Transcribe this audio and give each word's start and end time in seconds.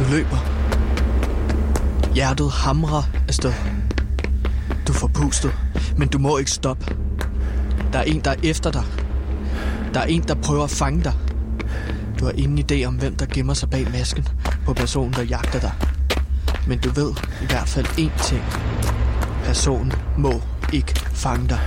Du 0.00 0.04
løber. 0.10 0.38
Hjertet 2.14 2.50
hamrer 2.50 3.02
afsted. 3.28 3.52
Du 4.86 4.92
får 4.92 5.08
pustet, 5.08 5.52
men 5.96 6.08
du 6.08 6.18
må 6.18 6.38
ikke 6.38 6.50
stoppe. 6.50 6.96
Der 7.92 7.98
er 7.98 8.02
en, 8.02 8.20
der 8.20 8.30
er 8.30 8.36
efter 8.42 8.70
dig. 8.70 8.84
Der 9.94 10.00
er 10.00 10.04
en, 10.04 10.22
der 10.22 10.34
prøver 10.34 10.64
at 10.64 10.70
fange 10.70 11.04
dig. 11.04 11.12
Du 12.20 12.24
har 12.24 12.32
ingen 12.32 12.58
idé 12.58 12.84
om, 12.84 12.94
hvem 12.94 13.16
der 13.16 13.26
gemmer 13.26 13.54
sig 13.54 13.70
bag 13.70 13.90
masken 13.92 14.28
på 14.64 14.74
personen, 14.74 15.12
der 15.12 15.22
jagter 15.22 15.60
dig. 15.60 15.72
Men 16.66 16.78
du 16.78 16.90
ved 16.90 17.12
i 17.42 17.46
hvert 17.46 17.68
fald 17.68 17.86
én 17.86 18.22
ting. 18.22 18.42
Personen 19.44 19.92
må 20.18 20.42
ikke 20.72 21.00
fange 21.12 21.48
dig. 21.48 21.60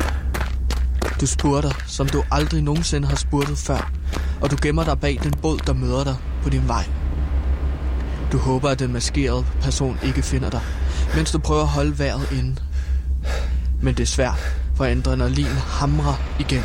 Du 1.21 1.25
spurter, 1.25 1.71
som 1.87 2.09
du 2.09 2.23
aldrig 2.31 2.61
nogensinde 2.61 3.07
har 3.07 3.15
spurtet 3.15 3.57
før, 3.57 3.91
og 4.41 4.51
du 4.51 4.57
gemmer 4.61 4.83
dig 4.83 4.99
bag 4.99 5.19
den 5.23 5.33
båd, 5.41 5.59
der 5.67 5.73
møder 5.73 6.03
dig 6.03 6.15
på 6.43 6.49
din 6.49 6.67
vej. 6.67 7.02
Du 8.33 8.37
håber, 8.37 8.69
at 8.69 8.79
den 8.79 8.93
maskerede 8.93 9.45
person 9.61 9.99
ikke 10.03 10.21
finder 10.21 10.49
dig, 10.49 10.61
mens 11.15 11.31
du 11.31 11.39
prøver 11.39 11.61
at 11.61 11.67
holde 11.67 11.99
vejret 11.99 12.31
inde. 12.31 12.55
Men 13.81 13.95
det 13.95 14.03
er 14.03 14.07
svært, 14.07 14.57
for 14.75 14.85
adrenalin 14.85 15.45
hamrer 15.45 16.13
igen. 16.39 16.61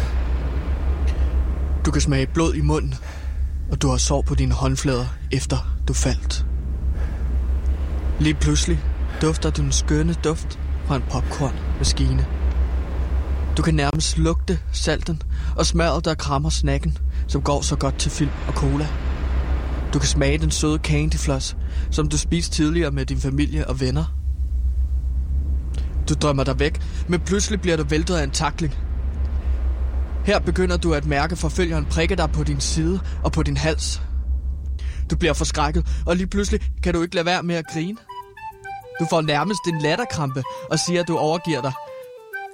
Du 1.86 1.90
kan 1.90 2.00
smage 2.00 2.26
blod 2.26 2.54
i 2.54 2.60
munden, 2.60 2.94
og 3.70 3.82
du 3.82 3.88
har 3.88 3.96
sår 3.96 4.22
på 4.22 4.34
dine 4.34 4.54
håndflader, 4.54 5.06
efter 5.32 5.76
du 5.88 5.92
faldt. 5.92 6.46
Lige 8.20 8.34
pludselig 8.34 8.80
dufter 9.22 9.50
du 9.50 9.62
den 9.62 9.72
skønne 9.72 10.14
duft 10.24 10.58
fra 10.86 10.96
en 10.96 11.02
popcornmaskine. 11.10 12.26
Du 13.56 13.62
kan 13.62 13.74
nærmest 13.74 14.18
lugte 14.18 14.58
salten 14.72 15.22
og 15.56 15.66
smøret, 15.66 16.04
der 16.04 16.14
krammer 16.14 16.50
snakken, 16.50 16.98
som 17.26 17.42
går 17.42 17.60
så 17.60 17.76
godt 17.76 17.98
til 17.98 18.10
film 18.10 18.30
og 18.46 18.54
cola. 18.54 18.88
Du 19.92 19.98
kan 19.98 20.08
smage 20.08 20.38
den 20.38 20.50
søde 20.50 20.78
candyfloss, 20.78 21.56
som 21.90 22.08
du 22.08 22.18
spiste 22.18 22.56
tidligere 22.56 22.90
med 22.90 23.06
din 23.06 23.20
familie 23.20 23.68
og 23.68 23.80
venner. 23.80 24.04
Du 26.08 26.14
drømmer 26.14 26.44
dig 26.44 26.58
væk, 26.58 26.80
men 27.08 27.20
pludselig 27.20 27.60
bliver 27.60 27.76
du 27.76 27.84
væltet 27.84 28.16
af 28.16 28.24
en 28.24 28.30
takling. 28.30 28.74
Her 30.24 30.38
begynder 30.38 30.76
du 30.76 30.94
at 30.94 31.06
mærke 31.06 31.36
forfølgeren 31.36 31.84
prikke 31.84 32.16
dig 32.16 32.30
på 32.30 32.44
din 32.44 32.60
side 32.60 33.00
og 33.24 33.32
på 33.32 33.42
din 33.42 33.56
hals. 33.56 34.02
Du 35.10 35.16
bliver 35.16 35.32
forskrækket, 35.32 35.86
og 36.06 36.16
lige 36.16 36.26
pludselig 36.26 36.60
kan 36.82 36.94
du 36.94 37.02
ikke 37.02 37.14
lade 37.14 37.26
være 37.26 37.42
med 37.42 37.54
at 37.54 37.64
grine. 37.72 37.96
Du 39.00 39.06
får 39.10 39.20
nærmest 39.20 39.60
en 39.68 39.78
latterkrampe 39.78 40.42
og 40.70 40.78
siger, 40.78 41.00
at 41.00 41.08
du 41.08 41.18
overgiver 41.18 41.62
dig. 41.62 41.72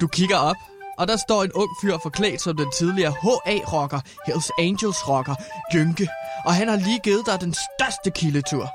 Du 0.01 0.07
kigger 0.07 0.37
op, 0.37 0.57
og 0.99 1.09
der 1.09 1.17
står 1.17 1.43
en 1.43 1.53
ung 1.53 1.71
fyr 1.83 1.97
forklædt 2.03 2.41
som 2.41 2.57
den 2.57 2.71
tidligere 2.79 3.13
HA-rocker, 3.23 4.01
Hells 4.27 4.51
Angels-rocker, 4.59 5.35
Jynke. 5.75 6.09
Og 6.45 6.55
han 6.55 6.69
har 6.69 6.77
lige 6.77 6.99
givet 6.99 7.27
dig 7.27 7.41
den 7.41 7.55
største 7.55 8.11
kildetur. 8.11 8.69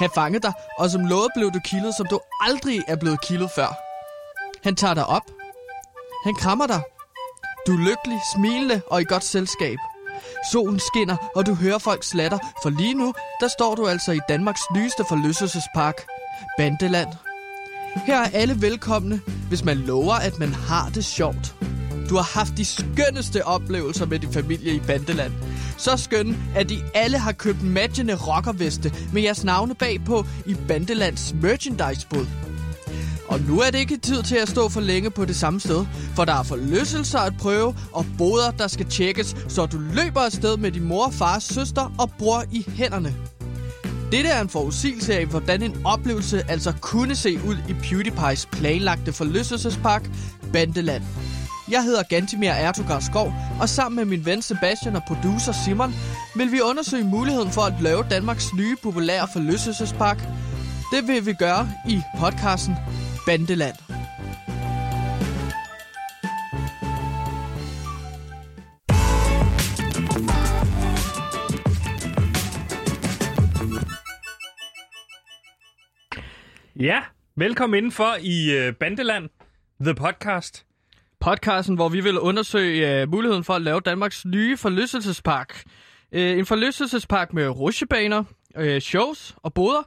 Han 0.00 0.10
fangede 0.14 0.42
dig, 0.42 0.52
og 0.78 0.90
som 0.90 1.06
lovet 1.06 1.30
blev 1.36 1.50
du 1.52 1.60
kildet, 1.64 1.94
som 1.94 2.06
du 2.06 2.20
aldrig 2.40 2.82
er 2.88 2.96
blevet 2.96 3.20
kildet 3.20 3.50
før. 3.50 3.78
Han 4.64 4.76
tager 4.76 4.94
dig 4.94 5.06
op. 5.06 5.22
Han 6.24 6.34
krammer 6.34 6.66
dig. 6.66 6.82
Du 7.66 7.72
er 7.72 7.78
lykkelig, 7.78 8.20
smilende 8.34 8.82
og 8.90 9.00
i 9.00 9.04
godt 9.04 9.24
selskab. 9.24 9.78
Solen 10.52 10.80
skinner, 10.80 11.16
og 11.36 11.46
du 11.46 11.54
hører 11.54 11.78
folk 11.78 12.04
slatter, 12.04 12.38
for 12.62 12.70
lige 12.70 12.94
nu, 12.94 13.14
der 13.40 13.48
står 13.48 13.74
du 13.74 13.86
altså 13.86 14.12
i 14.12 14.20
Danmarks 14.28 14.60
nyeste 14.74 15.04
forlystelsespark, 15.08 16.06
Bandeland. 16.58 17.08
Her 18.06 18.18
er 18.18 18.30
alle 18.32 18.60
velkomne, 18.60 19.20
hvis 19.48 19.64
man 19.64 19.76
lover, 19.76 20.14
at 20.14 20.38
man 20.38 20.54
har 20.54 20.88
det 20.88 21.04
sjovt. 21.04 21.55
Du 22.08 22.14
har 22.16 22.38
haft 22.38 22.56
de 22.56 22.64
skønneste 22.64 23.46
oplevelser 23.46 24.06
med 24.06 24.18
din 24.18 24.32
familie 24.32 24.74
i 24.74 24.80
Bandeland. 24.80 25.32
Så 25.76 25.96
skønne, 25.96 26.36
at 26.54 26.70
I 26.70 26.78
alle 26.94 27.18
har 27.18 27.32
købt 27.32 27.62
matchende 27.62 28.14
rockerveste 28.14 28.92
med 29.12 29.22
jeres 29.22 29.44
navne 29.44 29.74
bagpå 29.74 30.26
i 30.46 30.56
Bandelands 30.68 31.34
merchandisebod. 31.42 32.26
Og 33.28 33.40
nu 33.40 33.60
er 33.60 33.70
det 33.70 33.78
ikke 33.78 33.96
tid 33.96 34.22
til 34.22 34.36
at 34.36 34.48
stå 34.48 34.68
for 34.68 34.80
længe 34.80 35.10
på 35.10 35.24
det 35.24 35.36
samme 35.36 35.60
sted, 35.60 35.86
for 36.14 36.24
der 36.24 36.34
er 36.34 36.42
forlystelser 36.42 37.18
at 37.18 37.36
prøve 37.38 37.74
og 37.92 38.06
boder, 38.18 38.50
der 38.50 38.66
skal 38.66 38.86
tjekkes, 38.86 39.36
så 39.48 39.66
du 39.66 39.78
løber 39.78 40.20
afsted 40.20 40.56
med 40.56 40.72
din 40.72 40.84
mor, 40.84 41.10
far, 41.10 41.38
søster 41.38 41.94
og 41.98 42.10
bror 42.18 42.44
i 42.52 42.66
hænderne. 42.68 43.14
Dette 44.12 44.30
er 44.30 44.40
en 44.40 44.48
forudsigelse 44.48 45.14
af, 45.14 45.26
hvordan 45.26 45.62
en 45.62 45.76
oplevelse 45.84 46.50
altså 46.50 46.72
kunne 46.80 47.14
se 47.14 47.40
ud 47.46 47.56
i 47.68 47.72
PewDiePie's 47.72 48.48
planlagte 48.52 49.12
forlystelsespark 49.12 50.10
Bandeland. 50.52 51.02
Jeg 51.70 51.84
hedder 51.84 52.02
Gantimir 52.02 52.50
Ertugard 52.50 53.02
Skov, 53.02 53.32
og 53.60 53.68
sammen 53.68 53.96
med 53.96 54.04
min 54.04 54.26
ven 54.26 54.42
Sebastian 54.42 54.96
og 54.96 55.02
producer 55.08 55.52
Simon, 55.64 55.94
vil 56.36 56.52
vi 56.52 56.60
undersøge 56.60 57.04
muligheden 57.04 57.50
for 57.50 57.60
at 57.60 57.80
lave 57.80 58.04
Danmarks 58.10 58.54
nye 58.54 58.76
populære 58.82 59.28
forlystelsespark. 59.32 60.18
Det 60.92 61.08
vil 61.08 61.26
vi 61.26 61.32
gøre 61.32 61.68
i 61.88 62.02
podcasten 62.18 62.74
Bandeland. 63.26 63.76
Ja, 76.80 77.00
velkommen 77.36 77.78
indenfor 77.78 78.16
i 78.20 78.52
øh, 78.52 78.74
Bandeland, 78.74 79.28
The 79.80 79.94
Podcast. 79.94 80.66
Podcasten, 81.20 81.74
hvor 81.74 81.88
vi 81.88 82.00
vil 82.00 82.18
undersøge 82.18 83.02
uh, 83.02 83.10
muligheden 83.10 83.44
for 83.44 83.54
at 83.54 83.62
lave 83.62 83.80
Danmarks 83.80 84.24
nye 84.24 84.56
forlystelsespark. 84.56 85.62
Uh, 86.12 86.20
en 86.20 86.46
forlystelsespark 86.46 87.32
med 87.32 87.48
rusjebaner, 87.48 88.24
uh, 88.58 88.78
shows 88.78 89.34
og 89.36 89.54
boder, 89.54 89.82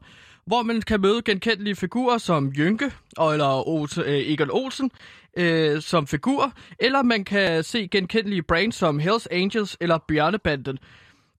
hvor 0.45 0.63
man 0.63 0.81
kan 0.81 1.01
møde 1.01 1.21
genkendelige 1.21 1.75
figurer 1.75 2.17
som 2.17 2.51
Jynke 2.57 2.91
og 3.17 3.33
eller 3.33 3.67
Ose, 3.67 4.01
uh, 4.01 4.07
Egon 4.07 4.49
Olsen 4.51 4.91
uh, 5.39 5.79
som 5.79 6.07
figur, 6.07 6.53
eller 6.79 7.01
man 7.01 7.23
kan 7.23 7.63
se 7.63 7.87
genkendelige 7.87 8.43
brands 8.43 8.75
som 8.75 8.99
Hells 8.99 9.27
Angels 9.31 9.77
eller 9.81 9.97
Bjørnebanden. 10.07 10.79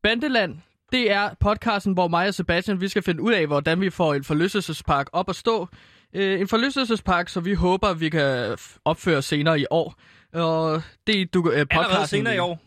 Bandeland, 0.02 0.56
det 0.92 1.12
er 1.12 1.30
podcasten, 1.40 1.92
hvor 1.92 2.08
mig 2.08 2.28
og 2.28 2.34
Sebastian 2.34 2.80
vi 2.80 2.88
skal 2.88 3.02
finde 3.02 3.22
ud 3.22 3.32
af, 3.32 3.46
hvordan 3.46 3.80
vi 3.80 3.90
får 3.90 4.14
en 4.14 4.24
forlystelsespark 4.24 5.06
op 5.12 5.28
at 5.28 5.36
stå. 5.36 5.68
Øh, 6.14 6.40
en 6.40 6.48
forlystelsespark, 6.48 7.28
så 7.28 7.40
vi 7.40 7.54
håber, 7.54 7.94
vi 7.94 8.08
kan 8.08 8.56
opføre 8.84 9.22
senere 9.22 9.60
i 9.60 9.66
år. 9.70 9.94
Og 10.32 10.82
det 11.06 11.34
du 11.34 11.38
øh, 11.40 11.44
podcasten... 11.44 11.78
Allerede 11.78 12.06
senere 12.06 12.34
i 12.34 12.38
år? 12.38 12.60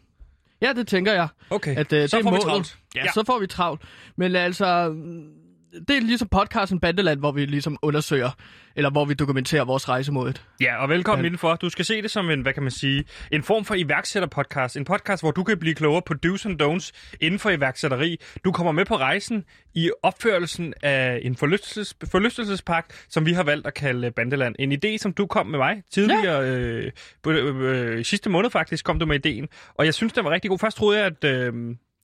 Ja, 0.62 0.74
det 0.74 0.88
tænker 0.88 1.14
jeg. 1.14 1.28
Okay, 1.50 1.76
at, 1.76 1.94
øh, 1.94 2.10
så 2.10 2.18
det 2.18 2.24
får 2.24 2.30
er 2.30 2.34
vi 2.34 2.38
målet. 2.38 2.44
travlt. 2.44 2.78
Ja, 2.96 3.04
ja, 3.06 3.12
så 3.12 3.24
får 3.26 3.40
vi 3.40 3.48
travlt. 3.48 3.82
Men 4.16 4.36
altså, 4.36 4.96
det 5.88 5.98
er 5.98 6.02
ligesom 6.02 6.28
podcasten 6.28 6.80
Bandeland, 6.80 7.20
hvor 7.20 7.32
vi 7.32 7.46
ligesom 7.46 7.78
undersøger, 7.82 8.30
eller 8.76 8.90
hvor 8.90 9.06
vi 9.06 9.14
dokumenterer 9.14 9.66
vores 9.66 9.90
rejsemådet. 9.90 10.44
Ja, 10.62 10.82
og 10.84 10.90
velkommen 10.90 11.24
Ja. 11.24 11.28
indenfor. 11.28 11.56
Du 11.56 11.70
skal 11.70 11.86
se 11.86 12.02
det 12.02 12.12
som 12.12 12.30
en, 12.30 12.42
hvad 12.42 12.54
kan 12.54 12.64
man 12.64 12.72
sige, 12.72 13.04
en 13.32 13.44
form 13.44 13.66
for 13.66 13.76
iværksætterpodcast. 13.76 14.78
En 14.78 14.86
podcast, 14.86 15.24
hvor 15.24 15.32
du 15.32 15.44
kan 15.44 15.58
blive 15.60 15.76
klogere 15.76 16.02
på 16.02 16.14
do's 16.26 16.46
and 16.50 16.62
don'ts 16.62 16.92
inden 17.22 17.40
for 17.40 17.50
iværksætteri. 17.50 18.18
Du 18.46 18.52
kommer 18.52 18.72
med 18.72 18.86
på 18.86 18.96
rejsen 18.98 19.44
i 19.76 19.92
opførelsen 20.04 20.74
af 20.84 21.20
en 21.24 21.36
forlystelses, 21.36 21.96
forlystelsespark, 22.12 22.86
som 23.10 23.26
vi 23.26 23.34
har 23.34 23.44
valgt 23.44 23.68
at 23.68 23.74
kalde 23.74 24.12
Bandeland. 24.12 24.56
En 24.60 24.72
idé, 24.72 24.98
som 24.98 25.14
du 25.14 25.26
kom 25.26 25.48
med 25.48 25.60
mig 25.60 25.84
tidligere, 25.92 26.42
ja. 26.42 26.56
øh, 26.58 26.92
øh, 27.28 27.56
øh, 27.98 28.06
sidste 28.06 28.30
måned 28.30 28.50
faktisk, 28.50 28.86
kom 28.86 29.00
du 29.00 29.06
med 29.06 29.16
ideen. 29.26 29.48
Og 29.76 29.86
jeg 29.86 29.94
synes, 29.94 30.14
den 30.14 30.26
var 30.26 30.32
rigtig 30.32 30.50
god. 30.50 30.60
Først 30.60 30.78
troede 30.78 31.00
jeg, 31.00 31.06
at... 31.06 31.24
Øh, 31.24 31.54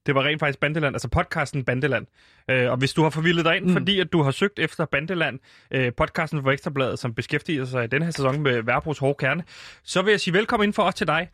det 0.05 0.15
var 0.15 0.23
rent 0.23 0.39
faktisk 0.39 0.59
Bandeland, 0.59 0.95
altså 0.95 1.07
podcasten 1.07 1.63
Bandeland. 1.63 2.07
Øh, 2.49 2.71
og 2.71 2.77
hvis 2.77 2.93
du 2.93 3.03
har 3.03 3.09
forvildet 3.09 3.45
dig 3.45 3.57
ind, 3.57 3.65
mm. 3.65 3.73
fordi 3.73 3.99
at 3.99 4.13
du 4.13 4.23
har 4.23 4.31
søgt 4.31 4.59
efter 4.59 4.85
Bandeland, 4.85 5.39
øh, 5.71 5.93
podcasten 5.97 6.43
for 6.43 6.51
Ekstrabladet, 6.51 6.99
som 6.99 7.13
beskæftiger 7.13 7.65
sig 7.65 7.83
i 7.83 7.87
den 7.87 8.01
her 8.01 8.11
sæson 8.11 8.41
med 8.41 8.61
Værbros 8.61 8.97
hårde 8.97 9.15
kerne, 9.19 9.43
så 9.83 10.01
vil 10.01 10.11
jeg 10.11 10.19
sige 10.19 10.33
velkommen 10.33 10.67
ind 10.67 10.73
for 10.73 10.83
os 10.83 10.95
til 10.95 11.07
dig. 11.07 11.29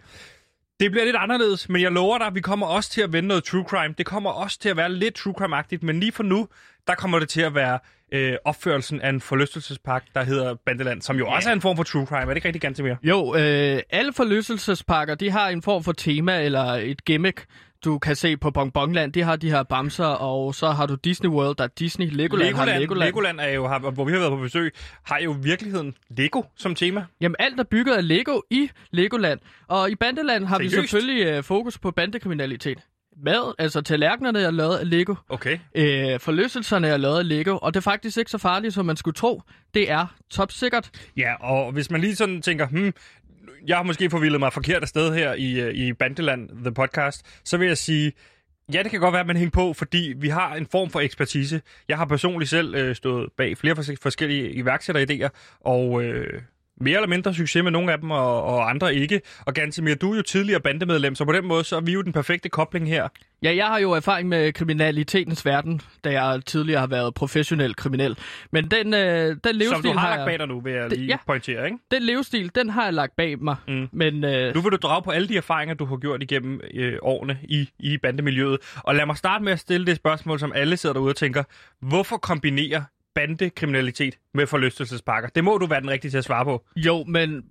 Det 0.79 0.91
bliver 0.91 1.05
lidt 1.05 1.15
anderledes, 1.15 1.69
men 1.69 1.81
jeg 1.81 1.91
lover 1.91 2.17
dig, 2.17 2.35
vi 2.35 2.41
kommer 2.41 2.67
også 2.67 2.89
til 2.89 3.01
at 3.01 3.13
vende 3.13 3.27
noget 3.27 3.43
true 3.43 3.63
crime. 3.63 3.95
Det 3.97 4.05
kommer 4.05 4.29
også 4.29 4.59
til 4.59 4.69
at 4.69 4.77
være 4.77 4.91
lidt 4.91 5.15
true 5.15 5.33
crime-agtigt, 5.41 5.85
men 5.85 5.99
lige 5.99 6.11
for 6.11 6.23
nu, 6.23 6.47
der 6.87 6.95
kommer 6.95 7.19
det 7.19 7.29
til 7.29 7.41
at 7.41 7.55
være 7.55 7.79
øh, 8.11 8.33
opførelsen 8.45 9.01
af 9.01 9.09
en 9.09 9.21
forlystelsespark, 9.21 10.03
der 10.15 10.23
hedder 10.23 10.55
Bandeland, 10.65 11.01
som 11.01 11.17
jo 11.17 11.25
yeah. 11.25 11.35
også 11.35 11.49
er 11.49 11.53
en 11.53 11.61
form 11.61 11.75
for 11.75 11.83
true 11.83 12.05
crime. 12.05 12.21
Er 12.21 12.25
det 12.25 12.35
ikke 12.35 12.47
rigtig 12.47 12.61
ganske 12.61 12.83
mere? 12.83 12.97
Jo, 13.03 13.35
øh, 13.35 13.79
alle 13.89 14.13
forlystelsesparker, 14.13 15.15
de 15.15 15.29
har 15.29 15.49
en 15.49 15.61
form 15.61 15.83
for 15.83 15.91
tema 15.91 16.43
eller 16.43 16.63
et 16.63 17.05
gimmick. 17.05 17.45
Du 17.85 17.99
kan 17.99 18.15
se 18.15 18.37
på 18.37 18.51
Bonbonland, 18.51 19.13
de 19.13 19.21
har 19.21 19.35
de 19.35 19.49
her 19.49 19.63
bamser, 19.63 20.05
og 20.05 20.55
så 20.55 20.69
har 20.69 20.85
du 20.85 20.95
Disney 20.95 21.29
World, 21.29 21.55
der 21.55 21.63
er 21.63 21.67
Disney. 21.67 22.09
Legoland, 22.09 22.47
Legoland, 22.49 22.71
har 22.71 22.79
Legoland. 22.79 23.07
Legoland 23.07 23.39
er 23.39 23.47
jo, 23.47 23.67
har, 23.67 23.79
hvor 23.79 24.05
vi 24.05 24.11
har 24.11 24.19
været 24.19 24.31
på 24.31 24.37
besøg, 24.37 24.73
har 25.03 25.19
jo 25.19 25.35
virkeligheden 25.43 25.95
Lego 26.09 26.41
som 26.57 26.75
tema. 26.75 27.05
Jamen 27.21 27.35
alt 27.39 27.59
er 27.59 27.63
bygget 27.63 27.93
af 27.93 28.07
Lego 28.07 28.41
i 28.51 28.69
Legoland. 28.91 29.39
Og 29.67 29.91
i 29.91 29.95
Bandeland 29.95 30.45
har 30.45 30.59
vi 30.59 30.69
Seriøst? 30.69 30.91
selvfølgelig 30.91 31.25
øh, 31.25 31.43
fokus 31.43 31.77
på 31.77 31.91
bandekriminalitet. 31.91 32.77
Mad, 33.23 33.53
altså 33.59 33.81
tallerkenerne 33.81 34.39
er 34.39 34.51
lavet 34.51 34.77
af 34.77 34.89
Lego. 34.89 35.15
Okay. 35.29 35.59
Øh, 35.75 36.19
forlystelserne 36.19 36.87
er 36.87 36.97
lavet 36.97 37.19
af 37.19 37.27
Lego, 37.27 37.57
og 37.61 37.73
det 37.73 37.79
er 37.79 37.81
faktisk 37.81 38.17
ikke 38.17 38.31
så 38.31 38.37
farligt, 38.37 38.73
som 38.73 38.85
man 38.85 38.97
skulle 38.97 39.15
tro. 39.15 39.41
Det 39.73 39.91
er 39.91 40.15
topsikkert. 40.29 40.89
Ja, 41.17 41.33
og 41.39 41.71
hvis 41.71 41.91
man 41.91 42.01
lige 42.01 42.15
sådan 42.15 42.41
tænker, 42.41 42.67
hmm, 42.67 42.93
jeg 43.67 43.77
har 43.77 43.83
måske 43.83 44.09
forvildet 44.09 44.39
mig 44.39 44.53
forkert 44.53 44.81
af 44.81 44.87
sted 44.87 45.13
her 45.13 45.33
i, 45.33 45.59
øh, 45.59 45.73
i 45.73 45.93
Bandeland, 45.93 46.49
The 46.49 46.73
Podcast, 46.73 47.39
så 47.43 47.57
vil 47.57 47.67
jeg 47.67 47.77
sige, 47.77 48.11
Ja, 48.73 48.83
det 48.83 48.91
kan 48.91 48.99
godt 48.99 49.13
være, 49.13 49.19
at 49.19 49.27
man 49.27 49.37
hænger 49.37 49.51
på, 49.51 49.73
fordi 49.73 50.13
vi 50.17 50.29
har 50.29 50.55
en 50.55 50.67
form 50.71 50.89
for 50.89 50.99
ekspertise. 50.99 51.61
Jeg 51.87 51.97
har 51.97 52.05
personligt 52.05 52.49
selv 52.49 52.75
øh, 52.75 52.95
stået 52.95 53.29
bag 53.37 53.57
flere 53.57 53.75
forskellige 54.01 54.51
iværksætteridéer, 54.51 55.29
og 55.59 56.03
øh, 56.03 56.41
mere 56.81 56.95
eller 56.95 57.07
mindre 57.07 57.33
succes 57.33 57.63
med 57.63 57.71
nogle 57.71 57.91
af 57.91 57.99
dem, 57.99 58.11
og, 58.11 58.43
og 58.43 58.69
andre 58.69 58.95
ikke. 58.95 59.21
Og 59.45 59.53
Gantemir, 59.53 59.95
du 59.95 60.11
er 60.11 60.15
jo 60.15 60.21
tidligere 60.21 60.59
bandemedlem, 60.61 61.15
så 61.15 61.25
på 61.25 61.31
den 61.31 61.45
måde 61.45 61.63
så 61.63 61.75
er 61.75 61.81
vi 61.81 61.91
jo 61.93 62.01
den 62.01 62.13
perfekte 62.13 62.49
kobling 62.49 62.87
her. 62.87 63.07
Ja, 63.43 63.55
jeg 63.55 63.65
har 63.67 63.79
jo 63.79 63.91
erfaring 63.91 64.29
med 64.29 64.53
kriminalitetens 64.53 65.45
verden, 65.45 65.81
da 66.03 66.21
jeg 66.21 66.41
tidligere 66.45 66.79
har 66.79 66.87
været 66.87 67.13
professionel 67.13 67.75
kriminel. 67.75 68.17
Men 68.51 68.71
den, 68.71 68.93
øh, 68.93 69.35
den 69.43 69.55
livsstil 69.55 69.67
Som 69.67 69.81
du 69.81 69.91
har 69.91 69.99
har 69.99 70.09
lagt 70.09 70.19
jeg, 70.19 70.25
bag 70.27 70.39
dig 70.39 70.47
nu, 70.47 70.59
vil 70.61 70.73
jeg 70.73 70.89
Det- 70.89 70.97
lige 70.99 71.07
ja. 71.09 71.17
pointere, 71.27 71.65
ikke? 71.65 71.77
den 71.91 72.03
livsstil, 72.03 72.51
den 72.55 72.69
har 72.69 72.83
jeg 72.83 72.93
lagt 72.93 73.15
bag 73.15 73.39
mig. 73.43 73.55
Mm. 73.67 73.87
Men 73.91 74.23
øh, 74.23 74.55
Nu 74.55 74.61
vil 74.61 74.71
du 74.71 74.77
drage 74.77 75.01
på 75.03 75.11
alle 75.11 75.27
de 75.27 75.37
erfaringer, 75.37 75.75
du 75.75 75.85
har 75.85 75.97
gjort 75.97 76.23
igennem 76.23 76.61
øh, 76.73 76.93
årene 77.01 77.37
i, 77.43 77.69
i 77.79 77.97
bandemiljøet. 77.97 78.57
Og 78.75 78.95
lad 78.95 79.05
mig 79.05 79.17
starte 79.17 79.43
med 79.43 79.51
at 79.53 79.59
stille 79.59 79.85
det 79.87 79.95
spørgsmål, 79.95 80.39
som 80.39 80.51
alle 80.55 80.77
sidder 80.77 80.93
derude 80.93 81.09
og 81.11 81.15
tænker. 81.15 81.43
Hvorfor 81.81 82.17
kombinere 82.17 82.85
bandekriminalitet 83.15 84.15
med 84.33 84.47
forlystelsespakker? 84.47 85.29
Det 85.29 85.43
må 85.43 85.57
du 85.57 85.65
være 85.65 85.81
den 85.81 85.89
rigtige 85.89 86.11
til 86.11 86.17
at 86.17 86.23
svare 86.23 86.45
på. 86.45 86.63
jo, 86.75 87.03
men 87.03 87.43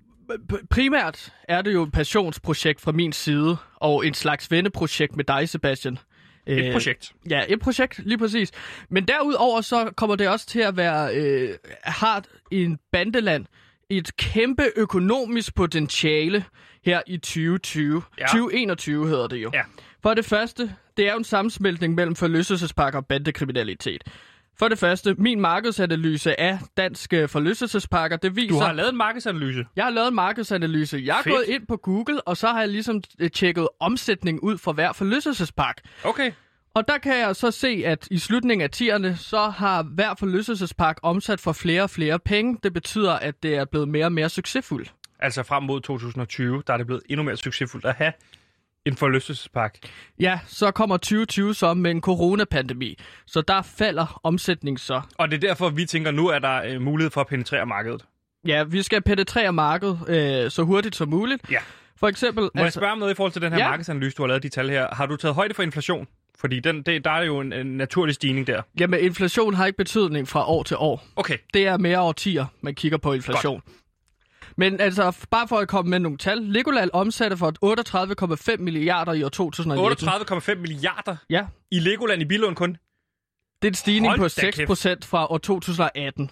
primært 0.71 1.33
er 1.49 1.63
det 1.63 1.73
jo 1.73 1.83
et 1.83 1.93
passionsprojekt 1.93 2.81
fra 2.81 2.93
min 2.93 3.13
side, 3.13 3.57
og 3.77 4.07
en 4.07 4.15
slags 4.15 4.51
venneprojekt 4.51 5.17
med 5.17 5.25
dig, 5.25 5.49
Sebastian. 5.49 5.99
Et 6.47 6.65
Øh, 6.67 6.73
projekt. 6.73 7.13
Ja, 7.31 7.43
et 7.49 7.61
projekt, 7.61 7.99
lige 8.05 8.19
præcis. 8.19 8.51
Men 8.91 9.09
derudover 9.09 9.61
så 9.61 9.91
kommer 9.97 10.17
det 10.17 10.29
også 10.29 10.47
til 10.47 10.61
at 10.61 10.77
være 10.77 11.17
øh, 11.17 11.49
hardt 11.85 12.27
i 12.51 12.65
en 12.65 12.79
bandeland 12.93 13.47
et 13.91 14.17
kæmpe 14.17 14.63
økonomisk 14.77 15.55
potentiale 15.55 16.45
her 16.85 17.01
i 17.07 17.17
2020. 17.17 18.03
Ja. 18.19 18.27
2021 18.27 19.09
hedder 19.09 19.27
det 19.27 19.37
jo. 19.37 19.51
Ja. 19.55 19.63
For 20.03 20.15
det 20.15 20.25
første, 20.25 20.75
det 20.97 21.07
er 21.09 21.13
jo 21.13 21.19
en 21.19 21.25
sammensmeltning 21.25 21.95
mellem 21.95 22.17
forlystelsespakker 22.17 22.99
og 22.99 23.07
bandekriminalitet. 23.07 24.05
For 24.59 24.69
det 24.69 24.79
første, 24.79 25.15
min 25.19 25.41
markedsanalyse 25.41 26.41
af 26.41 26.59
danske 26.77 27.29
forlystelsespakker, 27.29 28.17
det 28.17 28.37
viser... 28.37 28.49
Du 28.49 28.59
har 28.59 28.73
lavet 28.73 28.91
en 28.91 28.97
markedsanalyse. 28.97 29.67
Jeg 29.77 29.85
har 29.85 29.91
lavet 29.91 30.09
en 30.09 30.15
markedsanalyse. 30.15 31.03
Jeg 31.05 31.19
er 31.19 31.23
Fedt. 31.23 31.35
gået 31.35 31.45
ind 31.49 31.67
på 31.67 31.77
Google, 31.77 32.21
og 32.21 32.37
så 32.37 32.49
har 32.49 32.61
jeg 32.61 32.69
ligesom 32.69 33.03
øh, 33.19 33.31
tjekket 33.31 33.69
omsætning 33.81 34.43
ud 34.43 34.59
for 34.59 34.73
hver 34.73 34.93
forlystelsespakke. 34.93 35.83
Okay. 36.05 36.33
Og 36.75 36.89
der 36.89 36.99
kan 36.99 37.19
jeg 37.19 37.37
så 37.37 37.51
se, 37.51 37.83
at 37.87 38.09
i 38.11 38.19
slutningen 38.19 38.63
af 38.63 38.71
tierne, 38.71 39.17
så 39.17 39.49
har 39.49 39.83
hver 39.83 40.15
forlystelsespark 40.19 40.99
omsat 41.03 41.41
for 41.41 41.53
flere 41.53 41.83
og 41.83 41.91
flere 41.91 42.19
penge. 42.19 42.59
Det 42.63 42.73
betyder, 42.73 43.13
at 43.13 43.43
det 43.43 43.57
er 43.57 43.65
blevet 43.65 43.89
mere 43.89 44.05
og 44.05 44.13
mere 44.13 44.29
succesfuldt. 44.29 44.95
Altså 45.19 45.43
frem 45.43 45.63
mod 45.63 45.81
2020, 45.81 46.63
der 46.67 46.73
er 46.73 46.77
det 46.77 46.87
blevet 46.87 47.03
endnu 47.09 47.25
mere 47.25 47.37
succesfuldt 47.37 47.87
at 47.87 47.95
have 47.95 48.13
en 48.87 48.97
forlystelsespakke. 48.97 49.79
Ja, 50.21 50.39
så 50.47 50.71
kommer 50.71 50.97
2020 50.97 51.55
så 51.55 51.75
med 51.75 51.91
en 51.91 52.01
coronapandemi. 52.01 52.99
Så 53.27 53.41
der 53.41 53.63
falder 53.63 54.21
omsætningen 54.23 54.79
så. 54.79 55.01
Og 55.19 55.31
det 55.31 55.45
er 55.45 55.49
derfor, 55.49 55.69
vi 55.69 55.87
tænker, 55.87 56.11
nu 56.11 56.29
er 56.29 56.39
der 56.39 56.63
øh, 56.63 56.81
mulighed 56.81 57.11
for 57.11 57.21
at 57.21 57.27
penetrere 57.27 57.67
markedet. 57.67 58.05
Ja, 58.47 58.63
vi 58.65 58.83
skal 58.83 59.03
penetrere 59.03 59.53
markedet 59.53 59.99
øh, 60.09 60.51
så 60.51 60.63
hurtigt 60.63 60.97
som 60.97 61.09
muligt. 61.09 61.51
Ja. 61.51 61.59
For 61.97 62.09
eksempel... 62.09 62.43
Må 62.43 62.49
altså, 62.55 62.63
jeg 62.65 62.73
spørge 62.73 62.93
om 62.93 62.99
noget 62.99 63.13
i 63.13 63.15
forhold 63.15 63.33
til 63.33 63.43
den 63.43 63.53
her 63.53 63.59
Ja. 63.59 63.69
markedsanalyse, 63.69 64.17
du 64.17 64.23
har 64.23 64.27
lavet 64.29 64.43
de 64.43 64.49
tal 64.49 64.71
her? 64.71 64.95
Har 64.95 65.07
du 65.07 65.17
taget 65.17 65.35
højde 65.35 65.55
for 65.55 65.63
inflation? 65.63 66.07
Fordi 66.39 66.61
den, 66.61 66.83
det, 66.83 67.05
der 67.05 67.11
er 67.11 67.23
jo 67.23 67.41
en, 67.41 67.53
en 67.53 67.67
naturlig 67.67 68.15
stigning 68.15 68.47
der. 68.47 68.63
Jamen, 68.81 69.01
inflation 69.01 69.55
har 69.55 69.67
ikke 69.67 69.77
betydning 69.77 70.29
fra 70.29 70.49
år 70.49 70.63
til 70.63 70.77
år. 70.77 71.05
Okay. 71.17 71.39
Det 71.55 71.67
er 71.67 71.77
mere 71.79 72.01
årtier, 72.01 72.47
man 72.61 72.75
kigger 72.75 72.99
på 72.99 73.13
inflation. 73.13 73.63
Men 74.57 74.81
altså, 74.81 75.27
bare 75.31 75.49
for 75.49 75.59
at 75.59 75.69
komme 75.69 75.91
med 75.91 75.99
nogle 75.99 76.19
tal. 76.19 76.39
Legoland 76.43 76.91
omsatte 76.93 77.37
for 77.37 77.53
38,5 78.57 78.63
milliarder 78.63 79.13
i 79.13 79.23
år 79.23 79.29
2019. 79.29 80.09
38,5 80.09 80.55
milliarder 80.55 81.17
Ja, 81.31 81.47
i 81.71 81.79
Legoland 81.79 82.23
i 82.23 82.25
Billund 82.25 82.57
kun. 82.57 82.71
det 83.63 83.69
er 83.69 83.71
en 83.71 83.75
stigning 83.75 84.11
Hold 84.11 84.21
på 84.21 84.25
da 84.25 84.29
6 84.29 84.61
procent 84.67 85.05
fra 85.05 85.33
år 85.33 85.39
2018. 85.39 86.31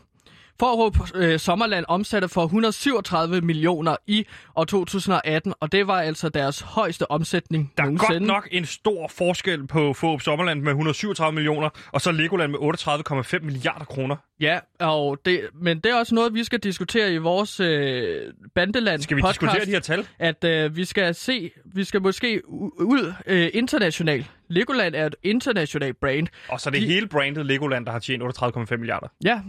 Forråb 0.62 0.97
øh, 1.14 1.38
Sommerland 1.38 1.85
omsatte 1.88 2.29
for 2.29 2.43
137 2.44 3.41
millioner 3.41 3.97
i 4.06 4.26
år 4.56 4.64
2018, 4.64 5.55
og 5.61 5.73
det 5.73 5.87
var 5.87 6.00
altså 6.00 6.29
deres 6.29 6.61
højeste 6.61 7.11
omsætning 7.11 7.73
Der 7.76 7.82
er 7.82 7.87
nogensinde. 7.87 8.19
godt 8.19 8.26
nok 8.26 8.49
en 8.50 8.67
stor 8.67 9.09
forskel 9.09 9.67
på 9.67 9.93
Fåb 9.93 10.20
Sommerland 10.20 10.61
med 10.61 10.70
137 10.70 11.35
millioner, 11.35 11.69
og 11.93 12.00
så 12.00 12.12
Legoland 12.12 12.50
med 12.50 12.59
38,5 12.59 13.44
milliarder 13.44 13.85
kroner. 13.85 14.17
Ja, 14.41 14.59
og 14.81 15.19
det, 15.25 15.41
men 15.55 15.81
det 15.81 15.93
er 15.93 15.97
også 15.97 16.14
noget, 16.14 16.35
vi 16.35 16.44
skal 16.44 16.59
diskutere 16.59 17.12
i 17.12 17.17
vores 17.17 17.61
øh, 17.61 18.32
Bandeland 18.55 19.03
Skal 19.03 19.17
vi 19.17 19.23
podcast, 19.23 19.41
diskutere 19.41 19.65
de 19.67 19.70
her 19.70 19.81
tal? 19.81 20.06
at 20.19 20.44
øh, 20.44 20.76
vi 20.76 20.85
skal 20.85 21.15
se, 21.15 21.50
vi 21.75 21.85
skal 21.85 22.03
måske 22.03 22.43
ud 22.81 23.12
øh, 23.26 23.50
internationalt. 23.55 24.26
Legoland 24.53 24.95
er 24.95 25.07
et 25.07 25.15
internationalt 25.23 25.97
brand. 26.01 26.27
Og 26.49 26.61
så 26.61 26.69
er 26.69 26.71
det 26.71 26.83
De- 26.83 26.87
hele 26.87 27.09
brandet 27.09 27.47
Legoland, 27.47 27.87
der 27.87 27.93
har 27.93 27.99
tjent 27.99 28.23
38,5 28.23 28.77
milliarder. 28.77 29.07
Ja, 29.25 29.41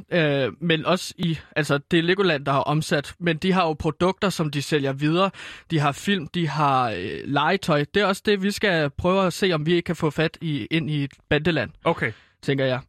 øh, 0.45 0.51
men 0.61 0.85
også 0.85 1.13
i, 1.17 1.37
altså 1.55 1.77
det 1.91 1.99
er 1.99 2.03
Legoland, 2.03 2.45
der 2.45 2.51
har 2.51 2.59
omsat, 2.59 3.13
men 3.19 3.37
de 3.37 3.51
har 3.51 3.63
jo 3.67 3.73
produkter, 3.73 4.29
som 4.29 4.51
de 4.51 4.61
sælger 4.61 4.93
videre. 4.93 5.31
De 5.71 5.79
har 5.79 5.91
film, 5.91 6.27
de 6.27 6.47
har 6.47 6.89
øh, 6.89 7.19
legetøj. 7.25 7.85
Det 7.93 8.01
er 8.01 8.05
også 8.05 8.21
det, 8.25 8.43
vi 8.43 8.51
skal 8.51 8.89
prøve 8.89 9.25
at 9.27 9.33
se, 9.33 9.51
om 9.53 9.65
vi 9.65 9.73
ikke 9.73 9.85
kan 9.85 9.95
få 9.95 10.09
fat 10.09 10.37
i 10.41 10.67
ind 10.71 10.89
i 10.89 11.03
et 11.03 11.11
bandeland, 11.29 11.69
Okay. 11.83 12.11
tænker 12.41 12.65
jeg. 12.65 12.79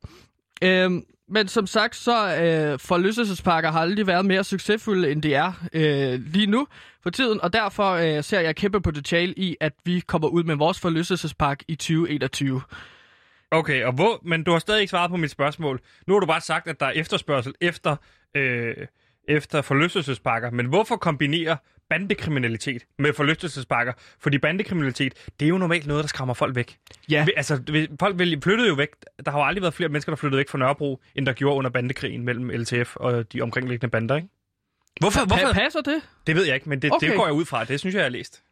Øhm, 0.62 1.02
men 1.28 1.48
som 1.48 1.66
sagt, 1.66 1.96
så 1.96 2.36
øh, 2.36 2.78
forlystelsesparker 2.78 3.70
har 3.70 3.80
aldrig 3.80 4.06
været 4.06 4.26
mere 4.26 4.44
succesfulde, 4.44 5.10
end 5.10 5.22
de 5.22 5.34
er 5.34 5.52
øh, 5.72 6.20
lige 6.32 6.46
nu 6.46 6.66
for 7.02 7.10
tiden, 7.10 7.40
og 7.40 7.52
derfor 7.52 7.90
øh, 7.90 8.24
ser 8.24 8.40
jeg 8.40 8.56
kæmpe 8.56 8.80
potentiale 8.80 9.34
i, 9.36 9.56
at 9.60 9.72
vi 9.84 10.00
kommer 10.00 10.28
ud 10.28 10.44
med 10.44 10.54
vores 10.56 10.80
forlystelsespark 10.80 11.62
i 11.68 11.74
2021. 11.74 12.62
Okay, 13.50 13.84
og 13.84 13.92
hvor, 13.92 14.20
men 14.22 14.44
du 14.44 14.52
har 14.52 14.58
stadig 14.58 14.80
ikke 14.80 14.90
svaret 14.90 15.10
på 15.10 15.16
mit 15.16 15.30
spørgsmål. 15.30 15.80
Nu 16.06 16.14
har 16.14 16.20
du 16.20 16.26
bare 16.26 16.40
sagt, 16.40 16.66
at 16.68 16.80
der 16.80 16.86
er 16.86 16.90
efterspørgsel 16.90 17.54
efter, 17.60 17.96
øh, 18.36 18.74
efter 19.28 19.62
forlystelsespakker. 19.62 20.50
Men 20.50 20.66
hvorfor 20.66 20.96
kombinere 20.96 21.56
bandekriminalitet 21.90 22.84
med 22.98 23.12
forlystelsespakker? 23.12 23.92
Fordi 24.20 24.38
bandekriminalitet, 24.38 25.14
det 25.40 25.46
er 25.46 25.50
jo 25.50 25.58
normalt 25.58 25.86
noget, 25.86 26.02
der 26.04 26.08
skræmmer 26.08 26.34
folk 26.34 26.56
væk. 26.56 26.76
Ja, 27.10 27.26
Altså, 27.36 27.62
folk 28.00 28.18
vil- 28.18 28.40
flyttede 28.42 28.68
jo 28.68 28.74
væk. 28.74 28.88
Der 29.24 29.30
har 29.30 29.38
jo 29.38 29.44
aldrig 29.44 29.62
været 29.62 29.74
flere 29.74 29.88
mennesker, 29.88 30.12
der 30.12 30.16
flyttede 30.16 30.38
væk 30.38 30.48
fra 30.48 30.58
Nørrebro, 30.58 31.00
end 31.14 31.26
der 31.26 31.32
gjorde 31.32 31.56
under 31.56 31.70
bandekrigen 31.70 32.24
mellem 32.24 32.50
LTF 32.50 32.96
og 32.96 33.32
de 33.32 33.40
omkringliggende 33.40 33.90
bander, 33.90 34.16
ikke? 34.16 34.28
Hvorfor? 35.00 35.26
hvorfor? 35.26 35.52
passer 35.52 35.80
det? 35.80 36.02
Det 36.26 36.36
ved 36.36 36.44
jeg 36.44 36.54
ikke, 36.54 36.68
men 36.68 36.82
det, 36.82 36.92
Okay. 36.92 37.08
det 37.08 37.16
går 37.16 37.26
jeg 37.26 37.34
ud 37.34 37.44
fra. 37.44 37.64
Det 37.64 37.80
synes 37.80 37.94
jeg, 37.94 37.98
jeg 37.98 38.04
har 38.04 38.10
læst. 38.10 38.42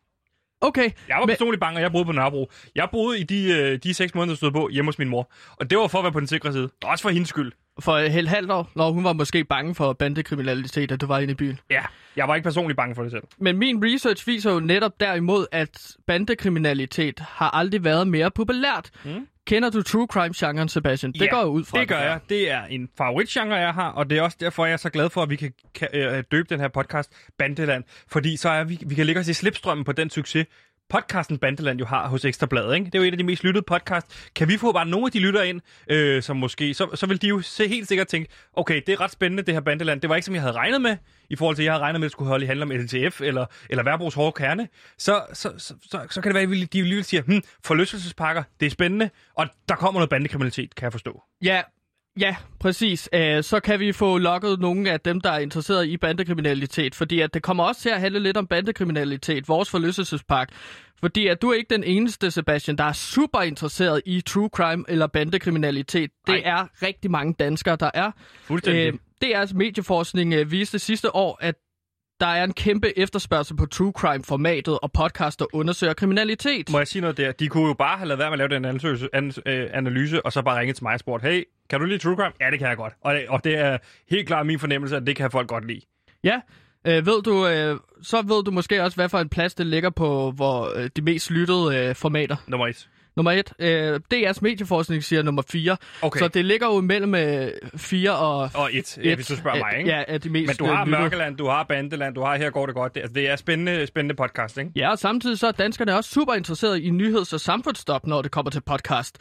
Okay, 0.62 0.90
Jeg 1.08 1.16
var 1.16 1.20
Men- 1.20 1.28
personligt 1.28 1.60
bange, 1.60 1.78
og 1.78 1.82
jeg 1.82 1.92
boede 1.92 2.04
på 2.04 2.12
Nørrebro. 2.12 2.50
Jeg 2.74 2.88
boede 2.92 3.20
i 3.20 3.22
de, 3.22 3.52
øh, 3.52 3.78
de 3.82 3.94
seks 3.94 4.14
måneder, 4.14 4.32
der 4.34 4.36
stod 4.36 4.50
på 4.52 4.68
hjemme 4.68 4.88
hos 4.88 4.98
min 4.98 5.08
mor. 5.08 5.32
Og 5.56 5.70
det 5.70 5.78
var 5.78 5.86
for 5.88 5.98
at 5.98 6.04
være 6.04 6.12
på 6.12 6.20
den 6.20 6.28
sikre 6.28 6.52
side. 6.52 6.68
Også 6.84 7.02
for 7.02 7.10
hendes 7.10 7.28
skyld. 7.28 7.52
for 7.80 7.98
helt 7.98 8.28
halvt 8.28 8.50
år, 8.50 8.70
når 8.76 8.90
hun 8.90 9.04
var 9.04 9.12
måske 9.12 9.44
bange 9.44 9.74
for 9.74 9.92
bandekriminalitet, 9.92 10.92
at 10.92 11.00
du 11.00 11.06
var 11.06 11.18
inde 11.18 11.32
i 11.32 11.34
byen. 11.34 11.60
Ja, 11.70 11.82
jeg 12.16 12.28
var 12.28 12.34
ikke 12.34 12.44
personligt 12.44 12.76
bange 12.76 12.94
for 12.94 13.02
det 13.02 13.12
selv. 13.12 13.22
Men 13.38 13.58
min 13.58 13.84
research 13.84 14.26
viser 14.28 14.52
jo 14.52 14.60
netop 14.60 15.00
derimod, 15.00 15.46
at 15.52 15.96
bandekriminalitet 16.06 17.20
har 17.20 17.50
aldrig 17.50 17.84
været 17.84 18.08
mere 18.08 18.30
populært. 18.30 18.90
Mm. 19.04 19.26
Kender 19.46 19.70
du 19.70 19.82
true 19.82 20.06
crime-genren, 20.10 20.68
Sebastian? 20.68 21.12
Det 21.12 21.20
Ja, 21.20 21.30
går 21.30 21.44
ud 21.44 21.64
fra. 21.64 21.80
Det 21.80 21.88
gør 21.88 21.98
jeg. 21.98 22.20
Det 22.28 22.50
er 22.50 22.64
en 22.64 22.88
favoritgenre, 22.98 23.56
jeg 23.56 23.74
har, 23.74 23.90
og 23.90 24.10
det 24.10 24.18
er 24.18 24.22
også 24.22 24.36
derfor, 24.40 24.66
jeg 24.66 24.72
er 24.72 24.76
så 24.76 24.90
glad 24.90 25.10
for, 25.10 25.22
at 25.22 25.30
vi 25.30 25.36
kan, 25.36 25.52
kan 25.74 25.88
øh, 25.94 26.24
døbe 26.32 26.48
den 26.48 26.60
her 26.60 26.68
podcast 26.68 27.12
Bandeland. 27.38 27.84
Fordi 28.08 28.36
så 28.36 28.48
er 28.48 28.64
vi, 28.64 28.78
vi 28.86 28.94
kan 28.94 29.06
lægge 29.06 29.20
os 29.20 29.28
i 29.28 29.32
slipstrømmen 29.34 29.84
på 29.84 29.92
den 29.92 30.10
succes, 30.10 30.46
podcasten 30.92 31.38
Bandeland 31.38 31.78
jo 31.78 31.86
har 31.86 32.08
hos 32.08 32.24
Ekstrabladet. 32.24 32.74
Ikke? 32.74 32.86
Det 32.86 32.94
er 32.94 32.98
jo 32.98 33.04
et 33.04 33.12
af 33.12 33.18
de 33.18 33.24
mest 33.24 33.44
lyttede 33.44 33.64
podcast. 33.66 34.30
Kan 34.34 34.48
vi 34.48 34.56
få 34.56 34.72
bare 34.72 34.86
nogle 34.86 35.06
af 35.06 35.12
de 35.12 35.18
lytter 35.18 35.42
ind, 35.42 35.60
øh, 35.88 36.22
som 36.22 36.36
måske, 36.36 36.74
så, 36.74 36.88
så 36.94 37.06
vil 37.06 37.22
de 37.22 37.28
jo 37.28 37.40
se 37.40 37.68
helt 37.68 37.88
sikkert 37.88 38.06
tænke, 38.06 38.30
okay, 38.52 38.82
det 38.86 38.92
er 38.92 39.00
ret 39.00 39.10
spændende 39.10 39.42
det 39.42 39.54
her 39.54 39.60
Bandeland. 39.60 40.00
Det 40.00 40.10
var 40.10 40.16
ikke 40.16 40.26
som 40.26 40.34
jeg 40.34 40.42
havde 40.42 40.54
regnet 40.54 40.80
med, 40.82 40.96
i 41.30 41.36
forhold 41.36 41.56
til, 41.56 41.62
at 41.62 41.64
jeg 41.64 41.72
havde 41.72 41.82
regnet 41.82 42.00
med, 42.00 42.06
at 42.06 42.08
det 42.08 42.12
skulle 42.12 42.28
holde 42.28 42.44
i 42.44 42.46
handle 42.46 42.62
om 42.62 42.70
LTF 42.70 43.20
eller, 43.20 43.46
eller 43.70 43.84
Værbrugs 43.84 44.14
hårde 44.14 44.32
kerne. 44.32 44.68
Så, 44.98 45.22
så, 45.32 45.52
så, 45.58 45.74
så, 45.90 46.06
så 46.10 46.20
kan 46.20 46.34
det 46.34 46.50
være, 46.50 46.62
at 46.62 46.72
de 46.72 46.82
lige 46.82 47.02
siger, 47.02 47.22
hmm, 47.22 47.42
forlystelsespakker, 47.64 48.42
det 48.60 48.66
er 48.66 48.70
spændende, 48.70 49.10
og 49.34 49.46
der 49.68 49.74
kommer 49.74 50.00
noget 50.00 50.10
bandekriminalitet, 50.10 50.74
kan 50.74 50.84
jeg 50.84 50.92
forstå. 50.92 51.22
Ja, 51.42 51.62
ja, 52.20 52.36
præcis. 52.60 53.08
Så 53.40 53.60
kan 53.64 53.80
vi 53.80 53.92
få 53.92 54.18
lokket 54.18 54.60
nogle 54.60 54.90
af 54.90 55.00
dem, 55.00 55.20
der 55.20 55.30
er 55.30 55.38
interesseret 55.38 55.86
i 55.86 55.96
bandekriminalitet, 55.96 56.94
fordi 56.94 57.20
at 57.20 57.34
det 57.34 57.42
kommer 57.42 57.64
også 57.64 57.80
til 57.80 57.88
at 57.88 58.00
handle 58.00 58.20
lidt 58.20 58.36
om 58.36 58.46
bandekriminalitet, 58.46 59.48
vores 59.48 59.70
forlystelsespark. 59.70 60.48
Fordi 61.00 61.26
at 61.26 61.42
du 61.42 61.50
er 61.50 61.54
ikke 61.54 61.74
den 61.74 61.84
eneste, 61.84 62.30
Sebastian, 62.30 62.78
der 62.78 62.84
er 62.84 62.92
super 62.92 63.40
interesseret 63.40 64.02
i 64.06 64.20
true 64.20 64.48
crime 64.52 64.84
eller 64.88 65.06
bandekriminalitet. 65.06 66.10
Det 66.26 66.32
Nej. 66.34 66.42
er 66.44 66.66
rigtig 66.86 67.10
mange 67.10 67.34
danskere, 67.38 67.76
der 67.76 67.90
er. 67.94 68.10
Fuldstændig. 68.42 68.86
Øh, 68.86 68.98
det 69.20 69.34
er 69.34 69.40
altså 69.40 69.56
medieforskning 69.56 70.50
viste 70.50 70.78
sidste 70.78 71.16
år, 71.16 71.38
at 71.40 71.54
der 72.22 72.28
er 72.28 72.44
en 72.44 72.52
kæmpe 72.52 72.98
efterspørgsel 72.98 73.56
på 73.56 73.66
true 73.66 73.92
crime-formatet, 73.98 74.78
og 74.82 74.92
podcaster 74.92 75.46
undersøger 75.52 75.94
kriminalitet. 75.94 76.70
Må 76.72 76.78
jeg 76.78 76.88
sige 76.88 77.02
noget 77.02 77.16
der? 77.16 77.32
De 77.32 77.48
kunne 77.48 77.66
jo 77.66 77.74
bare 77.74 77.98
have 77.98 78.08
lavet 78.08 78.18
være 78.18 78.30
med 78.30 78.32
at 78.32 78.38
lave 78.38 78.48
den 78.48 78.64
analyse, 78.64 79.08
an, 79.12 79.32
øh, 79.46 79.70
analyse 79.72 80.26
og 80.26 80.32
så 80.32 80.42
bare 80.42 80.58
ringe 80.60 80.72
til 80.74 80.84
mig 80.84 80.94
og 80.94 81.00
spurgt, 81.00 81.22
hey, 81.24 81.44
kan 81.70 81.80
du 81.80 81.86
lide 81.86 81.98
true 81.98 82.16
crime? 82.16 82.32
Ja, 82.40 82.50
det 82.50 82.58
kan 82.58 82.68
jeg 82.68 82.76
godt. 82.76 82.92
Og, 83.00 83.14
det- 83.14 83.28
og 83.28 83.44
det 83.44 83.58
er 83.58 83.78
helt 84.10 84.26
klart 84.26 84.46
min 84.46 84.58
fornemmelse, 84.58 84.96
at 84.96 85.06
det 85.06 85.16
kan 85.16 85.30
folk 85.30 85.48
godt 85.48 85.66
lide. 85.66 85.80
Ja, 86.24 86.40
øh, 86.86 87.06
ved 87.06 87.22
du, 87.22 87.46
øh, 87.46 87.76
så 88.02 88.22
ved 88.22 88.44
du 88.44 88.50
måske 88.50 88.82
også, 88.82 88.96
hvad 88.96 89.08
for 89.08 89.18
en 89.18 89.28
plads 89.28 89.54
det 89.54 89.66
ligger 89.66 89.90
på 89.90 90.30
hvor 90.30 90.72
øh, 90.78 90.90
de 90.96 91.02
mest 91.02 91.30
lyttede 91.30 91.76
øh, 91.88 91.94
formater. 91.94 92.36
Nummer 92.46 92.66
et. 92.66 92.88
Nummer 93.16 93.32
et. 93.32 93.52
Øh, 93.58 94.00
DR's 94.14 94.38
medieforskning 94.42 95.04
siger 95.04 95.22
nummer 95.22 95.42
fire. 95.50 95.76
Okay. 96.02 96.18
Så 96.18 96.28
det 96.28 96.44
ligger 96.44 96.66
jo 96.66 96.80
mellem 96.80 97.14
øh, 97.14 97.48
fire 97.76 98.16
og... 98.16 98.50
Og 98.54 98.70
et, 98.72 98.98
ja, 99.04 99.14
hvis 99.14 99.26
du 99.26 99.36
spørger 99.36 99.58
mig, 99.58 99.78
ikke? 99.78 99.90
Ja, 99.90 100.04
er 100.08 100.18
de 100.18 100.28
mest 100.30 100.46
Men 100.46 100.56
du 100.56 100.64
har 100.74 100.80
øh, 100.80 100.86
lyttede. 100.86 101.02
Mørkeland, 101.02 101.36
du 101.36 101.46
har 101.46 101.64
Bandeland, 101.64 102.14
du 102.14 102.22
har 102.22 102.36
Her 102.36 102.50
går 102.50 102.66
det 102.66 102.74
godt. 102.74 102.94
Det, 102.94 103.00
altså, 103.00 103.14
det 103.14 103.30
er 103.30 103.36
spændende, 103.36 103.86
spændende 103.86 104.14
podcast, 104.14 104.58
ikke? 104.58 104.70
Ja, 104.76 104.90
og 104.90 104.98
samtidig 104.98 105.38
så 105.38 105.46
er 105.46 105.52
danskerne 105.52 105.96
også 105.96 106.10
super 106.10 106.34
interesserede 106.34 106.82
i 106.82 106.90
nyheds- 106.90 107.32
og 107.32 107.40
samfundsstop, 107.40 108.06
når 108.06 108.22
det 108.22 108.30
kommer 108.30 108.50
til 108.50 108.60
podcast. 108.60 109.18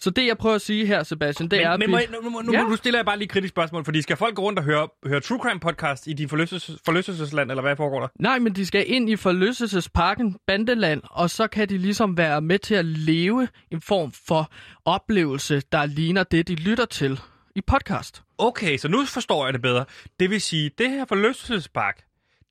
Så 0.00 0.10
det, 0.10 0.26
jeg 0.26 0.38
prøver 0.38 0.54
at 0.54 0.60
sige 0.62 0.86
her, 0.86 1.02
Sebastian, 1.02 1.48
det 1.48 1.62
er... 1.64 1.70
Men, 1.76 1.80
vi- 1.80 1.86
men 1.92 2.00
må, 2.22 2.30
nu, 2.30 2.30
nu, 2.30 2.42
nu, 2.42 2.52
Ja. 2.52 2.62
nu 2.62 2.76
stiller 2.76 2.98
jeg 2.98 3.06
bare 3.06 3.16
lige 3.18 3.24
et 3.24 3.30
kritisk 3.30 3.50
spørgsmål, 3.52 3.84
fordi 3.84 4.02
skal 4.02 4.16
folk 4.16 4.34
gå 4.34 4.42
rundt 4.42 4.58
og 4.58 4.64
høre, 4.64 4.88
høre 5.06 5.20
True 5.20 5.38
Crime 5.42 5.60
podcast 5.60 6.06
i 6.06 6.12
din 6.12 6.28
forlystelses, 6.28 6.76
forlystelsesland, 6.84 7.50
eller 7.50 7.62
hvad 7.62 7.76
foregår 7.76 8.00
der? 8.00 8.08
Nej, 8.20 8.38
men 8.38 8.52
de 8.52 8.66
skal 8.66 8.84
ind 8.92 9.10
i 9.10 9.16
forlystelsesparken 9.16 10.36
Bandeland, 10.46 11.02
og 11.10 11.30
så 11.30 11.46
kan 11.46 11.68
de 11.68 11.78
ligesom 11.78 12.16
være 12.16 12.40
med 12.40 12.58
til 12.58 12.74
at 12.74 12.84
leve 12.84 13.48
en 13.70 13.80
form 13.80 14.12
for 14.26 14.50
oplevelse, 14.84 15.62
der 15.72 15.86
ligner 15.86 16.22
det, 16.22 16.48
de 16.48 16.54
lytter 16.54 16.84
til 16.84 17.20
i 17.56 17.60
podcast. 17.60 18.22
Okay, 18.38 18.76
så 18.78 18.88
nu 18.88 19.04
forstår 19.04 19.44
jeg 19.46 19.52
det 19.52 19.62
bedre. 19.62 19.84
Det 20.20 20.30
vil 20.30 20.40
sige, 20.40 20.70
det 20.78 20.90
her 20.90 21.04
forlystelsespark, 21.04 22.04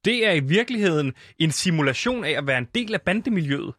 det 0.06 0.28
er 0.28 0.32
i 0.32 0.40
virkeligheden 0.40 1.14
en 1.40 1.52
simulation 1.52 2.24
af 2.24 2.32
at 2.38 2.48
være 2.48 2.58
en 2.58 2.68
del 2.76 2.94
af 2.94 3.02
bandemiljøet, 3.02 3.74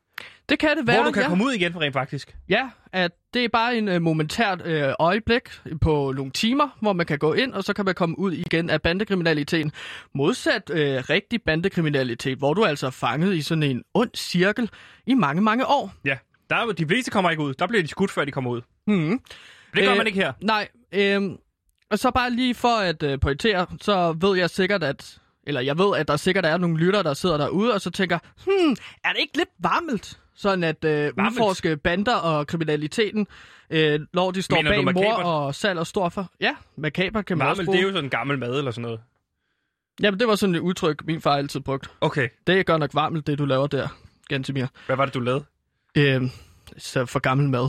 Det 0.49 0.59
kan 0.59 0.77
det 0.77 0.87
være, 0.87 0.97
hvor 0.97 1.05
du 1.05 1.13
kan 1.13 1.23
ja. 1.23 1.29
komme 1.29 1.45
ud 1.45 1.53
igen 1.53 1.81
rent 1.81 1.93
faktisk. 1.93 2.37
Ja, 2.49 2.71
at 2.93 3.13
det 3.35 3.45
er 3.45 3.49
bare 3.49 3.77
en 3.77 3.89
uh, 3.89 4.03
momentært 4.03 4.61
uh, 4.61 4.93
øjeblik 4.99 5.43
på 5.81 6.13
nogle 6.17 6.33
timer, 6.33 6.69
hvor 6.81 6.93
man 6.93 7.07
kan 7.07 7.19
gå 7.19 7.33
ind, 7.33 7.53
og 7.53 7.65
så 7.65 7.73
kan 7.73 7.85
man 7.85 7.95
komme 7.95 8.19
ud 8.19 8.33
igen 8.33 8.71
af 8.71 8.83
bandekriminaliteten. 8.83 9.73
Modsat 10.15 10.71
uh, 10.71 10.77
rigtig 10.77 11.43
bandekriminalitet, 11.43 12.39
hvor 12.39 12.55
du 12.55 12.65
altså 12.65 12.87
er 12.87 12.91
fanget 12.91 13.35
i 13.35 13.43
sådan 13.43 13.63
en 13.63 13.83
ond 13.95 14.11
cirkel 14.17 14.71
i 15.07 15.15
mange, 15.15 15.43
mange 15.43 15.67
år. 15.67 15.93
Ja, 16.05 16.17
der 16.51 16.57
er, 16.57 16.73
de 16.73 16.87
fleste 16.87 17.11
kommer 17.11 17.31
ikke 17.31 17.43
ud. 17.43 17.55
Der 17.55 17.67
bliver 17.67 17.83
de 17.83 17.89
skudt, 17.89 18.11
før 18.11 18.25
de 18.25 18.33
kommer 18.33 18.51
ud. 18.51 18.61
Mm. 18.87 19.21
Det 19.75 19.85
gør 19.85 19.91
Øh, 19.91 19.97
man 19.97 20.07
ikke 20.07 20.19
her. 20.19 20.33
Nej, 20.43 20.69
øhm, 20.93 21.37
og 21.91 21.99
så 21.99 22.11
bare 22.11 22.31
lige 22.31 22.55
for 22.55 22.77
at 22.81 23.03
øh, 23.03 23.21
pointere, 23.21 23.67
så 23.81 24.17
ved 24.21 24.39
jeg 24.39 24.51
sikkert, 24.51 24.83
at 24.83 25.19
eller 25.47 25.61
jeg 25.61 25.79
ved, 25.79 25.97
at 25.97 26.09
der 26.09 26.17
sikkert 26.17 26.47
er 26.47 26.57
nogle 26.57 26.79
lyttere, 26.79 27.03
der 27.03 27.15
sidder 27.15 27.37
derude, 27.37 27.75
og 27.75 27.81
så 27.81 27.91
tænker, 27.91 28.19
hmm, 28.45 28.77
er 29.05 29.13
det 29.13 29.21
ikke 29.21 29.37
lidt 29.37 29.49
varmelt? 29.59 30.19
Sådan 30.41 30.65
at 30.65 30.85
øh, 30.85 31.13
udforske 31.19 31.77
bander 31.77 32.15
og 32.15 32.47
kriminaliteten, 32.47 33.27
øh, 33.71 34.01
når 34.13 34.31
de 34.31 34.43
står 34.43 34.57
Mener 34.63 34.85
bag 34.85 34.95
mor 34.95 35.13
og 35.15 35.55
salg 35.55 35.79
og 35.79 35.87
stoffer. 35.87 36.25
Ja, 36.41 36.55
makaber 36.77 37.23
kan 37.23 37.39
man 37.39 37.47
også 37.47 37.63
Varmel, 37.63 37.67
bruge. 37.67 37.77
det 37.77 37.83
er 37.83 37.87
jo 37.87 37.93
sådan 37.93 38.05
en 38.05 38.11
gammel 38.11 38.39
mad 38.39 38.59
eller 38.59 38.71
sådan 38.71 38.83
noget. 38.83 39.01
Jamen, 40.03 40.21
det 40.21 40.29
var 40.29 40.35
sådan 40.35 40.55
et 40.55 40.59
udtryk, 40.61 41.07
min 41.07 41.21
far 41.21 41.37
altid 41.37 41.61
brugt. 41.61 41.91
Okay, 42.01 42.29
Det 42.47 42.59
er 42.59 42.63
godt 42.63 42.81
nok 42.81 42.95
varmelt, 42.95 43.27
det 43.27 43.39
du 43.39 43.45
laver 43.45 43.67
der, 43.67 43.89
Gantemir. 44.29 44.67
hvad 44.87 44.97
var 44.97 45.05
det, 45.05 45.15
du 45.15 45.21
lavede? 45.21 45.45
Øh, 45.95 46.23
så 46.79 47.07
for 47.07 47.19
gammel 47.19 47.49
mad. 47.49 47.69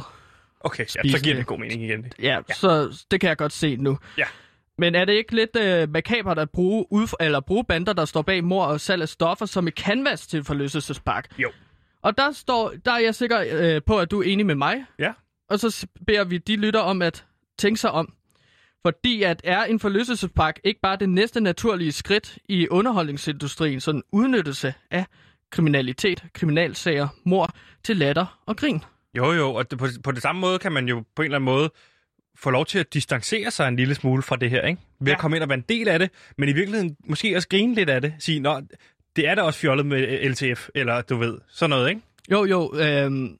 Okay, 0.61 0.85
ja, 1.03 1.09
så 1.11 1.19
giver 1.23 1.35
det. 1.35 1.45
god 1.45 1.59
mening 1.59 1.83
igen. 1.83 2.11
Ja, 2.21 2.39
ja, 2.49 2.53
så 2.53 2.97
det 3.11 3.21
kan 3.21 3.27
jeg 3.27 3.37
godt 3.37 3.53
se 3.53 3.75
nu. 3.75 3.97
Ja. 4.17 4.25
Men 4.77 4.95
er 4.95 5.05
det 5.05 5.13
ikke 5.13 5.35
lidt 5.35 5.55
øh, 5.55 5.89
makabert 5.89 6.39
at 6.39 6.49
bruge, 6.49 6.85
udf- 6.93 7.13
eller 7.19 7.39
bruge 7.39 7.63
bander, 7.65 7.93
der 7.93 8.05
står 8.05 8.21
bag 8.21 8.43
mor 8.43 8.65
og 8.65 8.81
salg 8.81 9.01
af 9.01 9.09
stoffer, 9.09 9.45
som 9.45 9.67
et 9.67 9.73
canvas 9.73 10.27
til 10.27 10.37
en 10.37 10.45
forlystelsespark? 10.45 11.27
Jo. 11.37 11.51
Og 12.03 12.17
der, 12.17 12.31
står, 12.31 12.73
der 12.85 12.91
er 12.91 12.99
jeg 12.99 13.15
sikker 13.15 13.43
øh, 13.51 13.81
på, 13.85 13.99
at 13.99 14.11
du 14.11 14.21
er 14.21 14.25
enig 14.25 14.45
med 14.45 14.55
mig. 14.55 14.85
Ja. 14.99 15.13
Og 15.49 15.59
så 15.59 15.87
beder 16.07 16.23
vi 16.23 16.37
de 16.37 16.55
lytter 16.55 16.79
om 16.79 17.01
at 17.01 17.25
tænke 17.57 17.79
sig 17.79 17.91
om. 17.91 18.13
Fordi 18.85 19.23
at 19.23 19.41
er 19.43 19.63
en 19.63 19.79
forlystelsespark 19.79 20.59
ikke 20.63 20.79
bare 20.81 20.95
det 20.95 21.09
næste 21.09 21.41
naturlige 21.41 21.91
skridt 21.91 22.37
i 22.49 22.67
underholdningsindustrien, 22.67 23.79
sådan 23.79 24.03
udnyttelse 24.11 24.73
af 24.91 25.05
kriminalitet, 25.51 26.23
kriminalsager, 26.33 27.07
mor 27.23 27.49
til 27.83 27.97
latter 27.97 28.41
og 28.45 28.57
grin. 28.57 28.83
Jo, 29.17 29.31
jo, 29.31 29.53
og 29.53 29.71
det, 29.71 29.79
på, 29.79 29.87
på 30.03 30.11
det 30.11 30.21
samme 30.21 30.41
måde 30.41 30.59
kan 30.59 30.71
man 30.71 30.87
jo 30.87 31.03
på 31.15 31.21
en 31.21 31.25
eller 31.25 31.35
anden 31.35 31.45
måde 31.45 31.71
få 32.37 32.49
lov 32.49 32.65
til 32.65 32.79
at 32.79 32.93
distancere 32.93 33.51
sig 33.51 33.67
en 33.67 33.75
lille 33.75 33.95
smule 33.95 34.21
fra 34.21 34.35
det 34.35 34.49
her, 34.49 34.61
ikke? 34.67 34.81
Ved. 34.99 35.07
Ja. 35.07 35.13
at 35.13 35.19
komme 35.19 35.37
ind 35.37 35.43
og 35.43 35.49
være 35.49 35.57
en 35.57 35.65
del 35.69 35.87
af 35.87 35.99
det, 35.99 36.09
men 36.37 36.49
i 36.49 36.53
virkeligheden 36.53 36.95
måske 37.07 37.35
også 37.35 37.47
grine 37.49 37.75
lidt 37.75 37.89
af 37.89 38.01
det. 38.01 38.13
Sige, 38.19 38.39
nå, 38.39 38.61
det 39.19 39.27
er 39.27 39.35
da 39.35 39.41
også 39.41 39.59
fjollet 39.59 39.85
med 39.85 40.29
LTF, 40.29 40.67
eller 40.75 41.01
du 41.01 41.17
ved, 41.17 41.37
sådan 41.47 41.69
noget, 41.69 41.89
ikke? 41.89 42.01
Jo, 42.31 42.45
jo. 42.45 42.73
Øhm, 42.79 43.37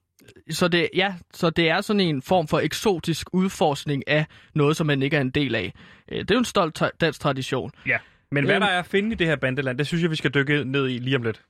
så, 0.50 0.67
det, 0.67 0.89
ja, 0.95 1.13
så 1.33 1.50
det 1.50 1.69
er 1.69 1.81
sådan 1.81 2.00
en 2.00 2.21
form 2.21 2.48
for 2.48 2.59
eksotisk 2.59 3.27
udforskning 3.33 4.07
af 4.07 4.25
noget, 4.55 4.77
som 4.77 4.88
man 4.88 5.03
ikke 5.03 5.17
er 5.17 5.21
en 5.21 5.29
del 5.29 5.55
af. 5.55 5.74
Øh, 6.12 6.19
Det 6.19 6.31
er 6.31 6.36
jo 6.36 6.39
en 6.39 6.45
stolt 6.45 6.83
dansk 7.01 7.19
tradition. 7.21 7.71
Ja. 7.88 7.98
Men 8.31 8.45
hvad 8.45 8.55
Øhm. 8.55 8.62
der 8.62 8.67
er 8.67 8.79
at 8.79 8.86
finde 8.86 9.12
i 9.12 9.15
det 9.15 9.27
her 9.27 9.36
bandeland, 9.36 9.77
det 9.77 9.88
synes 9.88 10.01
jeg, 10.03 10.12
vi 10.12 10.15
skal 10.15 10.31
dykke 10.33 10.63
ned 10.63 10.89
i 10.89 10.98
lige 10.98 11.15
om 11.15 11.24
lidt. 11.24 11.41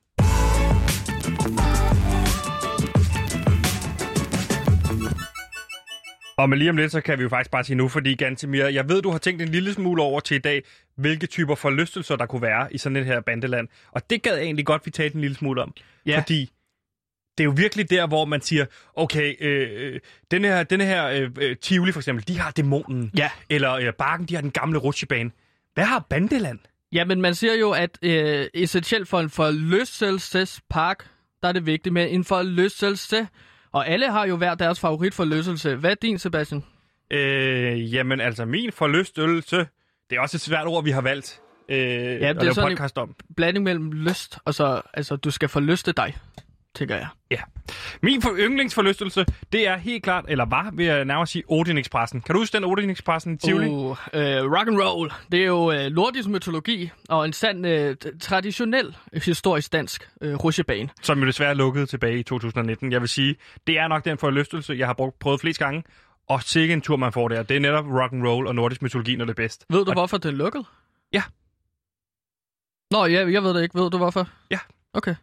Og 6.40 6.48
med 6.48 6.58
lige 6.58 6.70
om 6.70 6.76
lidt, 6.76 6.92
så 6.92 7.00
kan 7.00 7.18
vi 7.18 7.22
jo 7.22 7.28
faktisk 7.28 7.50
bare 7.50 7.64
sige 7.64 7.76
nu, 7.76 7.88
fordi 7.88 8.14
Gantemir, 8.14 8.64
jeg 8.64 8.88
ved, 8.88 9.02
du 9.02 9.10
har 9.10 9.18
tænkt 9.18 9.42
en 9.42 9.48
lille 9.48 9.72
smule 9.72 10.02
over 10.02 10.20
til 10.20 10.34
i 10.34 10.38
dag, 10.38 10.62
hvilke 10.96 11.26
typer 11.26 11.54
forlystelser, 11.54 12.16
der 12.16 12.26
kunne 12.26 12.42
være 12.42 12.74
i 12.74 12.78
sådan 12.78 12.96
et 12.96 13.06
her 13.06 13.20
bandeland. 13.20 13.68
Og 13.90 14.10
det 14.10 14.22
gad 14.22 14.34
jeg 14.34 14.44
egentlig 14.44 14.66
godt, 14.66 14.86
vi 14.86 14.90
talte 14.90 15.14
en 15.14 15.20
lille 15.20 15.36
smule 15.36 15.62
om. 15.62 15.74
Ja. 16.06 16.18
Fordi 16.18 16.50
det 17.38 17.44
er 17.44 17.44
jo 17.44 17.54
virkelig 17.56 17.90
der, 17.90 18.06
hvor 18.06 18.24
man 18.24 18.40
siger, 18.40 18.66
okay, 18.94 19.34
øh, 19.40 19.68
øh, 19.72 20.00
denne 20.30 20.48
her, 20.48 20.62
denne 20.62 20.84
her 20.84 21.06
øh, 21.06 21.30
øh, 21.40 21.56
Tivoli 21.56 21.92
for 21.92 22.00
eksempel, 22.00 22.28
de 22.28 22.38
har 22.38 22.50
dæmonen. 22.50 23.10
Ja. 23.16 23.30
Eller 23.50 23.72
øh, 23.72 23.92
Barken, 23.92 24.26
de 24.26 24.34
har 24.34 24.42
den 24.42 24.50
gamle 24.50 24.78
rutsjebane. 24.78 25.30
Hvad 25.74 25.84
har 25.84 26.06
bandeland? 26.10 26.58
Ja, 26.92 27.04
men 27.04 27.20
man 27.20 27.34
siger 27.34 27.54
jo, 27.54 27.70
at 27.70 27.98
øh, 28.02 28.46
essentielt 28.54 29.08
for 29.08 29.20
en 29.20 29.30
forlystelsespark, 29.30 31.08
der 31.42 31.48
er 31.48 31.52
det 31.52 31.66
vigtigt 31.66 31.92
med 31.92 32.06
en 32.10 32.24
forlystelse. 32.24 33.26
Og 33.72 33.88
alle 33.88 34.10
har 34.10 34.26
jo 34.26 34.36
hver 34.36 34.54
deres 34.54 34.80
favoritforlystelse. 34.80 35.74
Hvad 35.76 35.90
er 35.90 35.94
din, 35.94 36.18
Sebastian? 36.18 36.64
Øh, 37.10 37.94
jamen 37.94 38.20
altså, 38.20 38.44
min 38.44 38.72
forlystelse, 38.72 39.56
det 40.10 40.16
er 40.16 40.20
også 40.20 40.36
et 40.36 40.40
svært 40.40 40.66
ord, 40.66 40.84
vi 40.84 40.90
har 40.90 41.00
valgt 41.00 41.40
øh, 41.68 41.76
ja, 41.78 41.82
at 42.28 42.36
er 42.48 42.52
sådan 42.52 42.70
en- 42.70 42.76
podcast 42.76 42.98
om. 42.98 43.14
Blanding 43.36 43.64
mellem 43.64 43.92
lyst 43.92 44.38
og 44.44 44.54
så, 44.54 44.82
altså, 44.94 45.16
du 45.16 45.30
skal 45.30 45.48
forlyste 45.48 45.92
dig, 45.92 46.16
tænker 46.74 46.96
jeg. 46.96 47.08
Ja. 47.30 47.40
Min 48.02 48.22
for 48.22 48.36
yndlingsforlystelse, 48.38 49.24
det 49.52 49.66
er 49.68 49.76
helt 49.76 50.04
klart, 50.04 50.24
eller 50.28 50.44
var, 50.44 50.70
vil 50.72 50.86
jeg 50.86 51.04
nærmere 51.04 51.26
sige, 51.26 51.42
Odin 51.48 51.78
Expressen. 51.78 52.20
Kan 52.20 52.32
du 52.34 52.40
huske 52.40 52.56
den 52.56 52.64
Odin 52.64 52.90
Expressen 52.90 53.34
i 53.34 53.36
Tivoli? 53.36 53.66
Uh. 53.68 53.96
Øh, 54.14 54.52
rock 54.52 54.68
and 54.68 54.80
roll. 54.82 55.12
Det 55.32 55.40
er 55.40 55.46
jo 55.46 55.72
øh, 55.72 55.90
nordisk 55.90 56.28
mytologi 56.28 56.90
og 57.08 57.24
en 57.24 57.32
sand 57.32 57.66
øh, 57.66 57.96
traditionel 58.20 58.96
historisk 59.24 59.72
dansk 59.72 60.10
øh, 60.20 60.34
rutsjebane. 60.34 60.88
Som 61.02 61.20
jo 61.20 61.26
desværre 61.26 61.54
lukkede 61.54 61.86
tilbage 61.86 62.18
i 62.18 62.22
2019. 62.22 62.92
Jeg 62.92 63.00
vil 63.00 63.08
sige, 63.08 63.36
det 63.66 63.78
er 63.78 63.88
nok 63.88 64.04
den 64.04 64.18
forlystelse, 64.18 64.74
jeg 64.78 64.86
har 64.86 64.94
brugt, 64.94 65.18
prøvet 65.18 65.40
flest 65.40 65.58
gange. 65.58 65.84
Og 66.28 66.42
sikke 66.42 66.72
en 66.74 66.80
tur, 66.80 66.96
man 66.96 67.12
får 67.12 67.28
der. 67.28 67.42
Det 67.42 67.56
er 67.56 67.60
netop 67.60 67.84
rock 67.86 68.12
and 68.12 68.26
roll 68.26 68.46
og 68.46 68.54
nordisk 68.54 68.82
mytologi, 68.82 69.16
når 69.16 69.24
det 69.24 69.30
er 69.32 69.42
bedst. 69.42 69.64
Ved 69.70 69.84
du, 69.84 69.90
Og- 69.90 69.94
hvorfor 69.94 70.16
det 70.16 70.28
er 70.28 70.32
lukket? 70.32 70.66
Ja. 71.12 71.22
Nå, 72.90 73.04
ja, 73.06 73.30
jeg 73.30 73.42
ved 73.42 73.54
det 73.54 73.62
ikke. 73.62 73.78
Ved 73.78 73.90
du, 73.90 73.96
hvorfor? 73.96 74.28
Ja. 74.50 74.58
Okay. 74.94 75.14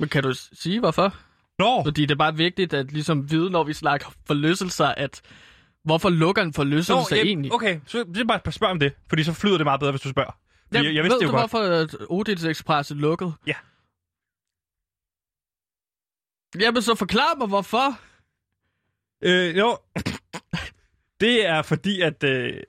Men 0.00 0.08
kan 0.08 0.22
du 0.22 0.34
sige, 0.34 0.80
hvorfor? 0.80 1.14
Nå, 1.58 1.84
Fordi 1.84 2.02
det 2.02 2.10
er 2.10 2.18
bare 2.18 2.36
vigtigt 2.36 2.74
at 2.74 2.92
ligesom 2.92 3.30
vide, 3.30 3.50
når 3.50 3.64
vi 3.64 3.72
snakker 3.72 4.12
forlystelser, 4.26 4.86
at 4.86 5.22
hvorfor 5.84 6.10
lukker 6.10 6.42
en 6.42 6.52
forlystelse 6.52 7.14
ja, 7.14 7.22
egentlig? 7.22 7.52
okay, 7.52 7.80
så 7.86 8.04
det 8.04 8.16
er 8.16 8.24
bare 8.24 8.40
at 8.44 8.54
spørge 8.54 8.70
om 8.70 8.78
det, 8.78 8.92
fordi 9.08 9.22
så 9.22 9.32
flyder 9.32 9.56
det 9.56 9.66
meget 9.66 9.80
bedre, 9.80 9.92
hvis 9.92 10.00
du 10.00 10.08
spørger. 10.08 10.38
Fordi 10.66 10.86
jeg, 10.86 10.94
jeg 10.94 11.04
vidste 11.04 11.14
ved 11.14 11.20
det 11.20 11.26
jo 11.26 11.32
du, 11.32 11.36
godt. 11.36 11.50
hvorfor 11.50 12.12
Odins 12.12 12.44
Express 12.44 12.90
er 12.90 12.94
lukket? 12.94 13.34
Ja. 13.46 13.54
Jamen, 16.60 16.82
så 16.82 16.94
forklar 16.94 17.34
mig, 17.38 17.48
hvorfor. 17.48 17.98
Øh, 19.22 19.58
jo. 19.58 19.78
det 21.20 21.46
er 21.46 21.62
fordi, 21.62 22.00
at 22.00 22.24
øh, 22.24 22.62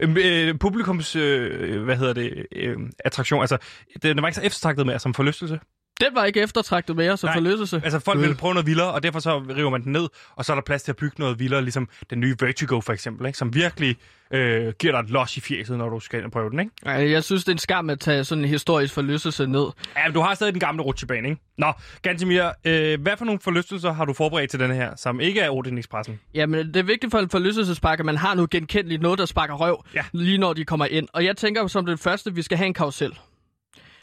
øh, 0.00 0.16
øh, 0.18 0.58
publikums, 0.58 1.16
øh, 1.16 1.82
hvad 1.82 1.96
hedder 1.96 2.12
det, 2.12 2.46
øh, 2.52 2.78
attraktion, 3.04 3.40
altså, 3.40 3.58
den 4.02 4.22
var 4.22 4.28
ikke 4.28 4.36
så 4.36 4.42
eftertragtet 4.42 4.86
med 4.86 4.98
som 4.98 5.14
forlystelse. 5.14 5.60
Den 6.00 6.14
var 6.14 6.24
ikke 6.24 6.40
eftertragtet 6.40 6.96
mere 6.96 7.16
som 7.16 7.28
Nej, 7.28 7.34
forlystelse. 7.36 7.80
Altså, 7.84 7.98
folk 7.98 8.18
Gud. 8.18 8.26
vil 8.26 8.34
prøve 8.36 8.54
noget 8.54 8.66
vildere, 8.66 8.92
og 8.92 9.02
derfor 9.02 9.20
så 9.20 9.38
river 9.38 9.70
man 9.70 9.82
den 9.84 9.92
ned, 9.92 10.08
og 10.36 10.44
så 10.44 10.52
er 10.52 10.54
der 10.54 10.62
plads 10.62 10.82
til 10.82 10.92
at 10.92 10.96
bygge 10.96 11.16
noget 11.18 11.38
vildere, 11.38 11.62
ligesom 11.62 11.88
den 12.10 12.20
nye 12.20 12.36
Vertigo 12.40 12.80
for 12.80 12.92
eksempel, 12.92 13.26
ikke? 13.26 13.38
som 13.38 13.54
virkelig 13.54 13.96
øh, 14.30 14.72
giver 14.78 14.92
dig 14.92 14.98
et 15.00 15.10
los 15.10 15.36
i 15.36 15.40
fjeset, 15.40 15.78
når 15.78 15.88
du 15.88 16.00
skal 16.00 16.18
ind 16.18 16.26
og 16.26 16.32
prøve 16.32 16.50
den, 16.50 16.60
ikke? 16.60 16.72
Ej, 16.86 17.10
jeg 17.10 17.24
synes, 17.24 17.44
det 17.44 17.48
er 17.48 17.54
en 17.54 17.58
skam 17.58 17.90
at 17.90 18.00
tage 18.00 18.24
sådan 18.24 18.44
en 18.44 18.50
historisk 18.50 18.94
forlystelse 18.94 19.46
ned. 19.46 19.66
Ja, 19.96 20.04
men 20.06 20.14
du 20.14 20.20
har 20.20 20.34
stadig 20.34 20.52
den 20.52 20.60
gamle 20.60 20.82
rutsjebane, 20.82 21.28
ikke? 21.28 21.40
Nå, 21.58 21.72
Gantemir, 22.02 22.50
øh, 22.64 23.00
hvad 23.02 23.16
for 23.16 23.24
nogle 23.24 23.40
forlystelser 23.40 23.92
har 23.92 24.04
du 24.04 24.12
forberedt 24.12 24.50
til 24.50 24.60
denne 24.60 24.74
her, 24.74 24.96
som 24.96 25.20
ikke 25.20 25.40
er 25.40 25.50
Odin 25.50 25.78
Expressen? 25.78 26.20
Jamen, 26.34 26.66
det 26.66 26.76
er 26.76 26.82
vigtigt 26.82 27.10
for 27.10 27.18
en 27.18 27.30
forlystelsespark, 27.30 27.98
at 28.00 28.06
man 28.06 28.16
har 28.16 28.34
noget 28.34 28.50
genkendeligt, 28.50 29.02
noget, 29.02 29.18
der 29.18 29.26
sparker 29.26 29.54
røv, 29.54 29.84
Ja. 29.94 30.04
lige 30.12 30.38
når 30.38 30.52
de 30.52 30.64
kommer 30.64 30.86
ind. 30.86 31.08
Og 31.12 31.24
jeg 31.24 31.36
tænker 31.36 31.66
som 31.66 31.86
det 31.86 32.00
første, 32.00 32.34
vi 32.34 32.42
skal 32.42 32.58
have 32.58 32.66
en 32.66 32.74
karusel 32.74 33.18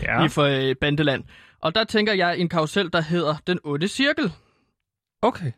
ja. 0.04 0.26
i 0.26 0.30
for 0.30 0.44
øh, 0.44 0.76
Bandeland. 0.82 1.24
Og 1.66 1.76
der 1.76 1.84
tænker 1.84 2.14
jeg 2.14 2.38
en 2.40 2.50
karusel, 2.50 2.90
der 2.94 3.02
hedder 3.02 3.36
Den 3.48 3.60
Onde 3.64 3.88
Cirkel. 3.88 4.32
Okay. 5.22 5.52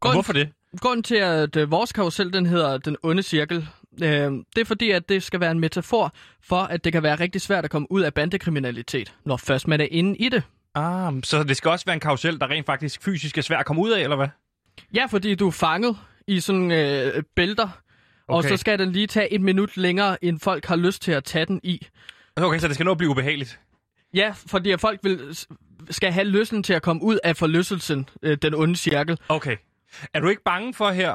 Grund- 0.00 0.14
hvorfor 0.14 0.32
det? 0.32 0.48
Grunden 0.80 1.02
til, 1.02 1.14
at 1.16 1.56
øh, 1.56 1.70
vores 1.70 1.92
karusel 1.92 2.32
den 2.32 2.46
hedder 2.46 2.78
Den 2.78 2.96
Onde 3.02 3.22
Cirkel, 3.22 3.68
øh, 4.02 4.08
det 4.08 4.60
er 4.60 4.64
fordi, 4.64 4.90
at 4.90 5.08
det 5.08 5.22
skal 5.22 5.40
være 5.40 5.50
en 5.50 5.60
metafor 5.60 6.12
for, 6.42 6.56
at 6.56 6.84
det 6.84 6.92
kan 6.92 7.02
være 7.02 7.14
rigtig 7.20 7.40
svært 7.40 7.64
at 7.64 7.70
komme 7.70 7.92
ud 7.92 8.00
af 8.02 8.14
bandekriminalitet, 8.14 9.14
når 9.24 9.36
først 9.36 9.68
man 9.68 9.80
er 9.80 9.86
inde 9.90 10.16
i 10.16 10.28
det. 10.28 10.42
Ah, 10.74 11.12
så 11.24 11.42
det 11.42 11.56
skal 11.56 11.70
også 11.70 11.84
være 11.84 11.94
en 11.94 12.00
karusel, 12.00 12.40
der 12.40 12.50
rent 12.50 12.66
faktisk 12.66 13.02
fysisk 13.02 13.38
er 13.38 13.42
svær 13.42 13.58
at 13.58 13.66
komme 13.66 13.82
ud 13.82 13.90
af, 13.90 14.02
eller 14.02 14.16
hvad? 14.16 14.28
Ja, 14.94 15.06
fordi 15.06 15.34
du 15.34 15.46
er 15.46 15.50
fanget 15.50 15.96
i 16.26 16.40
sådan 16.40 16.70
øh, 16.70 17.22
bælter, 17.36 17.68
okay. 18.28 18.36
og 18.36 18.44
så 18.44 18.56
skal 18.56 18.78
den 18.78 18.92
lige 18.92 19.06
tage 19.06 19.32
et 19.32 19.40
minut 19.40 19.76
længere, 19.76 20.24
end 20.24 20.40
folk 20.40 20.64
har 20.64 20.76
lyst 20.76 21.02
til 21.02 21.12
at 21.12 21.24
tage 21.24 21.46
den 21.46 21.60
i. 21.62 21.86
Okay, 22.36 22.58
så 22.58 22.66
det 22.68 22.74
skal 22.74 22.84
nå 22.84 22.90
at 22.92 22.98
blive 22.98 23.10
ubehageligt. 23.10 23.60
Ja, 24.16 24.32
fordi 24.46 24.76
folk 24.78 25.00
vil, 25.02 25.36
skal 25.90 26.12
have 26.12 26.26
lysten 26.26 26.62
til 26.62 26.72
at 26.72 26.82
komme 26.82 27.02
ud 27.02 27.18
af 27.24 27.36
forlystelsen, 27.36 28.08
øh, 28.22 28.36
den 28.42 28.54
onde 28.54 28.76
cirkel. 28.76 29.18
Okay. 29.28 29.56
Er 30.14 30.20
du 30.20 30.28
ikke 30.28 30.42
bange 30.42 30.74
for 30.74 30.90
her, 30.90 31.10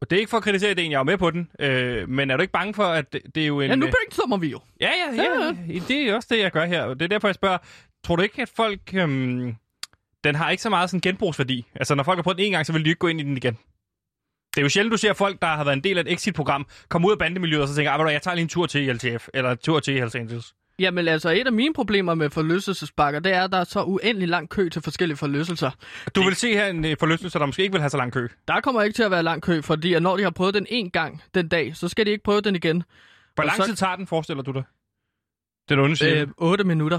og 0.00 0.10
det 0.10 0.16
er 0.16 0.20
ikke 0.20 0.30
for 0.30 0.36
at 0.36 0.42
kritisere 0.42 0.70
ideen, 0.70 0.92
jeg 0.92 0.98
er 0.98 1.02
med 1.02 1.18
på 1.18 1.30
den, 1.30 1.50
øh, 1.60 2.08
men 2.08 2.30
er 2.30 2.36
du 2.36 2.40
ikke 2.40 2.52
bange 2.52 2.74
for, 2.74 2.84
at 2.84 3.12
det, 3.12 3.22
det 3.34 3.42
er 3.42 3.46
jo 3.46 3.60
en... 3.60 3.70
Ja, 3.70 3.76
nu 3.76 3.86
øh, 3.86 3.92
brainstormer 3.92 4.36
vi 4.36 4.48
jo. 4.48 4.60
Ja, 4.80 4.90
ja, 5.06 5.22
ja, 5.22 5.54
ja. 5.68 5.80
Det 5.88 6.08
er 6.08 6.14
også 6.14 6.28
det, 6.30 6.38
jeg 6.38 6.52
gør 6.52 6.64
her. 6.64 6.82
og 6.82 6.98
Det 6.98 7.04
er 7.04 7.08
derfor, 7.08 7.28
jeg 7.28 7.34
spørger, 7.34 7.58
tror 8.04 8.16
du 8.16 8.22
ikke, 8.22 8.42
at 8.42 8.48
folk... 8.56 8.80
Øhm, 8.94 9.54
den 10.24 10.34
har 10.34 10.50
ikke 10.50 10.62
så 10.62 10.70
meget 10.70 10.90
sådan 10.90 11.00
genbrugsværdi. 11.00 11.66
Altså, 11.74 11.94
når 11.94 12.02
folk 12.02 12.18
har 12.18 12.22
prøvet 12.22 12.38
den 12.38 12.46
en 12.46 12.52
gang, 12.52 12.66
så 12.66 12.72
vil 12.72 12.84
de 12.84 12.88
ikke 12.88 12.98
gå 12.98 13.08
ind 13.08 13.20
i 13.20 13.24
den 13.24 13.36
igen. 13.36 13.58
Det 14.54 14.60
er 14.60 14.62
jo 14.62 14.68
sjældent, 14.68 14.92
du 14.92 14.96
ser 14.96 15.12
folk, 15.12 15.42
der 15.42 15.48
har 15.48 15.64
været 15.64 15.76
en 15.76 15.84
del 15.84 15.98
af 15.98 16.02
et 16.02 16.12
exit-program, 16.12 16.66
komme 16.88 17.06
ud 17.06 17.12
af 17.12 17.18
bandemiljøet 17.18 17.62
og 17.62 17.68
så 17.68 17.74
tænker, 17.74 17.92
ah, 17.92 18.12
jeg 18.12 18.22
tager 18.22 18.34
lige 18.34 18.42
en 18.42 18.48
tur 18.48 18.66
til 18.66 18.82
i 18.82 18.92
LTF, 18.92 19.28
eller 19.34 19.50
en 19.50 19.58
tur 19.58 19.80
til 19.80 19.94
i 19.94 19.98
Hells 19.98 20.14
Angels. 20.14 20.54
Jamen 20.78 21.08
altså, 21.08 21.30
et 21.30 21.46
af 21.46 21.52
mine 21.52 21.74
problemer 21.74 22.14
med 22.14 22.30
forlystelsesbakker, 22.30 23.20
det 23.20 23.32
er, 23.32 23.44
at 23.44 23.52
der 23.52 23.58
er 23.58 23.64
så 23.64 23.82
uendelig 23.82 24.28
lang 24.28 24.48
kø 24.48 24.68
til 24.68 24.82
forskellige 24.82 25.16
forlystelser. 25.16 25.70
Du 26.14 26.22
vil 26.22 26.34
se 26.36 26.52
her 26.52 26.66
en 26.66 26.84
øh, 26.84 26.96
forlystelse, 26.98 27.38
der 27.38 27.46
måske 27.46 27.62
ikke 27.62 27.72
vil 27.72 27.80
have 27.80 27.90
så 27.90 27.96
lang 27.96 28.12
kø. 28.12 28.28
Der 28.48 28.60
kommer 28.60 28.82
ikke 28.82 28.94
til 28.96 29.02
at 29.02 29.10
være 29.10 29.22
lang 29.22 29.42
kø, 29.42 29.60
fordi 29.60 29.94
at 29.94 30.02
når 30.02 30.16
de 30.16 30.22
har 30.22 30.30
prøvet 30.30 30.54
den 30.54 30.66
en 30.70 30.90
gang 30.90 31.22
den 31.34 31.48
dag, 31.48 31.76
så 31.76 31.88
skal 31.88 32.06
de 32.06 32.10
ikke 32.10 32.24
prøve 32.24 32.40
den 32.40 32.56
igen. 32.56 32.82
Hvor 33.34 33.42
Og 33.42 33.46
lang 33.46 33.56
så- 33.56 33.66
tid 33.66 33.74
tager 33.76 33.96
den, 33.96 34.06
forestiller 34.06 34.42
du 34.42 34.52
dig? 34.52 34.62
Den 35.68 35.96
cirkel. 35.96 36.18
Øh, 36.18 36.28
8 36.36 36.64
minutter. 36.64 36.98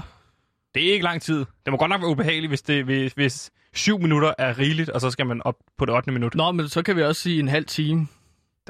Det 0.74 0.88
er 0.88 0.92
ikke 0.92 1.04
lang 1.04 1.22
tid. 1.22 1.38
Det 1.64 1.70
må 1.70 1.76
godt 1.76 1.88
nok 1.88 2.00
være 2.00 2.10
ubehageligt, 2.10 2.50
hvis, 2.50 2.62
det, 2.62 2.84
hvis, 2.84 3.12
hvis 3.12 3.50
syv 3.74 3.98
minutter 3.98 4.34
er 4.38 4.58
rigeligt, 4.58 4.90
og 4.90 5.00
så 5.00 5.10
skal 5.10 5.26
man 5.26 5.42
op 5.42 5.54
på 5.78 5.84
det 5.86 5.94
8. 5.94 6.12
minut. 6.12 6.34
Nå, 6.34 6.52
men 6.52 6.68
så 6.68 6.82
kan 6.82 6.96
vi 6.96 7.02
også 7.02 7.22
sige 7.22 7.40
en 7.40 7.48
halv 7.48 7.64
time. 7.66 8.08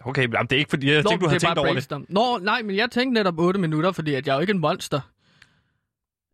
Okay, 0.05 0.23
jamen, 0.23 0.47
det 0.47 0.53
er 0.53 0.59
ikke 0.59 0.71
fordi, 0.71 0.93
jeg 0.93 1.03
Nå, 1.03 1.11
tænkte, 1.11 1.25
du 1.25 1.29
havde 1.29 1.41
tænkt 1.41 1.59
over 1.59 1.75
det. 1.75 2.11
Nå, 2.11 2.39
nej, 2.43 2.63
men 2.63 2.77
jeg 2.77 2.91
tænkte 2.91 3.15
netop 3.15 3.39
8 3.39 3.61
minutter, 3.61 3.93
fordi 3.93 4.15
at 4.15 4.27
jeg 4.27 4.33
er 4.33 4.37
jo 4.37 4.41
ikke 4.41 4.53
en 4.53 4.59
monster. 4.59 5.01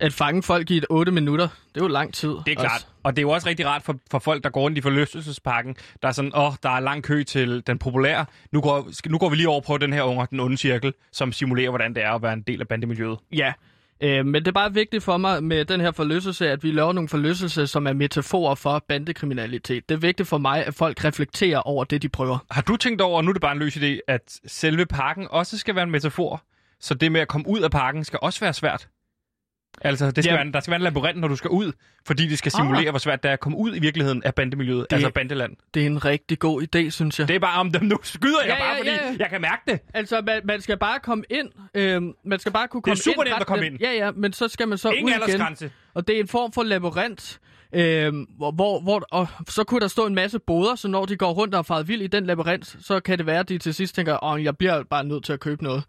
At 0.01 0.13
fange 0.13 0.43
folk 0.43 0.71
i 0.71 0.77
et 0.77 0.87
8 0.91 1.13
minutter, 1.13 1.49
det 1.75 1.81
er 1.81 1.85
jo 1.85 1.89
lang 1.89 2.15
tid. 2.15 2.29
Det 2.29 2.49
er 2.49 2.55
klart. 2.55 2.89
Og 3.03 3.17
det 3.17 3.19
er 3.19 3.23
jo 3.23 3.31
også 3.31 3.49
rigtig 3.49 3.67
rart 3.67 3.83
for, 3.83 3.97
for 4.11 4.19
folk, 4.19 4.45
der 4.45 4.51
går 4.51 4.61
rundt 4.61 4.79
i 4.79 4.81
forlystelsesparken. 4.81 5.77
Der 6.03 6.09
er 6.09 6.13
sådan, 6.13 6.37
åh, 6.37 6.53
der 6.63 6.71
er 6.71 6.81
lang 6.81 7.03
kø 7.03 7.23
til 7.23 7.63
den 7.67 7.79
populære. 7.79 8.27
Nu 8.53 8.61
går, 8.61 8.89
nu 9.09 9.19
går 9.19 9.29
vi 9.29 9.37
lige 9.37 9.49
over 9.49 9.61
på 9.61 9.79
den 9.79 9.93
her 9.93 10.03
unger, 10.03 10.27
den 10.27 10.41
onde 10.41 10.57
cirkel, 10.57 10.93
som 11.13 11.33
simulerer, 11.33 11.71
hvordan 11.71 11.95
det 11.95 12.03
er 12.03 12.11
at 12.11 12.23
være 12.23 12.33
en 12.33 12.43
del 12.43 12.61
af 12.61 12.69
bandemiljøet. 12.69 13.19
Ja, 13.33 13.53
øh, 14.01 14.27
men 14.27 14.35
det 14.35 14.49
er 14.49 14.53
bare 14.53 14.75
vigtigt 14.75 15.03
for 15.03 15.17
mig 15.17 15.45
med 15.45 15.65
den 15.65 15.81
her 15.81 15.91
forlystelse, 15.91 16.51
at 16.51 16.65
vi 16.65 16.71
laver 16.71 16.93
nogle 16.93 17.09
forlystelser, 17.09 17.65
som 17.65 17.87
er 17.87 17.93
metaforer 17.93 18.55
for 18.55 18.85
bandekriminalitet. 18.89 19.89
Det 19.89 19.95
er 19.95 19.99
vigtigt 19.99 20.29
for 20.29 20.39
mig, 20.39 20.67
at 20.67 20.75
folk 20.75 21.05
reflekterer 21.05 21.59
over 21.59 21.85
det, 21.85 22.03
de 22.03 22.09
prøver. 22.09 22.39
Har 22.51 22.63
du 22.63 22.77
tænkt 22.77 23.01
over, 23.01 23.17
og 23.17 23.25
nu 23.25 23.31
er 23.31 23.33
det 23.33 23.43
bare 23.43 23.53
en 23.53 23.59
løs 23.59 23.77
idé, 23.77 23.99
at 24.09 24.41
selve 24.47 24.87
parken 24.87 25.27
også 25.31 25.59
skal 25.59 25.75
være 25.75 25.85
en 25.85 25.91
metafor? 25.91 26.43
Så 26.81 26.95
det 26.95 27.13
med 27.13 27.21
at 27.21 27.29
komme 27.29 27.49
ud 27.49 27.61
af 27.61 27.71
parken 27.71 28.05
skal 28.05 28.19
også 28.23 28.41
være 28.41 28.53
svært? 28.53 28.89
Altså, 29.81 30.11
det 30.11 30.25
skal 30.25 30.33
Ja. 30.37 30.43
være, 30.43 30.53
der 30.53 30.61
skal 30.61 30.71
være 30.71 30.77
en 30.77 30.83
labyrint, 30.83 31.19
når 31.21 31.29
du 31.29 31.37
skal 31.37 31.51
ud, 31.51 31.73
fordi 32.07 32.27
det 32.29 32.39
skal 32.39 32.53
simulere, 32.53 32.85
Ah. 32.87 32.91
hvor 32.91 32.99
svært 32.99 33.23
det 33.23 33.29
er 33.29 33.33
at 33.33 33.41
komme 33.41 33.59
ud 33.59 33.77
i 33.77 33.79
virkeligheden 33.79 34.23
af 34.23 34.35
bandemiljøet, 34.35 34.87
Det- 34.91 34.97
altså 34.97 35.11
bandeland. 35.11 35.57
Det 35.75 35.83
er 35.83 35.87
en 35.87 36.05
rigtig 36.05 36.39
god 36.39 36.63
idé, 36.63 36.91
synes 36.91 37.19
jeg. 37.19 37.29
Det 37.29 37.37
er 37.37 37.41
bare 37.41 37.61
om 37.61 37.73
dem, 37.73 37.83
nu 37.85 37.99
skyder 38.03 38.39
jeg 38.47 38.49
Ja, 38.49 38.59
bare, 38.65 38.73
ja, 38.73 38.79
fordi 38.79 38.91
ja, 38.91 39.11
ja. 39.11 39.17
jeg 39.19 39.29
kan 39.31 39.41
mærke 39.41 39.63
det. 39.67 39.81
Altså, 39.95 40.21
man, 40.27 40.41
man 40.45 40.61
skal 40.61 40.79
bare 40.79 40.99
komme 41.01 41.25
ind. 41.31 41.49
Øh, 41.75 42.03
man 42.25 42.39
skal 42.39 42.53
bare 42.53 42.69
kunne 42.69 42.81
Det 42.85 42.87
er 42.87 42.91
komme 42.91 42.97
super 43.03 43.23
ind. 43.23 43.31
nemt 43.31 43.41
at 43.41 43.47
komme 43.47 43.67
ind. 43.67 43.79
Ja, 43.81 43.93
ja, 43.93 44.11
men 44.11 44.33
så 44.33 44.49
skal 44.49 44.69
man 44.69 44.79
så 44.79 44.91
Ingen 44.91 45.15
ud 45.23 45.29
igen. 45.29 45.71
Og 45.95 46.09
det 46.09 46.17
er 46.17 46.21
en 46.21 46.29
form 46.29 46.53
for 46.53 46.63
labyrint. 46.63 47.41
Øh, 47.73 48.13
hvor, 48.37 48.51
hvor, 48.51 48.81
hvor, 48.81 49.03
og 49.11 49.29
så 49.49 49.65
kunne 49.65 49.81
der 49.81 49.89
stå 49.89 50.07
en 50.07 50.15
masse 50.15 50.39
boder, 50.39 50.75
så 50.75 50.89
når 50.89 51.05
de 51.05 51.17
går 51.17 51.33
rundt 51.33 51.55
og 51.55 51.59
er 51.59 51.63
faret 51.63 51.89
vild 51.89 52.03
i 52.03 52.07
den 52.07 52.27
labyrint, 52.27 52.77
så 52.81 53.01
kan 53.01 53.19
det 53.19 53.27
være, 53.27 53.39
at 53.41 53.49
de 53.49 53.59
til 53.59 53.75
sidst 53.75 53.95
tænker, 53.95 54.25
åh, 54.25 54.45
jeg 54.45 54.57
bliver 54.59 54.83
bare 54.83 55.05
nødt 55.05 55.25
til 55.25 55.33
at 55.33 55.41
købe 55.41 55.65
noget. 55.65 55.83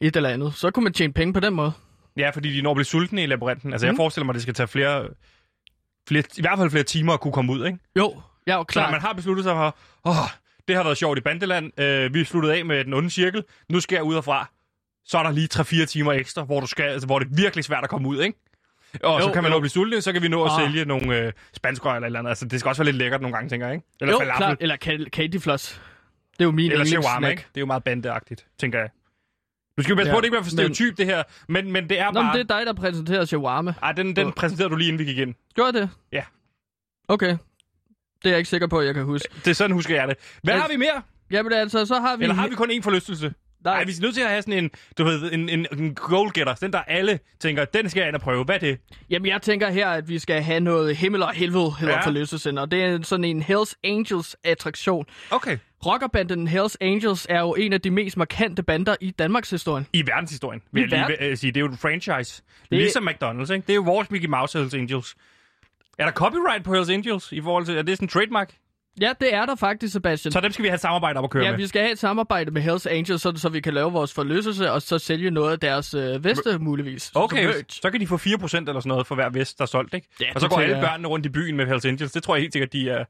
Et 0.00 0.16
eller 0.16 0.28
andet. 0.28 0.54
Så 0.54 0.70
kunne 0.70 0.82
man 0.84 0.92
tjene 0.92 1.12
penge 1.12 1.32
på 1.32 1.40
den 1.40 1.54
måde. 1.54 1.72
Ja, 2.16 2.30
fordi 2.30 2.56
de 2.56 2.62
når 2.62 2.70
at 2.70 2.74
blive 2.76 2.84
sultne 2.84 3.22
i 3.22 3.26
labyrinten. 3.26 3.72
Altså, 3.72 3.84
mm. 3.84 3.86
jeg 3.86 3.92
Mhm. 3.92 3.96
forestiller 3.96 4.24
mig, 4.24 4.30
at 4.32 4.34
det 4.34 4.42
skal 4.42 4.54
tage 4.54 4.66
flere, 4.68 5.08
flere, 6.08 6.22
i 6.36 6.40
hvert 6.40 6.58
fald 6.58 6.70
flere 6.70 6.84
timer 6.84 7.12
at 7.12 7.20
kunne 7.20 7.32
komme 7.32 7.52
ud, 7.52 7.66
ikke? 7.66 7.78
Jo, 7.98 8.22
er 8.46 8.54
jo 8.54 8.64
Så 8.72 8.88
man 8.90 9.00
har 9.00 9.12
besluttet 9.12 9.44
sig 9.44 9.54
for, 9.54 9.76
åh, 10.04 10.14
det 10.68 10.76
har 10.76 10.82
været 10.82 10.96
sjovt 10.98 11.18
i 11.18 11.20
Bandeland, 11.20 11.80
øh, 11.80 12.14
vi 12.14 12.20
er 12.20 12.24
sluttet 12.24 12.50
af 12.50 12.64
med 12.64 12.84
den 12.84 12.94
onde 12.94 13.10
cirkel, 13.10 13.44
nu 13.68 13.80
skal 13.80 13.96
jeg 13.96 14.02
ud 14.04 14.14
herfra. 14.14 14.50
Så 15.04 15.18
er 15.18 15.22
der 15.22 15.30
lige 15.30 15.48
3-4 15.54 15.86
timer 15.86 16.12
ekstra, 16.12 16.42
hvor, 16.42 16.60
du 16.60 16.66
skal, 16.66 16.84
altså, 16.84 17.06
hvor 17.06 17.18
det 17.18 17.26
er 17.30 17.34
virkelig 17.36 17.64
svært 17.64 17.84
at 17.84 17.90
komme 17.90 18.08
ud, 18.08 18.20
ikke? 18.22 18.38
Og 19.02 19.20
jo, 19.20 19.24
så 19.26 19.32
kan 19.32 19.42
man 19.42 19.50
jo. 19.50 19.54
nå 19.54 19.56
at 19.56 19.62
blive 19.62 19.70
sulten, 19.70 20.02
så 20.02 20.12
kan 20.12 20.22
vi 20.22 20.28
nå 20.28 20.44
at 20.44 20.50
Ah. 20.52 20.60
sælge 20.60 20.84
nogle 20.84 21.18
øh, 21.18 21.32
spanskrør 21.56 21.90
eller 21.90 22.02
et 22.02 22.06
eller 22.06 22.18
andet. 22.18 22.28
Altså, 22.30 22.44
det 22.44 22.60
skal 22.60 22.68
også 22.68 22.82
være 22.82 22.92
lidt 22.92 22.96
lækkert 22.96 23.20
nogle 23.20 23.36
gange, 23.36 23.48
tænker 23.48 23.66
jeg, 23.66 23.74
ikke? 23.74 23.86
Eller 24.00 24.12
jo, 24.12 24.18
falafel. 24.18 24.36
klart. 24.36 24.56
Eller 24.60 24.76
ca- 24.84 25.08
candy 25.08 25.40
floss. 25.40 25.80
Det 26.32 26.40
er 26.40 26.44
jo 26.44 26.50
min 26.50 26.72
Eller 26.72 26.84
shawarma, 26.84 27.28
ikke? 27.28 27.40
Det 27.48 27.56
er 27.56 27.60
jo 27.60 27.66
meget 27.66 27.84
bandeagtigt, 27.84 28.46
tænker 28.58 28.78
jeg. 28.78 28.88
Du 29.76 29.82
skal 29.82 29.92
jo 29.92 29.96
passe 29.96 30.08
Ja, 30.08 30.14
på, 30.14 30.18
at 30.18 30.22
det 30.22 30.26
ikke 30.26 30.32
bliver 30.32 30.42
for 30.42 30.56
men- 30.56 30.74
stereotyp, 30.74 30.98
det 30.98 31.06
her. 31.06 31.22
Men, 31.48 31.72
men 31.72 31.88
det 31.88 32.00
er 32.00 32.04
Nå, 32.06 32.12
bare... 32.12 32.24
men 32.24 32.32
det 32.46 32.50
er 32.50 32.56
dig, 32.58 32.66
der 32.66 32.72
præsenterer 32.72 33.24
shawarma. 33.24 33.74
Ej, 33.82 33.92
den, 33.92 34.16
den 34.16 34.26
Øh. 34.26 34.32
præsenterede 34.32 34.70
du 34.70 34.76
lige, 34.76 34.88
inden 34.88 34.98
vi 34.98 35.04
gik 35.04 35.18
ind. 35.18 35.34
Gjorde 35.54 35.80
det? 35.80 35.90
Ja. 36.12 36.22
Okay. 37.08 37.28
Det 37.28 37.36
er 38.24 38.30
jeg 38.30 38.38
ikke 38.38 38.50
sikker 38.50 38.66
på, 38.66 38.78
at 38.78 38.86
jeg 38.86 38.94
kan 38.94 39.04
huske. 39.04 39.28
Det 39.44 39.46
er 39.50 39.54
sådan, 39.54 39.70
husker 39.76 39.94
jeg 39.94 40.08
det. 40.08 40.16
Hvad 40.42 40.54
Altså, 40.54 40.62
har 40.62 40.68
vi 40.72 40.76
mere? 40.76 41.02
Jamen 41.30 41.52
altså, 41.52 41.86
så 41.86 41.94
har 42.00 42.16
vi... 42.16 42.22
Eller 42.24 42.34
har 42.34 42.48
vi 42.48 42.54
kun 42.54 42.70
én 42.70 42.82
forlystelse? 42.82 43.32
Nej. 43.64 43.74
Nej, 43.74 43.84
vi 43.84 43.90
er 43.92 44.02
nødt 44.02 44.14
til 44.14 44.20
at 44.22 44.28
have 44.28 44.42
sådan 44.42 44.64
en, 44.64 44.70
du 44.98 45.04
ved, 45.04 45.32
en, 45.32 45.48
en, 45.48 45.66
en 45.78 45.94
goal-getter. 45.94 46.54
Den, 46.54 46.72
der 46.72 46.78
alle 46.82 47.18
tænker, 47.40 47.64
den 47.64 47.90
skal 47.90 48.00
jeg 48.00 48.08
ind 48.08 48.16
og 48.16 48.20
prøve. 48.22 48.44
Hvad 48.44 48.54
er 48.54 48.58
det? 48.58 48.78
Jamen, 49.10 49.26
jeg 49.26 49.42
tænker 49.42 49.70
her, 49.70 49.88
at 49.88 50.08
vi 50.08 50.18
skal 50.18 50.42
have 50.42 50.60
noget 50.60 50.96
himmel 50.96 51.22
og 51.22 51.32
helvede, 51.32 51.70
hedder 51.78 51.94
Ja. 51.94 52.06
forlystelsen, 52.06 52.58
og 52.58 52.70
det 52.70 52.84
er 52.84 53.02
sådan 53.02 53.24
en 53.24 53.42
Hells 53.42 53.76
Angels 53.84 54.36
attraktion. 54.44 55.06
Okay. 55.30 55.58
Rockerbanden 55.86 56.46
Hells 56.48 56.76
Angels 56.80 57.26
er 57.30 57.40
jo 57.40 57.54
en 57.54 57.72
af 57.72 57.80
de 57.80 57.90
mest 57.90 58.16
markante 58.16 58.62
bander 58.62 58.96
i 59.00 59.10
Danmarks 59.10 59.50
historie. 59.50 59.84
I 59.92 60.02
verdenshistorien, 60.06 60.62
vil 60.72 60.80
I 60.80 60.82
jeg 60.82 60.88
lige 60.90 61.00
verden- 61.18 61.30
øh, 61.30 61.36
sige. 61.36 61.50
Det 61.52 61.56
er 61.56 61.60
jo 61.60 61.66
en 61.70 61.76
franchise. 61.76 62.42
Det... 62.70 62.78
Ligesom 62.78 63.08
McDonald's, 63.08 63.52
ikke? 63.52 63.64
Det 63.66 63.70
er 63.70 63.74
jo 63.74 63.82
vores 63.82 64.10
Mickey 64.10 64.28
Mouse 64.28 64.58
Hells 64.58 64.74
Angels. 64.74 65.14
Er 65.98 66.04
der 66.04 66.12
copyright 66.12 66.64
på 66.64 66.74
Hells 66.74 66.90
Angels 66.90 67.32
i 67.32 67.40
forhold 67.40 67.66
til... 67.66 67.76
Er 67.76 67.82
det 67.82 67.96
sådan 67.96 68.04
en 68.04 68.08
trademark? 68.08 68.54
Ja, 69.00 69.12
det 69.20 69.34
er 69.34 69.46
der 69.46 69.54
faktisk, 69.54 69.92
Sebastian. 69.92 70.32
Så 70.32 70.40
dem 70.40 70.52
skal 70.52 70.62
vi 70.62 70.68
have 70.68 70.74
et 70.74 70.80
samarbejde 70.80 71.18
op 71.18 71.24
at 71.24 71.30
køre 71.30 71.44
Ja, 71.44 71.50
med. 71.50 71.58
vi 71.58 71.66
skal 71.66 71.80
have 71.82 71.92
et 71.92 71.98
samarbejde 71.98 72.50
med 72.50 72.62
Hells 72.62 72.86
Angels, 72.86 73.22
så, 73.22 73.32
så 73.36 73.48
vi 73.48 73.60
kan 73.60 73.74
lave 73.74 73.92
vores 73.92 74.12
forlystelse, 74.12 74.70
og 74.70 74.82
så 74.82 74.98
sælge 74.98 75.30
noget 75.30 75.52
af 75.52 75.60
deres 75.60 75.94
øh, 75.94 76.24
veste, 76.24 76.58
muligvis. 76.58 77.12
Okay, 77.14 77.52
så 77.68 77.90
kan 77.90 78.00
de 78.00 78.06
få 78.06 78.16
4% 78.16 78.24
eller 78.28 78.40
sådan 78.62 78.82
noget 78.88 79.06
for 79.06 79.14
hver 79.14 79.30
vest, 79.30 79.58
der 79.58 79.62
er 79.64 79.66
solgt, 79.66 79.94
ikke? 79.94 80.08
Ja, 80.20 80.26
og 80.34 80.40
så 80.40 80.48
går 80.48 80.60
alle 80.60 80.76
jeg. 80.76 80.84
børnene 80.84 81.08
rundt 81.08 81.26
i 81.26 81.28
byen 81.28 81.56
med 81.56 81.66
Hells 81.66 81.84
Angels. 81.84 82.12
Det 82.12 82.22
tror 82.22 82.34
jeg 82.34 82.40
helt 82.40 82.52
sikkert, 82.52 82.72
de 82.72 82.90
er... 82.90 83.04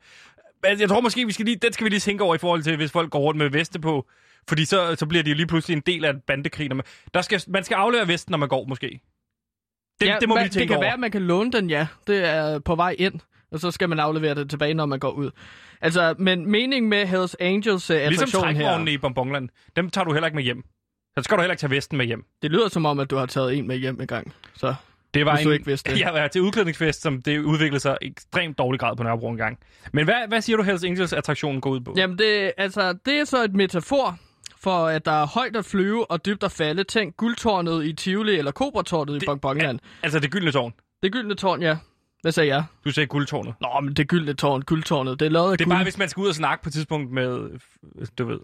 Men 0.69 0.81
jeg 0.81 0.89
tror 0.89 1.01
måske, 1.01 1.27
vi 1.27 1.33
skal 1.33 1.45
lige, 1.45 1.57
den 1.57 1.73
skal 1.73 1.85
vi 1.85 1.89
lige 1.91 2.01
tænke 2.01 2.25
over 2.25 2.35
i 2.35 2.39
forhold 2.39 2.63
til, 2.63 2.77
hvis 2.77 2.93
folk 2.93 3.11
går 3.11 3.19
rundt 3.19 3.39
med 3.39 3.51
veste 3.51 3.79
på. 3.81 4.07
Fordi 4.49 4.65
så, 4.65 4.97
så 4.99 5.07
bliver 5.07 5.23
de 5.23 5.35
lige 5.35 5.47
pludselig 5.47 5.77
en 5.77 5.83
del 5.87 6.05
af 6.05 6.11
en 6.11 6.21
bandekrig. 6.27 6.69
når 6.69 6.77
man- 6.77 6.85
Der 7.15 7.23
skal, 7.23 7.43
man 7.49 7.65
skal 7.65 7.75
aflevere 7.75 8.09
vesten, 8.09 8.31
når 8.31 8.39
man 8.39 8.49
går, 8.49 8.65
måske. 8.67 9.01
Det, 10.01 10.07
ja, 10.07 10.17
det 10.21 10.29
må 10.29 10.35
man, 10.35 10.45
vi 10.45 10.49
tænke 10.49 10.61
Det 10.61 10.69
kan 10.69 10.77
over. 10.77 10.85
være, 10.85 10.93
at 10.95 11.01
man 11.01 11.11
kan 11.11 11.23
låne 11.23 11.53
den, 11.53 11.71
ja. 11.71 11.87
Det 12.07 12.25
er 12.25 12.59
på 12.59 12.75
vej 12.75 12.97
ind, 12.99 13.15
og 13.53 13.61
så 13.61 13.71
skal 13.71 13.89
man 13.89 14.01
aflevere 14.01 14.35
det 14.35 14.51
tilbage, 14.51 14.75
når 14.75 14.87
man 14.87 14.99
går 14.99 15.11
ud. 15.11 15.31
Altså, 15.81 16.15
men 16.19 16.51
meningen 16.51 16.89
med 16.91 17.07
Hells 17.07 17.37
Angels 17.41 17.91
uh, 17.91 17.97
Ligesom 17.97 18.13
attraktion 18.13 18.43
trækvognene 18.43 18.91
her, 18.91 18.95
i 18.99 18.99
Bonbonland. 18.99 19.49
Dem 19.77 19.91
tager 19.91 20.05
du 20.05 20.13
heller 20.13 20.27
ikke 20.27 20.37
med 20.37 20.45
hjem. 20.45 20.63
Så 21.19 21.23
skal 21.25 21.37
du 21.37 21.43
heller 21.43 21.53
ikke 21.53 21.61
tage 21.61 21.71
vesten 21.71 21.99
med 21.99 22.07
hjem. 22.07 22.25
det 22.43 22.51
lyder 22.51 22.69
som 22.69 22.87
om, 22.87 22.99
at 23.01 23.11
du 23.11 23.17
har 23.17 23.27
taget 23.27 23.59
en 23.59 23.67
med 23.67 23.77
hjem 23.77 24.01
en 24.01 24.07
gang. 24.07 24.33
Så 24.55 24.75
Det 25.15 25.27
var 25.27 25.35
Hvis 25.35 25.45
du 25.45 25.51
ikke 25.51 25.67
vidste 25.67 25.91
det. 25.91 26.01
Jeg 26.05 26.15
var 26.15 26.29
til 26.29 26.41
udklædningsfest, 26.43 27.03
som 27.03 27.23
det 27.23 27.39
udviklede 27.39 27.81
sig 27.81 27.99
ekstremt 28.03 28.59
dårlig 28.59 28.81
grad 28.81 28.97
på 28.97 29.03
Nørrebro 29.03 29.31
en 29.31 29.37
gang. 29.37 29.59
Men 29.93 30.05
hvad, 30.05 30.29
hvad 30.29 30.41
siger 30.41 30.57
du, 30.57 30.63
Hells 30.63 30.85
Angels 30.85 31.13
attraktionen 31.13 31.61
går 31.61 31.71
ud 31.71 31.81
på? 31.81 31.95
Jamen, 31.97 32.19
det, 32.19 32.53
altså, 32.57 32.93
det 33.07 33.15
er 33.15 33.25
så 33.25 33.45
et 33.45 33.55
metafor 33.55 34.19
for, 34.63 34.87
at 34.87 35.05
der 35.05 35.23
er 35.23 35.27
højt 35.27 35.57
at 35.57 35.65
flyve 35.65 36.11
og 36.11 36.27
dybt 36.27 36.43
at 36.45 36.53
falde. 36.53 36.85
Tænk 36.85 37.17
guldtårnet 37.17 37.85
i 37.85 37.93
Tivoli 37.93 38.37
eller 38.37 38.51
Kobratårnet 38.51 39.23
i 39.23 39.27
Bongbongland. 39.27 39.79
Altså 40.03 40.19
det 40.19 40.31
gyldne 40.31 40.53
tårn. 40.53 40.73
Det 41.03 41.13
gyldne 41.13 41.35
tårn, 41.35 41.63
ja. 41.63 41.77
Hvad 42.23 42.33
sagde 42.33 42.55
jeg? 42.55 42.65
Du 42.85 42.91
sagde 42.91 43.07
guldtårnet. 43.07 43.55
Nå, 43.61 43.81
men 43.83 43.95
det 43.95 44.09
gyldne 44.09 44.35
tårn, 44.35 44.63
guldtårnet, 44.63 45.21
det 45.21 45.27
er 45.27 45.31
lavet 45.31 45.53
af 45.53 45.59
Det 45.59 45.65
er 45.65 45.69
guld. 45.69 45.77
bare, 45.77 45.83
hvis 45.85 45.99
man 45.99 46.09
skal 46.09 46.21
ud 46.21 46.29
og 46.29 46.35
snakke 46.35 46.63
på 46.65 46.69
et 46.69 46.73
tidspunkt 46.73 47.13
med, 47.13 47.49
du 48.19 48.25
ved... 48.25 48.39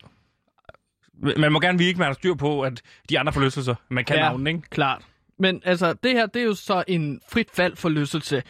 Man 1.36 1.52
må 1.52 1.60
gerne 1.60 1.78
vide, 1.78 1.90
at 1.90 1.96
man 1.96 2.06
har 2.06 2.12
styr 2.12 2.34
på, 2.34 2.60
at 2.62 2.82
de 3.08 3.18
andre 3.18 3.32
forlystelser, 3.32 3.74
man 3.88 4.04
kan 4.04 4.16
ja. 4.16 4.22
Ja. 4.22 4.28
navnen, 4.28 4.46
ikke? 4.46 4.60
Klart. 4.70 5.02
Men 5.40 5.62
altså, 5.64 5.92
det 5.92 6.12
her, 6.12 6.26
det 6.26 6.42
er 6.42 6.46
jo 6.46 6.54
så 6.54 6.84
en 6.88 7.20
frit 7.32 7.48
fald 7.52 7.76
forlystelse. 7.76 8.42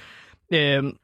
Øhm, 0.52 0.96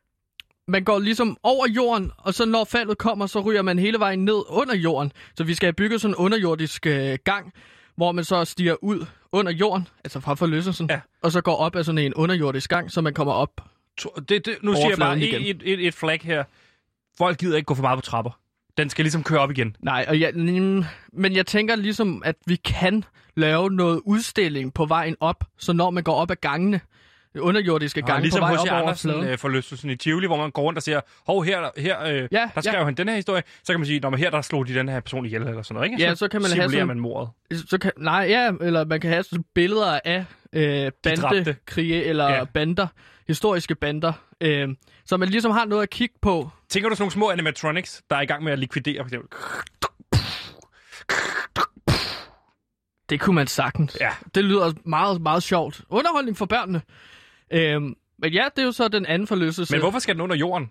man 0.69 0.85
går 0.85 0.99
ligesom 0.99 1.37
over 1.43 1.67
jorden, 1.69 2.13
og 2.19 2.35
så 2.35 2.45
når 2.47 2.65
faldet 2.65 2.99
kommer, 2.99 3.27
så 3.27 3.41
ryger 3.41 3.63
man 3.63 3.79
hele 3.79 3.99
vejen 3.99 4.25
ned 4.25 4.43
under 4.49 4.75
jorden. 4.77 5.13
Så 5.37 5.45
vi 5.45 5.55
skal 5.55 5.67
have 5.67 5.73
bygget 5.73 6.01
sådan 6.01 6.13
en 6.13 6.17
underjordisk 6.17 6.87
øh, 6.87 7.19
gang, 7.25 7.53
hvor 7.97 8.13
man 8.13 8.25
så 8.25 8.45
stiger 8.45 8.77
ud 8.85 9.07
under 9.33 9.53
jorden, 9.53 9.89
altså 10.05 10.21
fra 10.21 10.35
forlystelsen, 10.35 10.87
Ja. 10.91 11.01
og 11.23 11.33
så 11.33 11.41
går 11.41 11.57
op 11.57 11.77
af 11.77 11.85
sådan 11.85 11.99
en 11.99 12.15
underjordisk 12.15 12.71
gang, 12.71 12.91
så 12.91 13.01
man 13.01 13.15
kommer 13.15 13.33
op. 13.33 13.51
Det, 14.29 14.47
det, 14.47 14.57
nu 14.63 14.75
siger 14.75 14.89
jeg 14.89 14.99
bare 14.99 15.19
et, 15.21 15.63
et, 15.65 15.87
et 15.87 15.95
flag 15.95 16.21
her. 16.23 16.45
Folk 17.19 17.39
gider 17.39 17.57
ikke 17.57 17.67
gå 17.67 17.75
for 17.75 17.83
meget 17.83 17.97
på 17.99 18.01
trapper. 18.03 18.39
Den 18.79 18.91
skal 18.91 19.05
ligesom 19.05 19.23
køre 19.23 19.41
op 19.41 19.51
igen. 19.51 19.77
Nej, 19.81 20.05
og 20.09 20.21
jeg, 20.21 20.33
mm, 20.35 20.85
men 21.13 21.37
jeg 21.37 21.47
tænker 21.47 21.77
ligesom, 21.77 22.23
at 22.25 22.37
vi 22.47 22.57
kan 22.57 23.05
lave 23.35 23.71
noget 23.71 24.01
udstilling 24.05 24.75
på 24.75 24.87
vejen 24.87 25.17
op, 25.21 25.45
så 25.59 25.73
når 25.73 25.91
man 25.91 26.03
går 26.03 26.15
op 26.15 26.31
ad 26.31 26.37
gangene, 26.37 26.81
underjordiske 27.41 28.03
gange 28.03 28.23
ligesom 28.23 28.41
på 28.41 28.45
vej 28.47 28.51
hos 28.57 28.61
op 28.61 28.73
over 28.73 28.81
Andersen 28.83 29.11
fladen. 29.11 29.29
øh, 29.29 29.39
forlystelsen 29.39 29.91
i 29.91 29.97
Tivoli, 29.97 30.27
hvor 30.27 30.37
man 30.37 30.51
går 30.51 30.63
rundt 30.63 30.77
og 30.77 30.83
siger, 30.83 31.01
hov, 31.27 31.45
her, 31.45 31.71
her 31.77 32.03
øh, 32.05 32.29
Ja, 32.33 32.51
der 32.55 32.61
skrev 32.61 32.79
ja. 32.79 32.85
han 32.85 32.95
den 32.95 33.09
her 33.09 33.17
historie. 33.17 33.43
Så 33.65 33.73
kan 33.73 33.81
man 33.81 33.87
sige, 33.87 34.01
når 34.01 34.11
man 34.11 34.19
her 34.21 34.31
der 34.31 34.43
slog 34.43 34.67
de 34.69 34.75
den 34.75 34.89
her 34.89 35.01
person 35.01 35.27
ihjel, 35.27 35.43
eller 35.43 35.63
sådan 35.63 35.75
noget, 35.75 35.91
ikke? 35.91 36.03
Ja, 36.03 36.15
så 36.15 36.29
kan 36.29 36.43
man 36.43 36.51
have 36.51 36.71
sådan- 36.71 36.87
man 36.87 37.01
mordet. 37.01 37.31
Så 37.69 37.79
kan, 37.79 37.93
nej, 37.99 38.27
ja, 38.29 38.51
eller 38.61 38.85
man 38.85 39.01
kan 39.01 39.11
have 39.11 39.23
sådan 39.23 39.45
billeder 39.55 40.01
af 40.05 40.25
øh, 40.53 40.93
bandekrige 41.03 42.05
eller 42.05 42.31
ja. 42.31 42.45
bander, 42.45 42.87
historiske 43.29 43.75
bander, 43.75 44.13
øh, 44.41 44.69
så 45.05 45.17
man 45.17 45.29
ligesom 45.29 45.51
har 45.53 45.65
noget 45.65 45.83
at 45.83 45.91
kigge 45.91 46.15
på. 46.23 46.51
Tænker 46.69 46.89
du 46.89 46.95
sådan 46.95 47.03
nogle 47.03 47.13
små 47.13 47.31
animatronics, 47.31 48.03
der 48.11 48.17
er 48.17 48.21
i 48.21 48.27
gang 48.27 48.45
med 48.45 48.53
at 48.53 48.59
likvidere, 48.59 48.99
for 49.05 49.05
eksempel? 49.09 49.29
Det 53.11 53.21
kunne 53.21 53.35
man 53.37 53.47
sagtens. 53.47 53.97
Ja. 54.01 54.11
Det 54.35 54.45
lyder 54.45 54.73
meget, 54.85 55.21
meget 55.21 55.43
sjovt. 55.43 55.81
Underholdning 55.89 56.37
for 56.37 56.47
børnene. 56.47 56.83
Øh, 57.51 57.83
men 58.19 58.33
ja, 58.33 58.45
det 58.57 58.63
er 58.63 58.67
jo 58.67 58.73
så 58.73 58.89
den 58.89 59.07
anden 59.07 59.29
forlystelse. 59.29 59.75
Men 59.75 59.81
hvorfor 59.81 59.99
skal 59.99 60.15
den 60.15 60.23
under 60.23 60.37
jorden? 60.37 60.71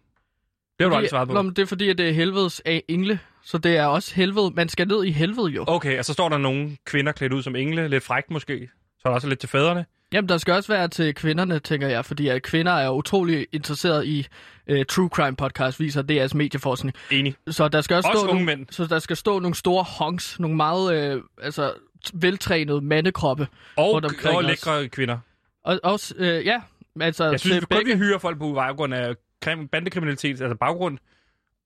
Det 0.80 0.86
har 0.86 0.90
du 0.90 0.96
aldrig 0.96 1.10
svaret 1.10 1.28
på. 1.28 1.34
Nå, 1.34 1.42
men 1.42 1.54
det 1.54 1.62
er 1.62 1.66
fordi, 1.66 1.90
at 1.90 1.98
det 1.98 2.10
er 2.10 2.14
helvedes 2.14 2.60
af 2.66 2.84
engle. 2.88 3.20
Så 3.44 3.58
det 3.58 3.78
er 3.78 3.86
også 3.86 4.16
helvede. 4.16 4.52
Man 4.56 4.70
skal 4.70 4.88
ned 4.88 5.04
i 5.04 5.12
helvede 5.12 5.48
jo. 5.48 5.64
Okay, 5.68 6.00
og 6.00 6.06
så 6.06 6.14
står 6.14 6.30
der 6.30 6.38
nogle 6.38 6.78
kvinder 6.86 7.12
klædt 7.12 7.34
ud 7.34 7.44
som 7.44 7.56
engle, 7.56 7.88
lidt 7.88 8.04
frækt 8.04 8.32
måske. 8.32 8.70
Så 9.00 9.02
er 9.06 9.10
der 9.10 9.16
også 9.16 9.28
lidt 9.28 9.40
til 9.40 9.50
fædrene. 9.50 9.86
Jamen, 10.14 10.30
der 10.30 10.38
skal 10.38 10.54
også 10.54 10.74
være 10.74 10.88
til 10.88 11.16
kvinderne, 11.16 11.60
tænker 11.60 11.88
jeg, 11.88 12.06
fordi 12.06 12.28
at 12.28 12.44
kvinder 12.44 12.72
er 12.72 12.90
utrolig 12.90 13.48
interesseret 13.52 14.06
i 14.06 14.28
uh, 14.72 14.78
true 14.90 15.10
crime 15.10 15.36
podcast, 15.36 15.80
viser 15.80 16.02
DR's 16.02 16.38
medieforskning. 16.38 16.96
Enig. 17.12 17.36
Så 17.48 17.68
der 17.68 17.82
skal 17.82 17.96
også, 17.98 18.10
Også 18.10 18.20
stå 18.20 18.30
unge 18.30 18.46
nogle, 18.46 18.58
mænd. 18.58 18.68
så 18.72 18.86
der 18.86 19.00
skal 19.00 19.18
stå 19.18 19.40
nogle 19.40 19.56
store 19.56 19.84
honks, 19.84 20.40
nogle 20.40 20.56
meget 20.56 20.96
øh, 20.96 21.22
altså, 21.42 21.74
veltrænede 22.14 22.82
mandekroppe. 22.82 23.48
Og, 23.76 23.92
og 24.26 24.44
lækre 24.44 24.88
kvinder. 24.88 25.18
Og 25.66 25.80
også, 25.84 26.16
øh, 26.18 26.46
ja, 26.46 26.62
altså 27.02 27.26
Jeg 27.30 27.40
synes, 27.40 27.56
vi 27.56 27.60
kun 27.60 27.68
begge... 27.70 27.92
vi 27.92 27.98
hyrer 27.98 28.18
folk 28.18 28.40
på 28.40 28.54
baggrund 28.54 28.94
af 28.94 29.16
krim- 29.46 29.68
bandekriminalitet, 29.68 30.42
altså 30.42 30.56
baggrund 30.56 30.98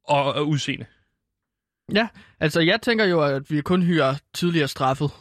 og, 0.08 0.34
og 0.34 0.48
udseende. 0.48 0.86
Ja, 1.94 2.08
altså 2.40 2.60
jeg 2.62 2.82
tænker 2.82 3.06
jo, 3.06 3.22
at 3.22 3.52
vi 3.52 3.62
kun 3.62 3.82
hyrer 3.84 4.16
tidligere 4.34 4.68
straffet 4.68 5.12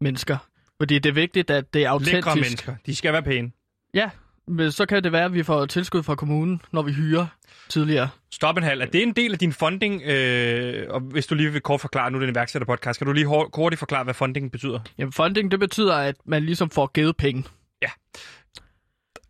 mennesker. 0.00 0.36
Fordi 0.80 0.98
det 0.98 1.08
er 1.10 1.14
vigtigt, 1.14 1.50
at 1.50 1.74
det 1.74 1.84
er 1.84 1.98
Lækre 1.98 2.16
autentisk. 2.16 2.36
mennesker. 2.36 2.74
De 2.86 2.96
skal 2.96 3.12
være 3.12 3.22
pæne. 3.22 3.50
Ja, 3.94 4.10
men 4.48 4.72
så 4.72 4.86
kan 4.86 5.04
det 5.04 5.12
være, 5.12 5.24
at 5.24 5.34
vi 5.34 5.42
får 5.42 5.66
tilskud 5.66 6.02
fra 6.02 6.14
kommunen, 6.14 6.62
når 6.72 6.82
vi 6.82 6.92
hyrer 6.92 7.26
tidligere. 7.68 8.08
Stop 8.30 8.56
en 8.56 8.62
halv. 8.62 8.80
Er 8.80 8.86
det 8.86 9.02
en 9.02 9.12
del 9.12 9.32
af 9.32 9.38
din 9.38 9.52
funding? 9.52 10.02
Øh, 10.02 10.86
og 10.90 11.00
hvis 11.00 11.26
du 11.26 11.34
lige 11.34 11.52
vil 11.52 11.60
kort 11.60 11.80
forklare, 11.80 12.10
nu 12.10 12.16
er 12.18 12.20
det 12.20 12.28
en 12.28 12.34
iværksætterpodcast, 12.34 12.98
kan 12.98 13.06
du 13.06 13.12
lige 13.12 13.26
hurtigt 13.26 13.78
forklare, 13.78 14.04
hvad 14.04 14.14
funding 14.14 14.52
betyder? 14.52 14.80
Jamen 14.98 15.12
funding, 15.12 15.50
det 15.50 15.60
betyder, 15.60 15.94
at 15.96 16.16
man 16.24 16.42
ligesom 16.42 16.70
får 16.70 16.86
givet 16.86 17.16
penge. 17.16 17.44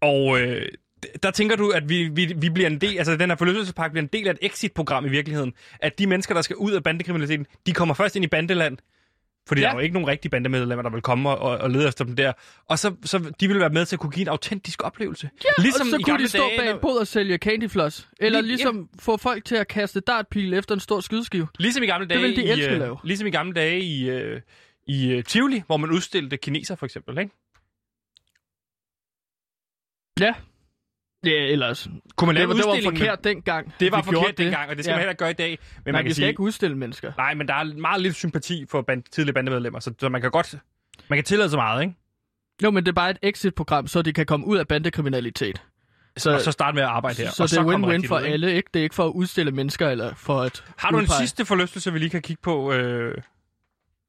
Og 0.00 0.40
øh, 0.40 0.66
der 1.22 1.30
tænker 1.30 1.56
du, 1.56 1.70
at 1.70 1.88
vi, 1.88 2.08
vi, 2.08 2.34
vi 2.36 2.50
bliver 2.50 2.68
en 2.68 2.80
del, 2.80 2.98
altså 2.98 3.16
den 3.16 3.30
her 3.30 3.36
forlystelsespark 3.36 3.90
bliver 3.90 4.02
en 4.02 4.08
del 4.12 4.28
af 4.28 4.32
et 4.32 4.38
exit-program 4.42 5.06
i 5.06 5.08
virkeligheden. 5.08 5.52
At 5.80 5.98
de 5.98 6.06
mennesker, 6.06 6.34
der 6.34 6.42
skal 6.42 6.56
ud 6.56 6.72
af 6.72 6.82
bandekriminaliteten, 6.82 7.46
de 7.66 7.72
kommer 7.72 7.94
først 7.94 8.16
ind 8.16 8.24
i 8.24 8.28
bandeland. 8.28 8.78
Fordi 9.48 9.60
ja. 9.60 9.66
Ja. 9.66 9.70
der 9.70 9.74
er 9.76 9.80
jo 9.80 9.84
ikke 9.84 9.92
nogen 9.94 10.08
rigtige 10.08 10.30
bandemedlemmer, 10.30 10.82
der 10.82 10.90
vil 10.90 11.02
komme 11.02 11.30
og, 11.30 11.38
og, 11.38 11.58
og 11.58 11.70
lede 11.70 11.88
efter 11.88 12.04
dem 12.04 12.16
der. 12.16 12.32
Og 12.68 12.78
så, 12.78 12.94
så 13.04 13.32
de 13.40 13.48
vil 13.48 13.60
være 13.60 13.70
med 13.70 13.86
til 13.86 13.96
at 13.96 14.00
kunne 14.00 14.10
give 14.12 14.22
en 14.22 14.28
autentisk 14.28 14.82
oplevelse. 14.84 15.30
Ja, 15.44 15.62
Ligesom 15.62 15.86
og 15.86 15.90
så 15.90 15.96
i 15.96 16.02
kunne 16.02 16.18
de 16.18 16.28
stå 16.28 16.38
dage, 16.38 16.58
bag 16.58 16.70
en 16.70 16.78
bod 16.82 16.98
og 16.98 17.06
sælge 17.06 17.36
candyfloss. 17.38 18.08
Eller 18.20 18.40
Lige- 18.40 18.48
ligesom 18.48 18.88
få 18.98 19.16
folk 19.16 19.44
til 19.44 19.56
at 19.56 19.68
kaste 19.68 20.00
dartpil 20.00 20.54
efter 20.54 20.74
en 20.74 20.80
stor 20.80 21.00
skydeskive. 21.00 21.48
Ligesom 21.58 21.82
i 21.82 21.86
gamle 21.86 22.06
dage, 22.06 22.20
vil 22.20 22.36
de 22.36 22.44
i, 22.44 22.64
øh, 22.64 22.78
lave. 22.78 22.98
ligesom 23.04 23.26
i 23.26 23.30
gamle 23.30 23.52
dage 23.54 23.80
i, 23.80 24.10
øh, 24.10 24.40
i 24.86 25.10
øh, 25.12 25.24
Tivoli, 25.24 25.62
hvor 25.66 25.76
man 25.76 25.90
udstillede 25.90 26.36
kineser 26.36 26.74
for 26.74 26.86
eksempel, 26.86 27.18
ikke? 27.18 27.30
Ja. 30.20 30.35
Ja, 31.24 31.30
ellers. 31.30 31.88
Kunne 32.16 32.26
man 32.26 32.37
Det 32.37 32.40
lave 32.40 32.50
en 32.50 32.56
det 32.56 32.66
var 32.66 32.90
forkert 32.90 33.24
dengang. 33.24 33.74
Det 33.80 33.92
var 33.92 34.02
forkert 34.02 34.38
dengang, 34.38 34.70
og 34.70 34.76
det 34.76 34.85
skal 34.85 34.92
ja. 34.92 34.96
man 34.96 35.00
heller 35.00 35.14
gøre 35.14 35.30
i 35.30 35.35
dag. 35.35 35.50
Men 35.50 35.59
Men 35.76 35.83
man 35.85 35.94
Nej, 35.94 36.02
kan 36.02 36.09
vi 36.09 36.12
skal 36.12 36.22
sige, 36.22 36.28
ikke 36.28 36.40
udstille 36.40 36.76
mennesker. 36.76 37.12
Nej, 37.16 37.35
men 37.35 37.48
der 37.48 37.54
er 37.54 37.64
meget 37.64 38.02
lidt 38.02 38.14
sympati 38.14 38.66
for 38.70 38.83
band, 38.83 39.02
tidligere 39.12 39.35
bandemedlemmer, 39.35 39.80
så, 39.80 39.92
så 40.00 40.09
man 40.09 40.20
kan 40.20 40.30
godt... 40.30 40.54
Man 41.09 41.16
kan 41.16 41.24
tillade 41.24 41.50
sig 41.50 41.56
meget, 41.56 41.83
ikke? 41.83 41.94
Jo, 42.62 42.70
men 42.70 42.85
det 42.85 42.90
er 42.90 42.94
bare 42.94 43.11
et 43.11 43.18
exit-program, 43.22 43.87
så 43.87 44.02
de 44.02 44.12
kan 44.12 44.26
komme 44.26 44.46
ud 44.46 44.59
af 44.59 44.68
bandekriminalitet. 44.68 45.62
Så, 46.16 46.35
og 46.35 46.40
så 46.40 46.52
starte 46.52 46.74
med 46.74 46.83
at 46.83 46.88
arbejde 46.88 47.22
her. 47.22 47.30
Så 47.30 47.42
og 47.42 47.50
det 47.50 47.59
er 47.59 47.62
win-win 47.62 48.09
for 48.09 48.18
ud, 48.18 48.24
alle, 48.24 48.54
ikke? 48.54 48.70
Det 48.74 48.80
er 48.80 48.85
ikke 48.85 48.94
for 48.94 49.06
at 49.06 49.12
udstille 49.12 49.52
mennesker, 49.52 49.88
eller 49.88 50.14
for 50.14 50.40
at 50.40 50.64
Har 50.78 50.90
du 50.90 50.96
en 50.96 51.02
udpege. 51.02 51.18
sidste 51.18 51.44
forlystelse, 51.44 51.92
vi 51.92 51.98
lige 51.98 52.11
kan 52.11 52.22
kigge 52.22 52.42
på? 52.42 52.72
Øh... 52.72 53.14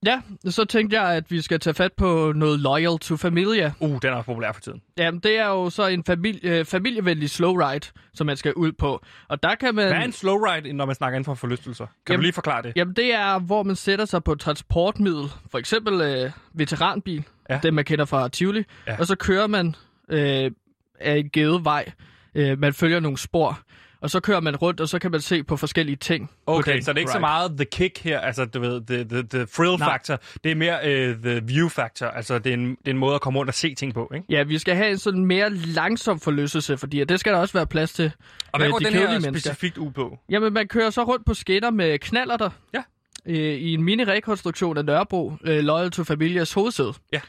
Ja, 0.06 0.22
så 0.50 0.66
tænkte 0.66 1.02
jeg, 1.02 1.10
at 1.16 1.32
vi 1.32 1.42
skal 1.42 1.60
tage 1.60 1.74
fat 1.74 1.94
på 1.94 2.34
noget 2.36 2.60
Loyal 2.60 3.00
to 3.00 3.18
Familia. 3.18 3.74
Uh, 3.80 4.00
den 4.02 4.10
er 4.14 4.22
populær 4.22 4.52
for 4.52 4.62
tiden. 4.62 4.82
Jamen, 4.98 5.20
det 5.20 5.38
er 5.40 5.48
jo 5.48 5.70
så 5.70 5.88
en 5.88 6.04
familie, 6.04 6.60
øh, 6.60 6.66
familievenlig 6.66 7.30
slow 7.30 7.54
ride, 7.54 7.88
som 8.14 8.28
man 8.28 8.38
skal 8.38 8.54
ud 8.54 8.72
på. 8.72 9.06
Og 9.28 9.44
der 9.44 9.56
kan 9.56 9.76
man... 9.76 9.88
Hvad 9.88 9.98
er 9.98 10.02
en 10.04 10.12
slow 10.12 10.36
ride, 10.36 10.74
når 10.74 10.86
man 10.86 10.96
snakker 10.96 11.16
inden 11.16 11.26
for 11.26 11.34
forlystelser? 11.34 11.86
Kan 11.86 11.94
du 12.08 12.14
Jamen- 12.14 12.22
lige 12.24 12.34
forklare 12.34 12.62
det? 12.62 12.74
Jamen, 12.76 12.94
det 12.96 13.14
er, 13.14 13.40
hvor 13.40 13.64
man 13.64 13.76
sætter 13.76 14.06
sig 14.06 14.24
på 14.24 14.32
et 14.32 14.40
transportmiddel. 14.40 15.30
For 15.52 15.58
eksempel 15.58 16.02
øh, 16.02 16.32
veteranbil, 16.54 17.24
Ja. 17.50 17.60
den 17.64 17.74
man 17.74 17.86
kender 17.86 18.06
fra 18.06 18.30
Tivoli. 18.30 18.64
Ja. 18.88 18.92
Ja. 18.92 19.00
Og 19.00 19.06
så 19.08 19.16
kører 19.16 19.48
man 19.48 19.76
øh, 20.10 20.52
af 21.00 21.18
en 21.18 21.30
givet 21.30 21.66
vej. 21.66 21.92
Øh, 22.36 22.60
man 22.60 22.74
følger 22.74 23.00
nogle 23.00 23.18
spor. 23.18 23.60
Og 24.02 24.10
så 24.10 24.20
kører 24.20 24.40
man 24.40 24.56
rundt, 24.56 24.80
og 24.82 24.90
så 24.90 25.00
kan 25.00 25.12
man 25.12 25.22
se 25.22 25.44
på 25.44 25.58
forskellige 25.58 25.96
ting. 25.96 26.30
på 26.30 26.34
Okay, 26.46 26.74
den 26.74 26.84
så 26.84 26.94
det 26.94 26.98
er 26.98 27.00
ikke 27.00 27.12
så 27.12 27.18
ride. 27.18 27.22
meget 27.22 27.52
the 27.58 27.66
kick 27.66 27.98
her, 28.04 28.20
altså 28.20 28.46
du 28.46 28.60
ved, 28.60 28.82
the, 28.88 29.04
the, 29.04 29.28
the 29.32 29.46
thrill 29.46 29.78
Nej. 29.80 29.90
factor. 29.92 30.20
Det 30.44 30.52
er 30.52 30.56
mere 30.56 30.76
uh, 30.84 31.16
the 31.24 31.42
view 31.48 31.70
factor, 31.70 32.06
altså 32.06 32.40
det 32.40 32.50
er, 32.50 32.54
en, 32.54 32.70
det 32.70 32.88
er 32.88 32.92
en 32.92 32.98
måde 32.98 33.16
at 33.16 33.22
komme 33.22 33.40
rundt 33.40 33.50
og 33.50 33.54
se 33.54 33.76
ting 33.76 33.94
på, 33.94 34.12
ikke? 34.16 34.26
Ja, 34.30 34.44
vi 34.44 34.58
skal 34.58 34.76
have 34.76 34.90
en 34.92 34.98
sådan 34.98 35.26
mere 35.26 35.50
langsom 35.50 36.20
forlystelse, 36.20 36.78
fordi 36.78 37.04
det 37.04 37.20
skal 37.20 37.34
der 37.34 37.40
også 37.40 37.54
være 37.54 37.68
plads 37.68 37.94
til. 37.94 38.12
Og 38.52 38.60
hvad 38.60 38.68
øh, 38.68 38.72
går 38.72 38.80
de 38.80 38.86
den 38.86 38.94
her 38.94 39.12
mennesker. 39.12 39.40
specifikt 39.40 39.78
ud 39.78 39.92
på? 39.92 40.20
Jamen, 40.30 40.54
man 40.54 40.68
kører 40.68 40.90
så 40.90 41.04
rundt 41.04 41.26
på 41.26 41.34
skinner 41.34 41.70
med 41.72 42.00
knaller 42.00 42.38
der. 42.38 42.50
Ja. 42.74 42.84
Øh, 43.26 43.36
I 43.38 43.74
en 43.74 43.84
mini-rekonstruktion 43.84 44.78
af 44.78 44.86
Nørrebro, 44.86 45.34
øh, 45.44 45.60
Loyal 45.64 45.92
to 45.92 46.04
Familias 46.04 46.54
hovedsæde. 46.54 46.94
Ja. 47.14 47.20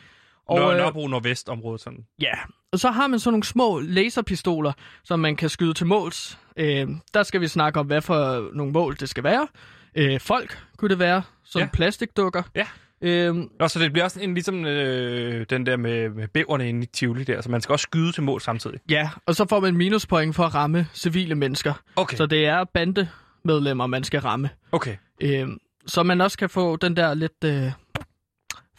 Og, 0.47 0.59
Nør, 0.59 0.77
Nørrebro 0.77 1.07
Nordvest 1.09 1.49
område 1.49 1.79
sådan. 1.79 1.99
Ja, 2.21 2.33
og 2.73 2.79
så 2.81 2.91
har 2.91 3.07
man 3.07 3.21
sådan 3.21 3.33
nogle 3.33 3.45
små 3.45 3.81
laserpistoler, 3.81 4.73
som 5.05 5.21
man 5.21 5.37
kan 5.37 5.49
skyde 5.49 5.75
til 5.75 5.87
måls. 5.87 6.39
Øh, 6.57 6.89
der 7.15 7.23
skal 7.23 7.41
vi 7.41 7.49
snakke 7.49 7.81
om, 7.81 7.87
hvad 7.87 8.01
for 8.03 8.49
nogle 8.57 8.73
mål 8.73 8.97
det 9.01 9.09
skal 9.09 9.25
være. 9.25 9.49
Øh, 9.95 10.21
folk 10.21 10.59
kunne 10.77 10.89
det 10.89 10.99
være, 10.99 11.23
som 11.45 11.61
Ja. 11.61 11.69
plastikdukker. 11.73 12.43
Ja. 12.55 12.67
Øh, 13.05 13.35
Nå, 13.61 13.69
så 13.69 13.79
det 13.79 13.93
bliver 13.93 14.05
også 14.05 14.21
en, 14.21 14.35
ligesom 14.35 14.65
øh, 14.67 15.47
den 15.51 15.67
der 15.67 15.77
med, 15.77 16.09
med 16.09 16.29
bæverne 16.29 16.69
inde 16.69 16.83
i 16.83 16.87
Tivoli 16.87 17.25
der, 17.25 17.41
så 17.41 17.51
man 17.51 17.61
skal 17.61 17.73
også 17.73 17.83
skyde 17.83 18.13
til 18.13 18.23
mål 18.23 18.41
samtidig. 18.41 18.81
ja, 18.91 19.11
og 19.27 19.35
så 19.35 19.47
får 19.49 19.61
man 19.61 19.77
minuspoint 19.77 20.37
for 20.37 20.45
at 20.45 20.55
ramme 20.55 20.87
civile 20.95 21.35
mennesker. 21.35 21.73
Okay, 21.97 22.17
Så 22.17 22.27
det 22.27 22.47
er 22.47 22.65
bandemedlemmer, 22.65 23.87
man 23.87 24.05
skal 24.05 24.21
ramme. 24.21 24.51
okay. 24.73 24.97
Øh, 25.21 25.49
så 25.87 26.03
man 26.03 26.21
også 26.21 26.39
kan 26.39 26.49
få 26.51 26.77
den 26.77 26.97
der 26.97 27.15
lidt 27.15 27.45
øh, 27.45 27.73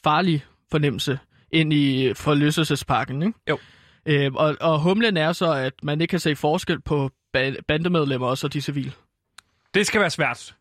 farlige 0.04 0.44
fornemmelse 0.72 1.20
ind 1.52 1.74
i 1.74 2.14
forlystelsesparken, 2.14 3.24
ikke? 3.24 3.40
Jo. 3.50 3.58
Øh, 4.06 4.32
og, 4.34 4.56
og 4.62 4.80
humlen 4.82 5.18
er 5.18 5.32
så, 5.32 5.52
at 5.54 5.74
man 5.84 6.02
ikke 6.02 6.12
kan 6.12 6.20
se 6.20 6.36
forskel 6.36 6.82
på 6.82 7.10
ba- 7.38 7.62
bandemedlemmer 7.67 8.28
og 8.28 8.38
så 8.38 8.48
de 8.48 8.62
civile. 8.62 8.91
Det 9.74 9.88
skal 9.88 10.02
være 10.02 10.10
svært. 10.10 10.56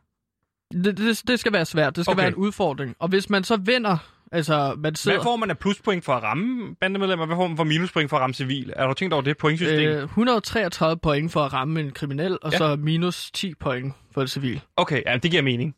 Det, 0.73 0.97
det, 0.99 1.23
det 1.29 1.41
skal 1.41 1.53
være 1.53 1.65
svært. 1.65 1.97
Det 1.97 2.05
skal 2.05 2.13
Okay. 2.13 2.21
være 2.21 2.29
en 2.29 2.35
udfordring. 2.35 2.97
Og 2.99 3.09
hvis 3.09 3.31
man 3.31 3.45
så 3.45 3.57
vinder, 3.57 3.97
altså 4.33 4.75
man 4.79 4.95
sidder... 4.95 5.17
Hvad 5.19 5.25
får 5.25 5.37
man 5.37 5.51
af 5.51 5.59
pluspoint 5.59 6.05
for 6.05 6.13
at 6.13 6.23
ramme 6.23 6.75
bandemedlemmer? 6.81 7.27
Hvad 7.27 7.37
får 7.37 7.47
man 7.49 7.57
for 7.57 7.65
minuspoint 7.65 8.11
for 8.11 8.17
at 8.17 8.21
ramme 8.21 8.35
civil? 8.35 8.73
Er 8.77 8.87
du 8.87 8.95
tænkt 8.95 9.13
over 9.15 9.23
det 9.23 9.39
pointsystem? 9.39 9.79
Øh... 9.89 9.97
Øh, 9.97 10.03
133 10.05 10.99
point 10.99 11.33
for 11.33 11.41
at 11.45 11.53
ramme 11.53 11.81
en 11.81 11.91
kriminel, 11.91 12.39
og 12.43 12.53
Ja. 12.53 12.59
så 12.59 12.77
minus 12.77 13.31
10 13.31 13.55
point 13.55 13.95
for 14.15 14.23
et 14.23 14.31
civil. 14.31 14.61
Okay, 14.77 15.03
ja, 15.07 15.17
det 15.17 15.31
giver 15.31 15.43
mening. 15.43 15.75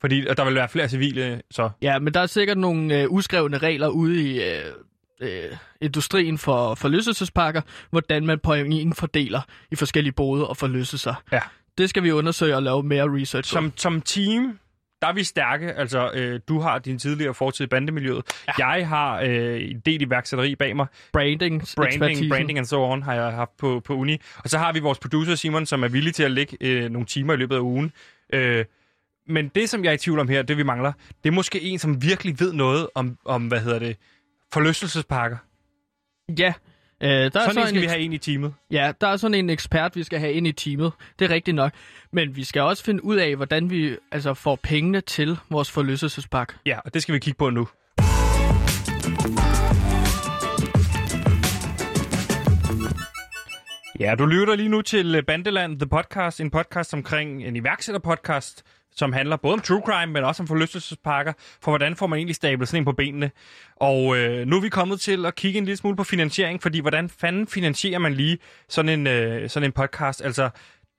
Fordi 0.00 0.20
der 0.20 0.44
vil 0.44 0.54
være 0.54 0.68
flere 0.68 0.88
civile, 0.88 1.42
så... 1.50 1.70
Ja, 1.82 1.98
men 1.98 2.14
der 2.14 2.20
er 2.20 2.26
sikkert 2.26 2.58
nogle 2.58 3.00
øh, 3.02 3.10
uskrevne 3.10 3.58
regler 3.58 3.88
ude 3.88 4.22
i 4.30 4.42
øh, 4.42 4.62
øh, 5.20 5.56
industrien 5.80 6.38
for 6.38 6.74
forlystelsesparker, 6.74 7.60
hvordan 7.90 8.26
man 8.26 8.38
pointen 8.38 8.94
fordeler 8.94 9.40
i 9.70 9.76
forskellige 9.76 10.12
boder 10.12 10.44
og 10.44 10.56
forlystelser. 10.56 11.14
Ja. 11.32 11.40
Det 11.78 11.90
skal 11.90 12.02
vi 12.02 12.12
undersøge 12.12 12.56
og 12.56 12.62
lave 12.62 12.82
mere 12.82 13.20
research 13.20 13.50
på. 13.50 13.54
Som, 13.54 13.72
som 13.76 14.00
team, 14.00 14.58
der 15.02 15.08
er 15.08 15.12
vi 15.12 15.24
stærke. 15.24 15.72
Altså, 15.72 16.10
øh, 16.14 16.40
du 16.48 16.60
har 16.60 16.78
din 16.78 16.98
tidligere 16.98 17.34
fortid 17.34 17.64
i 17.64 17.68
bandemiljøet. 17.68 18.22
Ja. 18.58 18.66
Jeg 18.66 18.88
har 18.88 19.20
øh, 19.20 19.70
en 19.70 19.80
del 19.80 20.02
iværksætteri 20.02 20.54
bag 20.54 20.76
mig. 20.76 20.86
branding, 21.12 21.62
Branding, 21.76 22.30
branding 22.30 22.58
and 22.58 22.66
so 22.66 22.82
on 22.82 23.02
har 23.02 23.14
jeg 23.14 23.32
haft 23.32 23.56
på, 23.58 23.80
på 23.84 23.94
uni. 23.94 24.18
Og 24.36 24.50
så 24.50 24.58
har 24.58 24.72
vi 24.72 24.80
vores 24.80 24.98
producer 24.98 25.34
Simon, 25.34 25.66
som 25.66 25.82
er 25.82 25.88
villig 25.88 26.14
til 26.14 26.22
at 26.22 26.30
lægge 26.30 26.56
øh, 26.60 26.90
nogle 26.90 27.06
timer 27.06 27.34
i 27.34 27.36
løbet 27.36 27.56
af 27.56 27.60
ugen. 27.60 27.92
Øh, 28.32 28.64
men 29.28 29.48
det, 29.48 29.70
som 29.70 29.84
jeg 29.84 29.90
er 29.90 29.94
i 29.94 29.98
tvivl 29.98 30.18
om 30.18 30.28
her, 30.28 30.42
det 30.42 30.56
vi 30.56 30.62
mangler, 30.62 30.92
det 31.24 31.30
er 31.30 31.34
måske 31.34 31.62
en, 31.62 31.78
som 31.78 32.02
virkelig 32.02 32.40
ved 32.40 32.52
noget 32.52 32.88
om, 32.94 33.18
om 33.24 33.48
hvad 33.48 33.60
hedder 33.60 33.78
det, 33.78 33.96
forlystelsesparker. 34.54 35.36
Ja. 36.38 36.52
Øh, 37.02 37.08
der 37.08 37.24
er 37.24 37.28
Sådan 37.28 37.54
så 37.54 37.60
en 37.60 37.66
skal 37.66 37.76
en 37.76 37.82
vi 37.82 37.86
have 37.86 38.00
ind 38.00 38.14
i 38.14 38.18
teamet. 38.18 38.54
Ja, 38.70 38.92
der 39.00 39.06
er 39.06 39.16
sådan 39.16 39.34
en 39.34 39.50
ekspert, 39.50 39.96
vi 39.96 40.02
skal 40.02 40.18
have 40.18 40.32
ind 40.32 40.46
i 40.46 40.52
teamet. 40.52 40.92
Det 41.18 41.30
er 41.30 41.34
rigtigt 41.34 41.54
nok. 41.54 41.72
Men 42.12 42.36
vi 42.36 42.44
skal 42.44 42.62
også 42.62 42.84
finde 42.84 43.04
ud 43.04 43.16
af, 43.16 43.36
hvordan 43.36 43.70
vi 43.70 43.96
altså, 44.12 44.34
får 44.34 44.58
pengene 44.62 45.00
til 45.00 45.38
vores 45.50 45.70
forlystelsespark. 45.70 46.56
Ja, 46.66 46.78
og 46.84 46.94
det 46.94 47.02
skal 47.02 47.14
vi 47.14 47.18
kigge 47.18 47.38
på 47.38 47.50
nu. 47.50 47.68
Ja, 54.00 54.14
du 54.14 54.26
lytter 54.26 54.54
lige 54.56 54.68
nu 54.68 54.82
til 54.82 55.22
Bandeland, 55.26 55.78
The 55.78 55.88
Podcast, 55.88 56.40
en 56.40 56.50
podcast 56.50 56.94
omkring 56.94 57.44
en 57.44 57.56
iværksætterpodcast, 57.56 58.62
som 58.96 59.12
handler 59.12 59.36
både 59.36 59.52
om 59.52 59.60
true 59.60 59.82
crime, 59.86 60.12
men 60.12 60.24
også 60.24 60.42
om 60.42 60.46
forlystelsespakker, 60.46 61.32
for 61.62 61.70
hvordan 61.70 61.96
får 61.96 62.06
man 62.06 62.16
egentlig 62.16 62.36
stablet 62.36 62.68
sådan 62.68 62.80
en 62.80 62.84
på 62.84 62.92
benene. 62.92 63.30
Og 63.76 64.16
øh, 64.16 64.46
nu 64.46 64.56
er 64.56 64.60
vi 64.60 64.68
kommet 64.68 65.00
til 65.00 65.26
at 65.26 65.34
kigge 65.34 65.58
en 65.58 65.64
lille 65.64 65.76
smule 65.76 65.96
på 65.96 66.04
finansiering, 66.04 66.62
fordi 66.62 66.80
hvordan 66.80 67.08
fanden 67.08 67.46
finansierer 67.46 67.98
man 67.98 68.14
lige 68.14 68.38
sådan 68.68 68.88
en, 69.00 69.06
øh, 69.06 69.50
sådan 69.50 69.68
en 69.68 69.72
podcast? 69.72 70.24
Altså, 70.24 70.42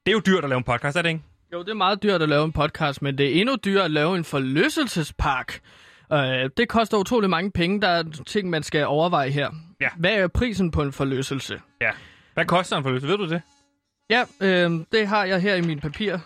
det 0.05 0.11
er 0.11 0.11
jo 0.11 0.21
dyrt 0.25 0.43
at 0.43 0.49
lave 0.49 0.57
en 0.57 0.63
podcast, 0.63 0.97
er 0.97 1.01
det 1.01 1.09
ikke? 1.09 1.21
Jo, 1.53 1.59
det 1.59 1.69
er 1.69 1.73
meget 1.73 2.03
dyrt 2.03 2.21
at 2.21 2.29
lave 2.29 2.45
en 2.45 2.51
podcast, 2.51 3.01
men 3.01 3.17
det 3.17 3.25
er 3.25 3.41
endnu 3.41 3.55
dyrere 3.65 3.85
at 3.85 3.91
lave 3.91 4.17
en 4.17 4.23
forlystelsespark. 4.23 5.59
Øh, 6.13 6.49
det 6.57 6.69
koster 6.69 6.97
utrolig 6.97 7.29
mange 7.29 7.51
penge. 7.51 7.81
Der 7.81 7.87
er 7.87 8.03
ting, 8.27 8.49
man 8.49 8.63
skal 8.63 8.85
overveje 8.85 9.29
her. 9.29 9.49
Ja. 9.81 9.89
Hvad 9.97 10.11
er 10.11 10.27
prisen 10.27 10.71
på 10.71 10.81
en 10.81 10.91
forlystelse? 10.91 11.61
Ja. 11.81 11.89
Hvad 12.33 12.45
koster 12.45 12.77
en 12.77 12.83
forlystelse? 12.83 13.17
Ved 13.17 13.27
du 13.27 13.33
det? 13.33 13.41
Ja, 14.09 14.23
øh, 14.41 14.71
det 14.91 15.07
har 15.07 15.25
jeg 15.25 15.41
her 15.41 15.55
i 15.55 15.61
min 15.61 15.79
papir. 15.79 16.17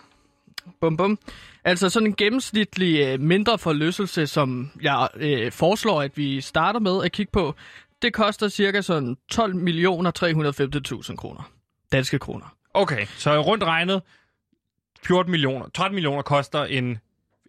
Bum, 0.80 0.96
bum. 0.96 1.18
Altså 1.64 1.88
sådan 1.88 2.06
en 2.06 2.14
gennemsnitlig 2.16 3.00
øh, 3.00 3.20
mindre 3.20 3.58
forlystelse, 3.58 4.26
som 4.26 4.70
jeg 4.82 5.08
øh, 5.16 5.52
foreslår, 5.52 6.02
at 6.02 6.16
vi 6.16 6.40
starter 6.40 6.80
med 6.80 7.04
at 7.04 7.12
kigge 7.12 7.32
på, 7.32 7.54
det 8.02 8.12
koster 8.12 8.48
cirka 8.48 8.80
sådan 8.80 9.16
12 9.30 9.56
millioner 9.56 10.10
350.000 11.10 11.16
kroner. 11.16 11.50
Danske 11.92 12.18
kroner. 12.18 12.56
Okay, 12.74 13.06
så 13.06 13.40
rundt 13.40 13.64
regnet 13.64 14.02
14 15.02 15.30
millioner, 15.30 15.66
13 15.74 15.94
millioner 15.94 16.22
koster 16.22 16.64
en, 16.64 16.98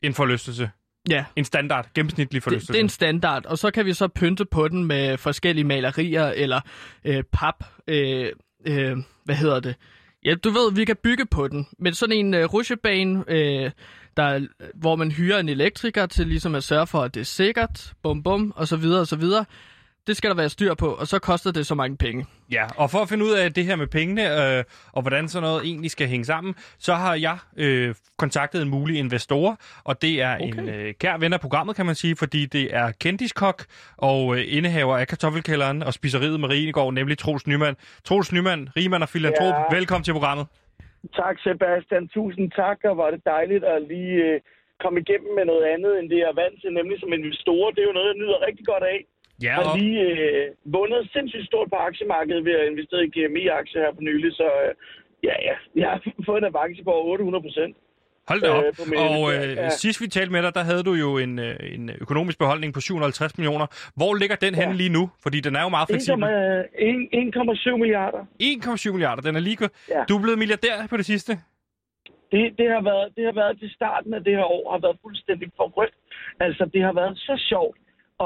en 0.03 0.13
forlystelse. 0.13 0.69
Ja. 1.09 1.25
En 1.35 1.45
standard, 1.45 1.87
gennemsnitlig 1.93 2.43
forlystelse. 2.43 2.67
Det, 2.67 2.73
det 2.73 2.79
er 2.79 2.83
en 2.83 2.89
standard, 2.89 3.45
og 3.45 3.57
så 3.57 3.71
kan 3.71 3.85
vi 3.85 3.93
så 3.93 4.07
pynte 4.07 4.45
på 4.45 4.67
den 4.67 4.85
med 4.85 5.17
forskellige 5.17 5.65
malerier 5.65 6.27
eller 6.27 6.61
øh, 7.05 7.23
pap. 7.31 7.63
Øh, 7.87 8.31
øh, 8.67 8.97
hvad 9.25 9.35
hedder 9.35 9.59
det? 9.59 9.75
Ja, 10.25 10.35
du 10.35 10.49
ved, 10.49 10.73
vi 10.75 10.85
kan 10.85 10.95
bygge 11.03 11.25
på 11.25 11.47
den. 11.47 11.67
Men 11.79 11.93
sådan 11.93 12.15
en 12.15 12.33
øh, 12.33 12.45
rutsjebane, 12.45 13.23
øh, 13.27 13.71
der, 14.17 14.47
hvor 14.75 14.95
man 14.95 15.11
hyrer 15.11 15.39
en 15.39 15.49
elektriker 15.49 16.05
til 16.05 16.27
ligesom 16.27 16.55
at 16.55 16.63
sørge 16.63 16.87
for, 16.87 17.01
at 17.01 17.13
det 17.13 17.19
er 17.19 17.25
sikkert, 17.25 17.93
bum 18.03 18.23
bum, 18.23 18.53
og 18.55 18.67
så 18.67 18.75
videre 18.75 19.01
og 19.01 19.07
så 19.07 19.15
videre. 19.15 19.45
Det 20.07 20.17
skal 20.17 20.29
der 20.29 20.35
være 20.35 20.49
styr 20.49 20.73
på, 20.73 20.87
og 20.87 21.07
så 21.07 21.19
koster 21.19 21.51
det 21.51 21.67
så 21.67 21.75
mange 21.75 21.97
penge. 21.97 22.25
Ja, 22.51 22.65
og 22.75 22.91
for 22.91 22.99
at 22.99 23.09
finde 23.09 23.25
ud 23.25 23.31
af 23.31 23.53
det 23.53 23.65
her 23.65 23.75
med 23.75 23.87
pengene, 23.87 24.57
øh, 24.57 24.63
og 24.91 25.01
hvordan 25.01 25.29
sådan 25.29 25.47
noget 25.47 25.65
egentlig 25.65 25.91
skal 25.91 26.07
hænge 26.07 26.25
sammen, 26.25 26.55
så 26.79 26.95
har 26.95 27.15
jeg 27.15 27.37
øh, 27.57 27.95
kontaktet 28.17 28.61
en 28.61 28.69
mulig 28.69 28.97
investor, 28.97 29.59
og 29.83 30.01
det 30.01 30.21
er 30.21 30.35
okay. 30.35 30.45
en 30.45 30.69
øh, 30.69 30.93
kær 30.99 31.17
ven 31.17 31.33
af 31.33 31.41
programmet, 31.41 31.75
kan 31.75 31.85
man 31.85 31.95
sige, 31.95 32.15
fordi 32.15 32.45
det 32.45 32.75
er 32.75 32.91
kendiskok 32.99 33.65
og 33.97 34.37
øh, 34.37 34.43
indehaver 34.47 34.97
af 34.97 35.07
kartoffelkælderen 35.07 35.83
og 35.83 35.93
spiseriet 35.93 36.39
Marienegård, 36.39 36.93
nemlig 36.93 37.17
Troels 37.17 37.47
Nyman. 37.47 37.75
Troels 38.05 38.31
Nyman, 38.31 38.69
rigmand 38.77 39.03
og 39.03 39.09
filantrop, 39.09 39.55
ja. 39.71 39.75
velkommen 39.75 40.03
til 40.03 40.11
programmet. 40.11 40.47
Tak 41.19 41.35
Sebastian, 41.39 42.07
tusind 42.07 42.51
tak, 42.51 42.79
og 42.83 42.97
var 42.97 43.11
det 43.11 43.21
dejligt 43.25 43.63
at 43.63 43.81
lige 43.93 44.15
øh, 44.27 44.39
komme 44.83 44.99
igennem 44.99 45.31
med 45.35 45.45
noget 45.45 45.65
andet, 45.73 45.91
end 45.99 46.09
det 46.09 46.17
jeg 46.17 46.29
er 46.29 46.41
vant 46.43 46.57
til, 46.61 46.71
nemlig 46.73 46.99
som 46.99 47.13
investor. 47.13 47.71
Det 47.71 47.81
er 47.81 47.89
jo 47.89 47.97
noget, 47.97 48.11
jeg 48.11 48.21
nyder 48.21 48.45
rigtig 48.47 48.65
godt 48.65 48.83
af. 48.83 48.99
Ja, 49.45 49.53
og... 49.57 49.63
har 49.63 49.77
lige 49.77 50.01
øh, 50.11 50.45
vundet 50.75 51.09
sindssygt 51.13 51.45
stort 51.45 51.69
på 51.69 51.75
aktiemarkedet 51.75 52.45
ved 52.45 52.55
at 52.59 52.67
investere 52.71 53.05
i 53.05 53.13
GMI-aktier 53.15 53.81
her 53.81 53.93
på 53.93 54.01
nylig, 54.01 54.31
så 54.33 54.47
øh, 54.65 54.73
ja, 55.27 55.35
ja, 55.47 55.55
jeg 55.81 55.89
har 55.91 55.99
fået 56.27 56.39
en 56.41 56.51
avance 56.51 56.83
på 56.83 56.93
800 57.03 57.43
procent. 57.47 57.75
Hold 58.31 58.41
da 58.41 58.49
op. 58.59 58.63
Øh, 58.63 59.05
og 59.05 59.19
øh, 59.33 59.57
ja. 59.57 59.69
sidst 59.69 59.97
vi 60.01 60.07
talte 60.07 60.31
med 60.35 60.41
dig, 60.45 60.53
der 60.59 60.63
havde 60.69 60.83
du 60.89 60.93
jo 61.05 61.09
en, 61.25 61.33
øh, 61.39 61.75
en 61.75 61.83
økonomisk 62.03 62.37
beholdning 62.43 62.73
på 62.73 62.79
750 62.79 63.37
millioner. 63.37 63.67
Hvor 63.99 64.11
ligger 64.21 64.35
den 64.45 64.53
ja. 64.53 64.59
henne 64.59 64.73
lige 64.81 64.93
nu? 64.97 65.03
Fordi 65.23 65.39
den 65.47 65.53
er 65.55 65.63
jo 65.67 65.69
meget 65.69 65.87
fleksibel. 65.89 66.23
1,7 66.23 67.77
milliarder. 67.83 68.21
1,7 68.43 68.91
milliarder, 68.91 69.21
den 69.27 69.35
er 69.35 69.39
lige 69.39 69.57
ja. 69.61 70.03
Du 70.09 70.13
er 70.17 70.21
blevet 70.21 70.39
milliardær 70.39 70.75
på 70.89 70.97
det 70.97 71.05
sidste. 71.05 71.31
Det, 72.33 72.43
det, 72.59 72.67
har 72.75 72.83
været, 72.91 73.07
det 73.15 73.23
har 73.29 73.35
været 73.41 73.59
til 73.59 73.69
starten 73.77 74.13
af 74.13 74.23
det 74.23 74.33
her 74.39 74.47
år, 74.57 74.71
har 74.73 74.81
været 74.85 74.97
fuldstændig 75.01 75.47
forrygt. 75.57 75.95
Altså, 76.39 76.63
det 76.73 76.81
har 76.87 76.93
været 76.93 77.17
så 77.17 77.35
sjovt 77.49 77.77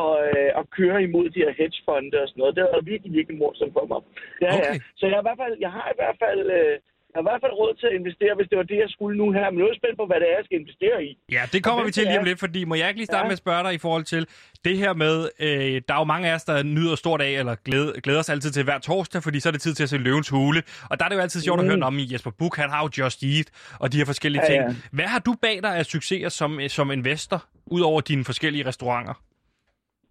og, 0.02 0.12
øh, 0.28 0.50
at 0.60 0.66
køre 0.78 0.98
imod 1.08 1.28
de 1.36 1.44
her 1.46 1.54
hedgefonde 1.60 2.18
og 2.22 2.28
sådan 2.28 2.40
noget. 2.42 2.56
Det 2.56 2.62
har 2.64 2.72
været 2.76 2.92
virkelig, 2.94 3.12
virkelig 3.20 3.38
morsomt 3.42 3.74
for 3.78 3.86
mig. 3.92 4.02
Ja, 4.44 4.50
okay. 4.58 4.78
ja. 4.78 4.96
Så 5.00 5.04
jeg, 5.12 5.20
i 5.22 5.26
hvert 5.28 5.40
fald, 5.44 5.56
jeg 5.66 5.72
har 5.78 5.88
i 5.94 5.98
hvert 6.00 6.18
fald... 6.24 6.42
Øh, 6.60 6.78
har 7.16 7.22
i 7.24 7.28
hvert 7.30 7.42
fald 7.44 7.54
råd 7.62 7.74
til 7.80 7.88
at 7.92 7.96
investere, 8.00 8.34
hvis 8.38 8.48
det 8.50 8.58
var 8.62 8.68
det, 8.72 8.78
jeg 8.84 8.90
skulle 8.96 9.16
nu 9.22 9.26
her. 9.38 9.46
Men 9.50 9.58
nu 9.60 9.64
er 9.66 9.72
jeg 9.74 9.80
spændt 9.82 9.98
på, 10.02 10.06
hvad 10.10 10.20
det 10.22 10.28
er, 10.32 10.36
jeg 10.40 10.46
skal 10.48 10.60
investere 10.62 10.98
i. 11.08 11.12
Ja, 11.36 11.44
det 11.54 11.60
kommer 11.66 11.84
vi 11.86 11.92
til 11.92 12.04
lige 12.10 12.20
om 12.22 12.28
lidt, 12.30 12.40
fordi 12.46 12.60
må 12.70 12.76
jeg 12.76 12.88
ikke 12.90 13.00
lige 13.02 13.12
starte 13.14 13.26
ja. 13.26 13.30
med 13.30 13.38
at 13.38 13.44
spørge 13.46 13.64
dig 13.68 13.74
i 13.80 13.82
forhold 13.86 14.06
til 14.14 14.24
det 14.68 14.76
her 14.78 14.94
med, 15.04 15.16
øh, 15.46 15.76
der 15.88 15.94
er 15.96 16.02
jo 16.04 16.08
mange 16.14 16.26
af 16.30 16.34
os, 16.38 16.44
der 16.44 16.64
nyder 16.64 16.96
stort 16.96 17.22
af, 17.28 17.32
eller 17.42 17.56
glæder, 17.68 17.92
glæder 18.06 18.22
sig 18.22 18.34
altid 18.34 18.52
til 18.52 18.64
hver 18.64 18.80
torsdag, 18.80 19.24
fordi 19.24 19.40
så 19.40 19.50
er 19.50 19.56
det 19.56 19.62
tid 19.62 19.74
til 19.74 19.84
at 19.84 19.90
se 19.90 19.98
Løvens 19.98 20.30
Hule. 20.30 20.62
Og 20.90 20.94
der 20.98 21.04
er 21.06 21.10
det 21.10 21.16
jo 21.16 21.22
altid 21.22 21.42
sjovt 21.42 21.60
mm. 21.60 21.66
at 21.66 21.76
høre 21.76 21.86
om 21.92 21.98
i 22.04 22.06
Jesper 22.12 22.32
Buch, 22.40 22.62
han 22.62 22.70
har 22.70 22.82
jo 22.86 22.90
Just 22.98 23.20
Eat, 23.24 23.48
og 23.80 23.92
de 23.92 23.98
her 23.98 24.06
forskellige 24.06 24.44
ja, 24.44 24.50
ting. 24.52 24.62
Ja. 24.64 24.76
Hvad 24.98 25.08
har 25.14 25.20
du 25.20 25.32
bag 25.42 25.58
dig 25.66 25.74
af 25.80 25.86
succeser 25.86 26.30
som, 26.30 26.60
som 26.68 26.92
investor, 26.92 27.40
ud 27.66 27.82
over 27.82 28.02
dine 28.02 28.24
forskellige 28.26 28.66
restauranter? 28.68 29.16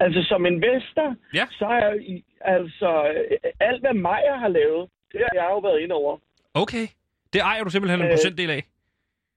Altså 0.01 0.23
som 0.23 0.47
investor, 0.47 1.09
ja. 1.35 1.47
så 1.51 1.65
er 1.65 1.91
altså 2.41 2.91
alt, 3.61 3.81
hvad 3.81 3.95
Maja 3.95 4.37
har 4.45 4.49
lavet, 4.49 4.91
det 5.13 5.21
har 5.21 5.35
jeg 5.41 5.49
jo 5.51 5.59
været 5.59 5.81
ind 5.81 5.93
over. 5.93 6.19
Okay. 6.63 6.87
Det 7.33 7.41
ejer 7.41 7.65
du 7.65 7.71
simpelthen 7.71 8.01
en 8.01 8.07
øh, 8.07 8.13
procentdel 8.13 8.51
af? 8.51 8.63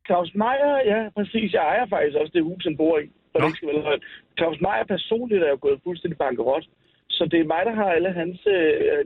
Claus 0.07 0.31
Meier, 0.35 0.75
ja, 0.93 1.09
præcis. 1.17 1.53
Jeg 1.53 1.63
ejer 1.71 1.85
faktisk 1.95 2.17
også 2.17 2.31
det 2.33 2.43
hus, 2.43 2.63
han 2.63 2.77
bor 2.77 2.97
i. 2.99 3.07
Det 3.35 3.55
skal 3.55 3.67
vel 3.69 4.01
Claus 4.37 4.59
Meier 4.61 4.83
personligt 4.83 5.43
er 5.43 5.49
jo 5.49 5.59
gået 5.61 5.79
fuldstændig 5.83 6.17
bankerot. 6.17 6.65
Så 7.09 7.23
det 7.31 7.39
er 7.39 7.51
mig, 7.53 7.63
der 7.65 7.75
har 7.75 7.89
alle 7.97 8.11
hans 8.21 8.39
øh, 8.57 9.01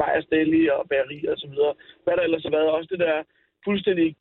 Meyers 0.00 0.26
Deli 0.32 0.68
og 0.68 0.88
bagerier 0.90 1.32
og 1.32 1.38
så 1.38 1.48
videre. 1.52 1.74
Hvad 2.04 2.14
der 2.16 2.22
ellers 2.22 2.42
har 2.42 2.50
været 2.50 2.70
også 2.76 2.88
det 2.92 2.98
der 2.98 3.16
fuldstændig 3.64 4.16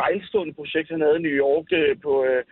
fejlstående 0.00 0.54
projekt, 0.54 0.90
han 0.90 1.00
havde 1.00 1.18
i 1.18 1.26
New 1.26 1.36
York 1.44 1.66
øh, 1.80 1.96
på, 2.06 2.12
øh, 2.30 2.42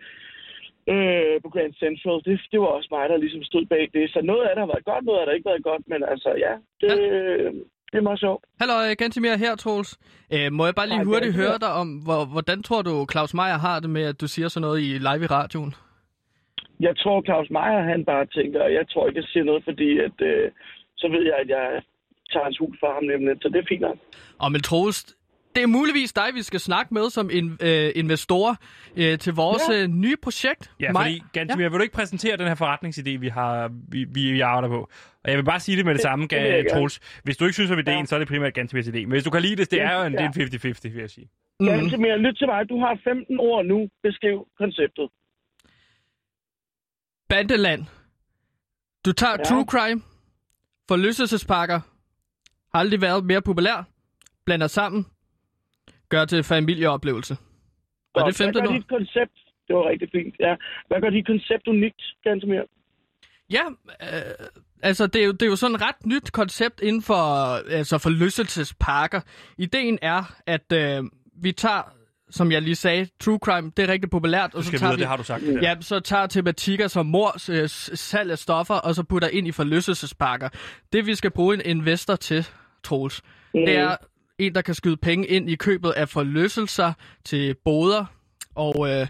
øh, 0.93 1.35
på 1.43 1.49
Grand 1.55 1.73
Central. 1.83 2.17
Det, 2.25 2.41
det 2.51 2.59
var 2.59 2.71
også 2.77 2.89
mig, 2.91 3.09
der 3.09 3.17
ligesom 3.17 3.43
stod 3.43 3.65
bag 3.65 3.89
det. 3.93 4.05
Så 4.13 4.19
noget 4.21 4.43
af 4.45 4.51
det 4.55 4.61
har 4.63 4.73
været 4.73 4.89
godt, 4.91 5.05
noget 5.05 5.19
af 5.19 5.25
det 5.25 5.31
har 5.31 5.39
ikke 5.39 5.51
været 5.51 5.69
godt. 5.71 5.83
Men 5.91 6.03
altså, 6.13 6.29
ja, 6.45 6.53
det, 6.81 6.93
ja. 6.97 7.49
Det 7.91 7.97
er 7.97 8.01
meget 8.01 8.19
sjovt. 8.19 8.43
Hallo, 8.59 8.73
Gantimir 8.97 9.35
her, 9.37 9.55
Troels. 9.55 9.99
Øh, 10.33 10.51
må 10.51 10.65
jeg 10.65 10.75
bare 10.75 10.87
lige 10.87 11.03
Hej, 11.03 11.11
hurtigt 11.11 11.35
høre 11.35 11.57
dig 11.65 11.71
om, 11.81 11.87
hvor, 12.05 12.25
hvordan 12.25 12.63
tror 12.63 12.81
du, 12.81 13.07
Claus 13.11 13.33
Meier 13.33 13.57
har 13.57 13.79
det 13.79 13.89
med, 13.89 14.03
at 14.03 14.21
du 14.21 14.27
siger 14.27 14.47
sådan 14.47 14.61
noget 14.67 14.79
i 14.81 14.89
live 15.07 15.23
i 15.23 15.31
radioen? 15.37 15.73
Jeg 16.79 16.97
tror, 16.97 17.21
Claus 17.27 17.49
Meier, 17.49 17.81
han 17.93 18.05
bare 18.05 18.25
tænker, 18.25 18.63
jeg 18.79 18.85
tror 18.89 19.07
ikke, 19.07 19.19
jeg 19.19 19.27
siger 19.31 19.43
noget, 19.43 19.63
fordi 19.63 19.99
at, 19.99 20.17
øh, 20.21 20.51
så 20.97 21.07
ved 21.07 21.23
jeg, 21.31 21.37
at 21.43 21.49
jeg 21.49 21.81
tager 22.31 22.43
hans 22.43 22.57
hus 22.57 22.75
fra 22.79 22.93
ham 22.93 23.03
nemlig, 23.03 23.35
så 23.41 23.49
det 23.49 23.59
er 23.59 23.69
fint 23.69 23.81
nok. 23.81 23.97
Og 24.39 24.51
men 24.51 24.61
Troels, 24.61 24.99
det 25.55 25.63
er 25.63 25.67
muligvis 25.67 26.13
dig, 26.13 26.29
vi 26.33 26.41
skal 26.41 26.59
snakke 26.59 26.93
med 26.93 27.09
som 27.09 27.29
in, 27.29 27.57
øh, 27.61 27.91
investor 27.95 28.57
øh, 28.97 29.17
til 29.17 29.33
vores 29.33 29.61
ja. 29.69 29.83
øh, 29.83 29.87
nye 29.87 30.15
projekt. 30.23 30.71
Ja, 30.79 30.91
fordi, 30.91 31.23
Gantemir, 31.33 31.63
ja. 31.63 31.69
vil 31.69 31.77
du 31.79 31.83
ikke 31.83 31.95
præsentere 31.95 32.37
den 32.37 32.47
her 32.47 32.55
forretningsidé, 32.55 33.19
vi 33.19 33.27
har 33.27 33.71
vi, 33.89 34.03
vi 34.03 34.41
arbejder 34.41 34.69
på? 34.69 34.89
Og 35.23 35.29
jeg 35.29 35.37
vil 35.37 35.43
bare 35.43 35.59
sige 35.59 35.77
det 35.77 35.85
med 35.85 35.93
det, 35.93 35.99
det 35.99 36.03
samme, 36.03 36.27
det 36.27 36.67
Troels. 36.71 36.99
Hvis 37.23 37.37
du 37.37 37.45
ikke 37.45 37.53
synes 37.53 37.71
om 37.71 37.79
idéen, 37.79 37.91
ja. 37.91 38.05
så 38.05 38.15
er 38.15 38.19
det 38.19 38.27
primært 38.27 38.53
Gantemirs 38.53 38.87
idé. 38.87 38.99
Men 38.99 39.11
hvis 39.11 39.23
du 39.23 39.29
kan 39.29 39.41
lide 39.41 39.55
det, 39.55 39.71
det 39.71 39.81
er 39.81 39.97
jo 39.99 40.03
en, 40.03 40.13
ja. 40.13 40.29
det 40.33 40.65
er 40.65 40.73
50-50, 40.83 40.89
vil 40.89 40.99
jeg 40.99 41.09
sige. 41.09 41.29
Mm. 41.59 41.65
Gantemir, 41.65 42.15
lyt 42.15 42.37
til 42.37 42.47
mig. 42.47 42.69
Du 42.69 42.79
har 42.79 42.99
15 43.03 43.39
år 43.39 43.63
nu. 43.63 43.89
Beskriv 44.03 44.47
konceptet. 44.57 45.09
Bandeland. 47.29 47.85
Du 49.05 49.11
tager 49.11 49.35
ja. 49.37 49.43
true 49.43 49.65
crime, 49.65 50.01
forlystelsespakker, 50.87 51.79
har 52.73 52.79
aldrig 52.79 53.01
været 53.01 53.25
mere 53.25 53.41
populær, 53.41 53.87
blander 54.45 54.67
sammen, 54.67 55.05
gør 56.11 56.25
til 56.25 56.43
familieoplevelse. 56.43 57.33
Og 58.15 58.27
det 58.27 58.35
15 58.35 58.53
hvad 58.53 58.69
gør 58.69 58.75
dit 58.77 58.87
koncept? 58.87 59.37
Det 59.67 59.75
var 59.75 59.89
rigtig 59.89 60.09
fint, 60.11 60.35
ja. 60.39 60.55
Hvad 60.87 61.01
gør 61.01 61.09
dit 61.09 61.25
koncept 61.25 61.67
unikt, 61.67 62.01
mere? 62.25 62.65
Ja, 63.57 63.65
øh, 64.01 64.47
altså 64.83 65.07
det 65.07 65.21
er, 65.21 65.25
jo, 65.25 65.31
det 65.31 65.41
er 65.41 65.47
jo 65.47 65.55
sådan 65.55 65.75
et 65.75 65.81
ret 65.81 66.05
nyt 66.05 66.31
koncept 66.31 66.81
inden 66.81 67.01
for 67.01 67.23
altså 67.79 67.97
forlystelsesparker. 67.97 69.21
Ideen 69.57 69.99
er, 70.01 70.21
at 70.47 70.71
øh, 70.73 71.03
vi 71.43 71.51
tager 71.51 72.01
som 72.31 72.51
jeg 72.51 72.61
lige 72.61 72.75
sagde, 72.75 73.07
true 73.19 73.39
crime, 73.43 73.71
det 73.77 73.83
er 73.83 73.87
rigtig 73.87 74.09
populært. 74.09 74.55
Og 74.55 74.63
så 74.63 74.71
tager 74.71 74.87
vide, 74.87 74.97
vi, 74.97 74.99
det 74.99 75.07
har 75.07 75.17
du 75.17 75.23
sagt. 75.23 75.43
Ja, 75.61 75.75
så 75.81 75.99
tager 75.99 76.27
tematikker 76.27 76.87
som 76.87 77.05
mor, 77.05 77.37
salg 77.95 78.31
af 78.31 78.37
stoffer, 78.37 78.75
og 78.75 78.95
så 78.95 79.03
putter 79.03 79.27
ind 79.27 79.47
i 79.47 79.51
forlystelsesparker. 79.51 80.49
Det 80.93 81.05
vi 81.05 81.15
skal 81.15 81.31
bruge 81.31 81.55
en 81.55 81.61
investor 81.65 82.15
til, 82.15 82.47
Troels, 82.83 83.21
mm. 83.53 83.65
det 83.65 83.77
er 83.77 83.95
en, 84.45 84.55
der 84.55 84.61
kan 84.61 84.73
skyde 84.73 84.97
penge 84.97 85.27
ind 85.27 85.49
i 85.49 85.55
købet 85.55 85.91
af 85.91 86.09
forlystelser 86.09 86.93
til 87.25 87.55
boder 87.65 88.05
og 88.55 88.89
øh, 88.89 89.07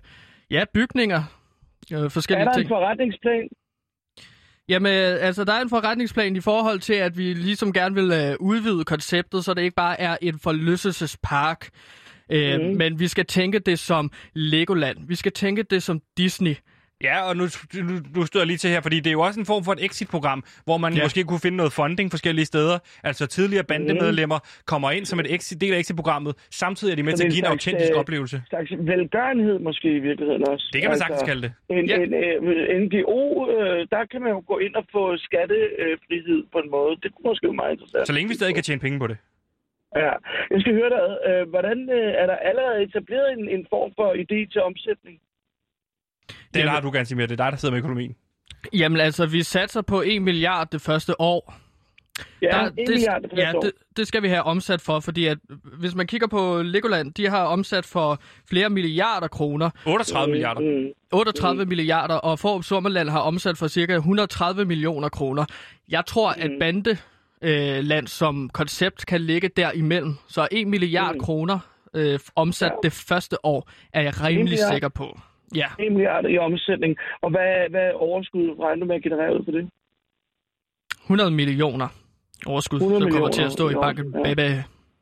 ja, 0.51 0.63
bygninger. 0.73 1.23
Øh, 1.93 2.09
forskellige 2.09 2.41
er 2.41 2.45
der 2.45 2.53
ting. 2.53 2.65
en 2.65 2.69
forretningsplan? 2.69 3.49
Jamen, 4.69 4.91
altså, 4.93 5.43
der 5.43 5.53
er 5.53 5.61
en 5.61 5.69
forretningsplan 5.69 6.35
i 6.35 6.39
forhold 6.39 6.79
til, 6.79 6.93
at 6.93 7.17
vi 7.17 7.33
ligesom 7.33 7.73
gerne 7.73 7.95
vil 7.95 8.11
øh, 8.11 8.35
udvide 8.39 8.83
konceptet, 8.83 9.45
så 9.45 9.53
det 9.53 9.61
ikke 9.61 9.75
bare 9.75 9.99
er 9.99 10.17
en 10.21 10.39
forlystelsespark. 10.39 11.69
Øh, 12.29 12.61
mm. 12.61 12.77
Men 12.77 12.99
vi 12.99 13.07
skal 13.07 13.25
tænke 13.25 13.59
det 13.59 13.79
som 13.79 14.11
Legoland. 14.33 14.97
Vi 15.07 15.15
skal 15.15 15.31
tænke 15.31 15.63
det 15.63 15.83
som 15.83 16.01
Disney. 16.17 16.55
Ja, 17.03 17.15
og 17.29 17.33
nu, 17.37 17.43
nu, 17.89 17.93
nu 18.15 18.25
støder 18.25 18.43
jeg 18.43 18.47
lige 18.47 18.57
til 18.57 18.69
her, 18.69 18.81
fordi 18.81 18.97
det 18.99 19.07
er 19.07 19.11
jo 19.11 19.21
også 19.21 19.39
en 19.39 19.45
form 19.45 19.63
for 19.63 19.71
et 19.77 19.83
exit-program, 19.87 20.43
hvor 20.67 20.77
man 20.77 20.93
ja. 20.93 21.03
måske 21.05 21.23
kunne 21.23 21.39
finde 21.39 21.57
noget 21.57 21.73
funding 21.73 22.07
forskellige 22.11 22.45
steder. 22.45 22.79
Altså 23.03 23.27
tidligere 23.27 23.63
bandemedlemmer 23.63 24.39
kommer 24.65 24.91
ind 24.91 25.05
som 25.05 25.19
et 25.19 25.33
exit, 25.35 25.61
del 25.61 25.73
af 25.73 25.79
exit-programmet, 25.79 26.33
samtidig 26.51 26.91
er 26.91 26.95
de 26.95 27.03
med 27.03 27.13
til 27.13 27.25
at 27.25 27.31
give 27.31 27.43
en 27.45 27.51
autentisk 27.55 27.91
øh, 27.93 27.99
oplevelse. 27.99 28.41
slags 28.49 28.71
velgørenhed 28.79 29.59
måske 29.59 29.87
i 29.95 29.99
virkeligheden 29.99 30.47
også. 30.47 30.69
Det 30.73 30.81
kan 30.81 30.89
man 30.89 30.97
sagtens 30.97 31.23
kalde 31.29 31.41
det. 31.41 31.51
En, 31.69 31.85
Ja. 31.89 31.95
en, 31.95 32.13
en 32.13 32.81
NGO, 32.83 33.21
øh, 33.55 33.87
der 33.93 34.05
kan 34.11 34.21
man 34.21 34.31
jo 34.31 34.43
gå 34.47 34.57
ind 34.65 34.75
og 34.75 34.85
få 34.91 35.03
skattefrihed 35.17 36.39
på 36.53 36.57
en 36.63 36.69
måde. 36.71 36.93
Det 37.03 37.09
kunne 37.15 37.27
måske 37.31 37.47
være 37.47 37.59
meget 37.63 37.71
interessant. 37.75 38.07
Så 38.07 38.13
længe 38.13 38.29
vi 38.29 38.35
stadig 38.35 38.53
kan 38.55 38.63
tjene 38.63 38.81
penge 38.81 38.99
på 38.99 39.07
det. 39.07 39.17
Ja, 40.03 40.13
jeg 40.51 40.59
skal 40.61 40.73
høre 40.79 40.91
dig. 40.97 41.05
Øh, 41.27 41.43
hvordan 41.53 41.77
øh, 41.99 42.11
er 42.21 42.25
der 42.31 42.37
allerede 42.49 42.83
etableret 42.87 43.27
en, 43.37 43.43
en 43.55 43.63
form 43.73 43.89
for 43.99 44.09
idé 44.23 44.39
til 44.53 44.61
omsætning? 44.69 45.15
Det 46.53 46.59
Jamen- 46.59 46.69
har 46.73 46.81
du 46.81 46.91
gerne 46.91 47.05
sige 47.05 47.17
mere. 47.17 47.27
Det 47.27 47.39
er 47.39 47.43
dig, 47.43 47.51
der 47.51 47.57
sidder 47.57 47.71
med 47.73 47.79
økonomien. 47.79 48.15
Jamen 48.73 48.99
altså, 49.01 49.25
vi 49.25 49.43
satser 49.43 49.81
på 49.81 50.01
1 50.05 50.21
milliard 50.21 50.67
det 50.71 50.81
første 50.81 51.21
år. 51.21 51.53
Ja, 52.41 52.47
Der- 52.47 52.69
det, 52.69 52.75
milliard 52.89 53.21
det 53.21 53.29
ja, 53.37 53.45
første 53.45 53.57
år. 53.57 53.61
det, 53.61 53.71
det 53.97 54.07
skal 54.07 54.23
vi 54.23 54.27
have 54.27 54.43
omsat 54.43 54.81
for, 54.81 54.99
fordi 54.99 55.25
at, 55.25 55.37
hvis 55.79 55.95
man 55.95 56.07
kigger 56.07 56.27
på 56.27 56.61
Legoland, 56.61 57.13
de 57.13 57.29
har 57.29 57.43
omsat 57.43 57.85
for 57.85 58.21
flere 58.49 58.69
milliarder 58.69 59.27
kroner. 59.27 59.69
38 59.85 60.31
milliarder. 60.31 60.61
Mm. 60.61 60.91
38 61.11 61.63
mm. 61.63 61.69
milliarder, 61.69 62.15
og 62.15 62.39
Forup 62.39 62.63
Sommerland 62.63 63.09
har 63.09 63.19
omsat 63.19 63.57
for 63.57 63.67
cirka 63.67 63.95
130 63.95 64.65
millioner 64.65 65.09
kroner. 65.09 65.45
Jeg 65.89 66.05
tror, 66.05 66.33
Mm. 66.37 66.41
at 66.41 66.51
bande 66.59 66.97
øh, 67.41 67.83
land 67.83 68.07
som 68.07 68.49
koncept 68.49 69.05
kan 69.05 69.21
ligge 69.21 69.49
derimellem. 69.57 70.15
Så 70.27 70.47
1 70.51 70.67
milliard 70.67 71.13
Mm. 71.15 71.19
kroner 71.19 71.59
øh, 71.95 72.19
omsat 72.35 72.71
Ja. 72.71 72.75
det 72.89 72.91
første 72.93 73.45
år, 73.45 73.69
er 73.93 74.01
jeg 74.01 74.21
rimelig 74.23 74.59
sikker 74.71 74.89
på. 74.89 75.19
Ja, 75.55 75.67
1 75.79 75.91
milliard 75.91 76.25
i 76.29 76.37
omsætning. 76.37 76.97
Og 77.21 77.29
hvad, 77.29 77.69
hvad 77.69 77.81
er 77.81 77.93
overskuddet 77.93 78.59
regner 78.59 78.79
du 78.79 78.85
med 78.85 78.95
at 78.95 79.03
generere 79.03 79.33
ud 79.39 79.45
for 79.45 79.51
det? 79.51 79.69
100 81.03 81.31
millioner 81.31 81.87
overskud, 82.45 82.77
100 82.77 83.01
som 83.01 83.11
kommer 83.11 83.29
til 83.29 83.41
millioner, 83.41 83.47
at 83.47 83.51
stå 83.51 83.69
i 83.69 83.73
banken. 83.85 84.15
ja. 84.25 84.33
Baby. 84.33 84.47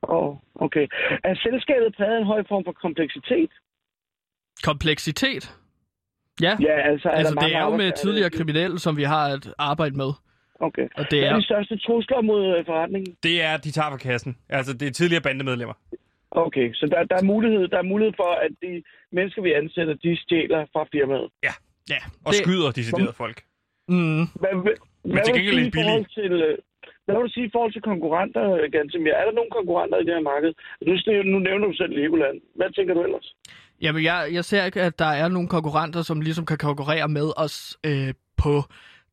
Åh, 0.04 0.28
oh, 0.28 0.36
okay. 0.56 0.88
Er 1.24 1.36
selskabet 1.36 1.96
præget 1.98 2.16
af 2.16 2.20
en 2.20 2.26
høj 2.26 2.44
form 2.50 2.64
for 2.66 2.72
kompleksitet? 2.72 3.52
Kompleksitet? 4.64 5.56
Ja, 6.42 6.58
Ja, 6.60 6.76
altså... 6.92 7.10
altså 7.10 7.34
der 7.36 7.42
det 7.42 7.56
er 7.56 7.64
jo 7.64 7.78
med 7.78 7.92
tidligere 8.04 8.30
kriminelle, 8.30 8.80
som 8.80 8.98
vi 8.98 9.04
har 9.04 9.26
at 9.34 9.54
arbejde 9.58 9.96
med. 9.98 10.12
Okay. 10.60 10.88
Og 10.98 11.06
det 11.12 11.20
Hvad 11.20 11.30
er 11.30 11.34
er, 11.34 11.40
de 11.40 11.46
største 11.46 11.78
trusler 11.78 12.22
mod 12.22 12.58
øh, 12.58 12.66
forretningen? 12.66 13.16
Det 13.24 13.44
er, 13.44 13.58
de 13.58 13.72
tager 13.72 13.90
fra 13.90 13.98
kassen. 13.98 14.38
Altså, 14.50 14.74
det 14.74 14.88
er 14.88 14.92
tidligere 14.92 15.22
bandemedlemmer. 15.22 15.74
Okay, 16.32 16.68
så 16.74 16.86
der, 16.92 17.04
der, 17.04 17.18
er 17.24 17.28
mulighed, 17.34 17.68
der 17.68 17.78
er 17.78 17.88
mulighed 17.94 18.13
for, 18.22 18.32
at 18.46 18.52
de 18.63 18.84
mennesker, 19.12 19.42
vi 19.42 19.52
ansætter, 19.62 19.94
de 19.94 20.12
stjæler 20.24 20.65
fra 20.74 20.82
firmaet. 20.94 21.28
ja, 21.48 21.54
Og 22.26 22.32
det, 22.34 22.42
skyder 22.44 22.72
decideret 22.72 23.15
folk. 23.15 23.38
mm, 23.88 24.24
Hvad, 24.42 24.54
hvad, 24.63 24.76
hvad 25.13 25.24
til 25.26 25.34
vil 25.34 25.44
gengæld 25.44 25.56
du 25.56 25.62
lidt 25.63 25.74
sige 25.74 25.82
i 25.82 25.86
forhold 25.86 26.06
til, 26.20 26.32
øh, 26.48 26.58
hvad 27.06 27.15
vil 27.15 27.24
du 27.28 27.32
sige 27.36 27.46
i 27.50 27.54
forhold 27.56 27.72
til 27.74 27.82
konkurrenter, 27.92 28.44
Gantemir? 28.76 29.13
Er 29.22 29.26
der 29.26 29.32
nogle 29.39 29.52
konkurrenter 29.58 29.98
i 30.00 30.06
det 30.08 30.13
her 30.18 30.26
marked? 30.34 30.52
Nu, 30.88 30.94
sn- 31.02 31.28
nu 31.34 31.38
nævner 31.48 31.65
du 31.68 31.74
selv 31.82 31.94
Legoland. 32.00 32.38
Hvad 32.56 32.70
tænker 32.76 32.94
du 32.94 33.02
ellers? 33.08 33.28
Jamen, 33.82 34.04
jeg, 34.04 34.30
jeg 34.38 34.46
ser 34.46 34.65
ikke, 34.65 34.82
at 34.82 35.00
der 35.00 35.12
er 35.22 35.28
nogle 35.28 35.48
konkurrenter, 35.48 36.02
som 36.02 36.22
ligesom 36.22 36.46
kan 36.46 36.58
konkurrere 36.58 37.08
med 37.08 37.28
os 37.46 37.56
øh, 37.86 38.13
på 38.44 38.54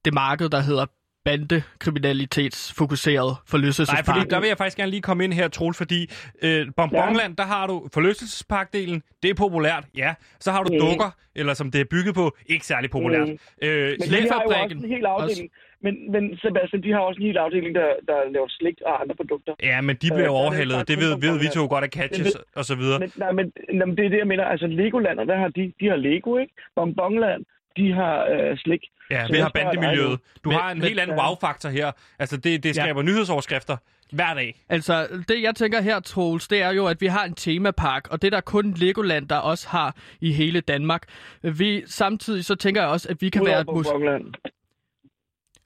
det 0.05 0.14
marked, 0.14 0.48
der 0.48 0.61
hedder 0.68 0.87
bandekriminalitetsfokuseret 1.26 3.26
Nej, 3.26 3.34
forlystelsespark. 3.52 4.04
fordi 4.06 4.20
der 4.32 4.40
vil 4.40 4.48
jeg 4.48 4.58
faktisk 4.58 4.76
gerne 4.76 4.90
lige 4.90 5.02
komme 5.02 5.24
ind 5.24 5.32
her, 5.32 5.48
Troels, 5.48 5.78
fordi 5.78 6.00
øh, 6.42 6.66
Bonbonland, 6.76 7.36
der 7.36 7.44
har 7.54 7.66
du 7.66 7.88
forlystelsesparkdelen, 7.94 9.02
det 9.22 9.30
er 9.30 9.34
populært, 9.34 9.84
ja. 9.96 10.14
Så 10.40 10.50
har 10.52 10.62
du 10.62 10.70
Mm. 10.72 10.78
dukker, 10.80 11.10
eller 11.40 11.54
som 11.54 11.70
det 11.70 11.80
er 11.80 11.84
bygget 11.94 12.14
på, 12.14 12.36
ikke 12.46 12.66
særlig 12.66 12.90
populært. 12.90 13.28
Mm. 13.28 13.38
Øh, 13.62 13.88
Men 14.00 14.08
de 14.10 14.28
har 14.30 14.42
jo 14.42 14.48
også 14.62 14.76
en 14.84 14.90
hel 14.94 15.06
afdeling. 15.06 15.50
Men, 15.80 15.94
men 16.12 16.22
Sebastian, 16.42 16.82
de 16.82 16.92
har 16.92 17.00
også 17.08 17.20
en 17.20 17.26
hel 17.26 17.36
afdeling, 17.36 17.74
der, 17.74 17.88
der 18.08 18.18
laver 18.34 18.48
slik 18.48 18.74
og 18.86 19.00
andre 19.02 19.14
produkter. 19.20 19.52
Ja, 19.62 19.80
men 19.80 19.96
de 20.02 20.06
Øh, 20.06 20.10
bliver 20.16 20.16
der 20.16 20.22
er 20.22 20.28
det 20.38 20.42
overhældet. 20.44 20.88
Det 20.88 20.96
ved, 21.04 21.12
ved 21.26 21.34
vi 21.42 21.46
to 21.58 21.66
godt 21.66 21.84
af 21.84 21.90
catches 21.98 22.36
og 22.56 22.64
så 22.64 22.74
videre. 22.74 22.98
Men, 22.98 23.10
nej, 23.16 23.32
men, 23.32 23.52
nej, 23.78 23.86
men 23.86 23.96
det 23.96 24.04
er 24.04 24.08
det, 24.08 24.18
jeg 24.18 24.26
mener. 24.26 24.44
Altså, 24.44 24.66
Legoland, 24.66 25.18
og 25.18 25.24
hvad 25.24 25.36
har 25.36 25.48
de? 25.48 25.72
De 25.80 25.86
har 25.92 25.96
Lego, 25.96 26.36
ikke? 26.42 26.52
Bonbonland, 26.76 27.42
de 27.76 27.92
har 27.92 28.24
øh, 28.24 28.56
slik. 28.58 28.80
Ja, 29.10 29.26
Så 29.26 29.32
vi 29.32 29.38
har 29.38 29.48
bandemiljøet. 29.54 30.20
Du 30.44 30.48
Men- 30.48 30.58
har 30.58 30.70
en 30.70 30.78
men- 30.78 30.88
helt 30.88 31.00
anden 31.00 31.16
ja. 31.16 31.28
wow-faktor 31.28 31.68
her. 31.68 31.92
Altså, 32.18 32.36
det, 32.36 32.62
det 32.62 32.74
skaber 32.74 33.02
nyhedsoverskrifter 33.02 33.76
hver 34.12 34.34
dag. 34.34 34.64
Altså, 34.68 35.08
det 35.28 35.42
jeg 35.42 35.54
tænker 35.54 35.80
her, 35.80 36.00
Troels, 36.00 36.48
det 36.48 36.62
er 36.62 36.70
jo, 36.70 36.86
at 36.86 37.00
vi 37.00 37.06
har 37.06 37.24
en 37.24 37.34
temapark, 37.34 38.08
og 38.10 38.22
det 38.22 38.28
er 38.28 38.30
der 38.30 38.40
kun 38.40 38.72
Legoland, 38.74 39.28
der 39.28 39.36
også 39.36 39.68
har 39.68 39.96
i 40.20 40.32
hele 40.32 40.60
Danmark. 40.60 41.02
Vi, 41.42 41.82
samtidig 41.86 42.44
så 42.44 42.54
tænker 42.54 42.80
jeg 42.80 42.90
også, 42.90 43.08
at 43.08 43.22
vi 43.22 43.28
kan 43.30 43.42
Udover 43.42 43.54
være 43.54 43.60
et 43.60 43.66
mus- 43.76 43.86
Bonbonland. 43.90 44.34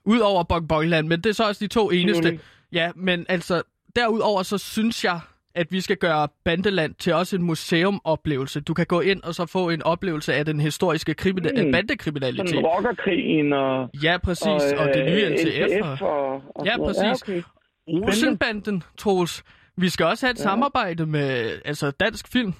ud 0.05 0.19
over 0.19 0.43
Bongbongland, 0.43 1.07
men 1.07 1.21
det 1.21 1.29
er 1.29 1.33
så 1.33 1.47
også 1.47 1.59
de 1.65 1.67
to 1.67 1.91
eneste. 1.91 2.39
Ja, 2.71 2.91
men 2.95 3.25
altså, 3.29 3.61
derudover 3.95 4.43
så 4.43 4.57
synes 4.57 5.03
jeg, 5.05 5.19
at 5.55 5.67
vi 5.71 5.81
skal 5.81 5.97
gøre 5.97 6.27
Bandeland 6.45 6.93
til 6.95 7.13
også 7.13 7.35
en 7.35 7.43
museumoplevelse. 7.43 8.61
Du 8.61 8.73
kan 8.73 8.85
gå 8.85 8.99
ind 9.01 9.23
og 9.23 9.33
så 9.35 9.45
få 9.45 9.69
en 9.69 9.83
oplevelse 9.83 10.33
af 10.33 10.45
den 10.45 10.59
historiske 10.59 11.15
krimina- 11.21 11.63
Mm. 11.65 11.71
bandekriminalitet. 11.71 12.49
Sådan 12.49 12.65
rockerkrigen 12.65 13.53
og... 13.53 13.89
Ja, 14.03 14.17
præcis. 14.23 14.47
Og, 14.47 14.59
og 14.79 14.87
det 14.93 15.05
nye 15.05 15.25
øh, 15.25 15.31
LTF. 15.31 15.81
Og... 15.81 15.91
LTF 15.93 16.01
og, 16.01 16.33
og 16.55 16.65
Ja, 16.65 16.77
præcis. 16.77 17.21
okay. 17.23 17.41
Olsenbanden, 17.87 18.83
Troels. 18.97 19.43
Vi 19.77 19.89
skal 19.89 20.05
også 20.05 20.25
have 20.25 20.31
et 20.31 20.37
Ja. 20.39 20.43
ja. 20.43 20.49
samarbejde 20.49 21.05
med 21.05 21.59
altså 21.65 21.91
dansk 21.91 22.31
film, 22.31 22.53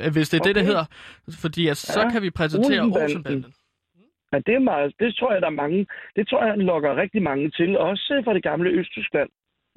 øh, 0.00 0.12
hvis 0.12 0.28
det 0.28 0.36
er 0.36 0.40
okay. 0.42 0.48
det, 0.48 0.54
det 0.54 0.64
hedder. 0.64 0.84
Fordi 1.42 1.68
at, 1.68 1.76
så 1.76 2.00
Ja. 2.00 2.10
kan 2.10 2.22
vi 2.22 2.30
præsentere 2.30 2.80
Olsenbanden. 2.80 3.02
Olsenbanden. 3.02 3.52
Ja, 4.32 4.38
det 4.46 4.54
er 4.54 4.58
meget. 4.58 4.92
Det 5.00 5.16
tror 5.18 5.32
jeg, 5.32 5.40
der 5.42 5.46
er 5.46 5.58
mange. 5.64 5.86
Det 6.16 6.28
tror 6.28 6.44
jeg, 6.46 6.58
lokker 6.58 6.96
rigtig 6.96 7.22
mange 7.22 7.50
til. 7.50 7.78
Også 7.78 8.22
fra 8.24 8.34
det 8.34 8.42
gamle 8.42 8.70
Østtyskland. 8.70 9.28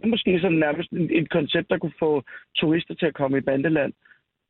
Er 0.04 0.08
måske 0.08 0.40
sådan 0.42 0.58
nærmest 0.58 0.90
et, 0.92 1.30
koncept, 1.30 1.70
der 1.70 1.78
kunne 1.78 2.00
få 2.00 2.24
turister 2.56 2.94
til 2.96 3.06
at 3.06 3.14
komme 3.14 3.38
i 3.38 3.42
bandeland. 3.42 3.94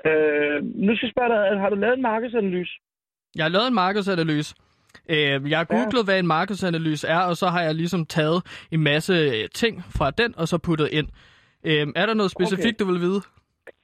Øh, 0.05 0.57
nu 0.85 0.95
skal 0.95 1.07
jeg 1.07 1.13
spørge 1.15 1.29
dig, 1.33 1.59
har 1.59 1.69
du 1.69 1.75
lavet 1.75 1.95
en 1.95 2.01
markedsanalyse? 2.01 2.71
Jeg 3.35 3.43
har 3.45 3.49
lavet 3.49 3.67
en 3.67 3.73
markedsanalyse. 3.73 4.55
Øh, 5.09 5.49
Jeg 5.51 5.57
har 5.57 5.63
googlet, 5.75 6.05
hvad 6.05 6.19
en 6.19 6.27
markedsanalyse 6.27 7.07
er, 7.07 7.19
og 7.19 7.35
så 7.37 7.47
har 7.47 7.61
jeg 7.61 7.75
ligesom 7.75 8.05
taget 8.05 8.67
en 8.71 8.83
masse 8.83 9.13
øh, 9.13 9.49
ting 9.53 9.83
fra 9.97 10.11
den, 10.11 10.35
og 10.37 10.47
så 10.47 10.57
puttet 10.57 10.89
ind. 10.91 11.07
Øh, 11.63 11.87
Er 11.95 12.05
der 12.05 12.13
noget 12.13 12.31
specifikt, 12.31 12.81
okay. 12.81 12.85
du 12.85 12.91
vil 12.91 13.01
vide? 13.01 13.21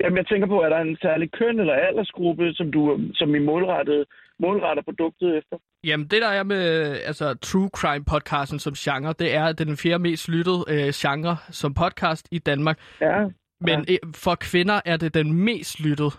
Jamen, 0.02 0.18
jeg 0.18 0.28
tænker 0.28 0.48
på, 0.48 0.62
er 0.62 0.70
der 0.70 0.78
en 0.80 0.98
særlig 1.02 1.32
køn 1.32 1.60
eller 1.60 1.74
aldersgruppe, 1.74 2.54
som 2.54 2.72
du 2.72 3.00
som 3.14 3.36
I 3.36 3.40
målrettet, 3.40 4.06
målretter 4.40 4.84
produktet 4.84 5.38
efter? 5.38 5.58
Jamen, 5.84 6.08
det 6.08 6.22
der 6.22 6.28
er 6.28 6.44
med 6.44 6.92
øh, 6.92 6.98
altså, 7.06 7.34
True 7.34 7.70
Crime 7.78 8.06
podcasten 8.06 8.60
som 8.60 8.74
genre, 8.74 9.14
det 9.20 9.36
er, 9.36 9.52
det 9.52 9.68
den 9.68 9.78
fjerde 9.78 10.00
mest 10.00 10.30
lyttede 10.30 10.66
øh, 10.70 10.90
genre 10.94 11.38
som 11.52 11.74
podcast 11.74 12.28
i 12.32 12.40
Danmark. 12.40 12.80
Ja. 13.02 13.26
Men 13.62 13.86
ja. 13.90 13.96
for 14.16 14.36
kvinder 14.36 14.82
er 14.86 14.98
det 14.98 15.14
den 15.14 15.34
mest 15.34 15.80
lyttede 15.80 16.12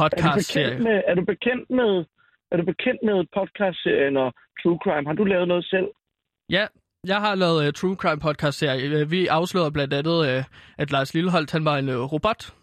Er 0.00 0.08
du, 0.08 0.74
bekendt 0.74 0.84
med, 0.84 1.02
er 1.06 1.14
du 1.14 1.24
bekendt 1.24 1.70
med 1.70 2.04
er 2.50 2.56
du 2.56 2.64
bekendt 2.64 3.00
med 3.02 3.18
podcast-serien 3.36 4.16
og 4.16 4.34
True 4.62 4.78
Crime? 4.84 5.06
Har 5.06 5.14
du 5.14 5.24
lavet 5.24 5.48
noget 5.48 5.64
selv? 5.64 5.88
Ja, 6.50 6.66
jeg 7.06 7.20
har 7.20 7.34
lavet 7.34 7.66
uh, 7.66 7.72
True 7.72 7.96
Crime 7.96 8.20
podcast-serie. 8.20 9.02
Uh, 9.02 9.10
vi 9.10 9.26
afslørede 9.26 9.72
blandt 9.72 9.94
andet, 9.94 10.18
uh, 10.30 10.44
at 10.78 10.92
Lars 10.92 11.14
Lilleholdt, 11.14 11.52
han 11.52 11.64
var 11.64 11.76
en 11.78 11.88
uh, 11.88 12.12
robot. 12.12 12.54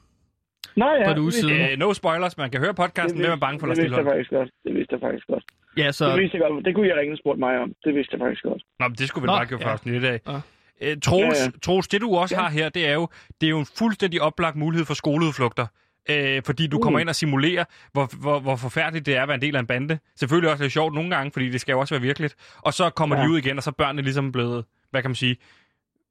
Nå 0.76 0.86
ja, 0.86 1.08
For 1.08 1.12
en 1.12 1.20
uge 1.20 1.26
det 1.26 1.34
siden. 1.34 1.62
Øh, 1.72 1.78
no 1.78 1.94
spoilers, 1.94 2.38
man 2.38 2.50
kan 2.52 2.60
høre 2.62 2.74
podcasten. 2.74 3.18
det 3.20 3.28
Hvem 3.28 3.38
er 3.38 3.44
bange 3.46 3.60
for 3.60 3.68
Lars 3.68 3.78
Det 3.78 3.84
vidste 3.84 3.98
jeg 3.98 4.06
faktisk 4.06 4.32
godt. 4.32 4.50
Det 4.64 4.74
vidste 4.76 4.94
jeg 4.96 5.02
faktisk 5.02 5.28
godt. 5.28 5.46
Ja, 5.78 5.92
så... 5.92 6.10
Det 6.12 6.20
vidste 6.20 6.38
jeg 6.38 6.48
godt. 6.50 6.66
Det 6.66 6.76
kunne 6.76 6.88
jeg 6.88 6.98
ringe 6.98 7.14
og 7.14 7.18
spurgt 7.18 7.40
mig 7.40 7.60
om. 7.60 7.74
Det 7.84 7.96
vidste 7.96 8.14
jeg 8.14 8.20
faktisk 8.20 8.44
godt. 8.44 8.64
Nå, 8.80 8.88
men 8.88 8.96
det 8.96 9.08
skulle 9.08 9.22
vi 9.24 9.28
Nå, 9.28 9.34
bare 9.34 9.46
gøre 9.46 9.60
for 9.60 9.68
ja. 9.68 9.74
afsnit 9.74 9.94
i 9.96 10.02
dag. 10.02 10.20
Ja. 10.28 10.40
Øh, 10.82 10.98
Troels, 11.02 11.40
Ja, 11.40 11.44
ja. 11.46 11.50
Troels, 11.62 11.88
det 11.88 12.02
du 12.02 12.16
også 12.16 12.36
Ja. 12.36 12.42
har 12.42 12.50
her, 12.50 12.70
det 12.70 12.88
er 12.88 12.94
jo, 12.94 13.08
det 13.42 13.48
er 13.48 13.50
jo 13.50 13.60
en 13.60 13.66
fuldstændig 13.78 14.22
oplagt 14.22 14.56
mulighed 14.56 14.86
for 14.86 14.94
skoleudflugter. 14.94 15.68
Øh, 16.10 16.42
fordi 16.46 16.68
du 16.68 16.78
Mm. 16.78 16.82
kommer 16.84 17.00
ind 17.00 17.10
og 17.10 17.16
simulerer, 17.16 17.66
hvor, 17.94 18.22
hvor, 18.22 18.40
hvor 18.40 18.56
forfærdeligt 18.56 19.06
det 19.06 19.16
er 19.18 19.22
at 19.22 19.28
være 19.28 19.36
en 19.36 19.42
del 19.42 19.56
af 19.56 19.60
en 19.60 19.68
bande. 19.68 20.00
Selvfølgelig 20.16 20.52
også 20.52 20.64
lidt 20.64 20.74
sjovt 20.74 20.94
nogle 20.94 21.16
gange, 21.16 21.32
fordi 21.32 21.50
det 21.50 21.62
skal 21.62 21.74
jo 21.74 21.80
også 21.80 21.94
være 21.96 22.02
virkeligt. 22.02 22.36
Og 22.58 22.74
så 22.74 22.90
kommer 22.90 23.16
ja. 23.16 23.22
Ja. 23.22 23.28
de 23.28 23.32
ud 23.34 23.38
igen, 23.38 23.58
og 23.58 23.64
så 23.64 23.70
er 23.70 23.74
børnene 23.84 24.02
ligesom 24.02 24.32
blevet, 24.32 24.66
hvad 24.92 25.02
kan 25.02 25.10
man 25.10 25.16
sige, 25.16 25.36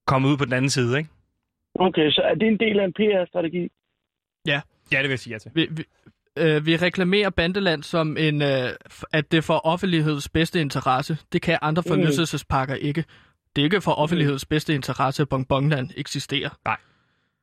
kommet 0.06 0.28
ud 0.28 0.36
på 0.36 0.44
den 0.44 0.52
anden 0.52 0.70
side, 0.70 0.98
ikke? 0.98 1.10
Okay, 1.74 2.10
så 2.10 2.22
er 2.22 2.34
det 2.34 2.48
en 2.48 2.58
del 2.58 2.80
af 2.80 2.84
en 2.84 2.92
PR-strategi? 2.92 3.68
Ja, 4.46 4.60
det 4.90 5.02
vil 5.02 5.08
jeg 5.10 5.18
sige 5.18 5.32
ja 5.34 5.38
til. 5.38 5.50
Vi, 5.54 5.68
vi, 5.70 5.82
øh, 6.38 6.66
vi 6.66 6.76
reklamerer 6.76 7.30
Bandeland 7.30 7.82
som 7.82 8.16
en, 8.16 8.42
øh, 8.42 8.68
at 9.12 9.32
det 9.32 9.44
får 9.44 9.58
offentlighedens 9.64 10.28
bedste 10.28 10.60
interesse. 10.60 11.16
Det 11.32 11.42
kan 11.42 11.58
andre 11.62 11.82
Mm. 11.86 11.88
forlystelsesparker 11.90 12.74
ikke. 12.74 13.04
Det 13.56 13.62
er 13.62 13.64
ikke 13.64 13.80
for 13.80 13.92
offentlighedens 13.92 14.46
bedste 14.46 14.74
interesse, 14.74 15.22
at 15.22 15.28
Bongbongland 15.28 15.88
eksisterer. 15.96 16.50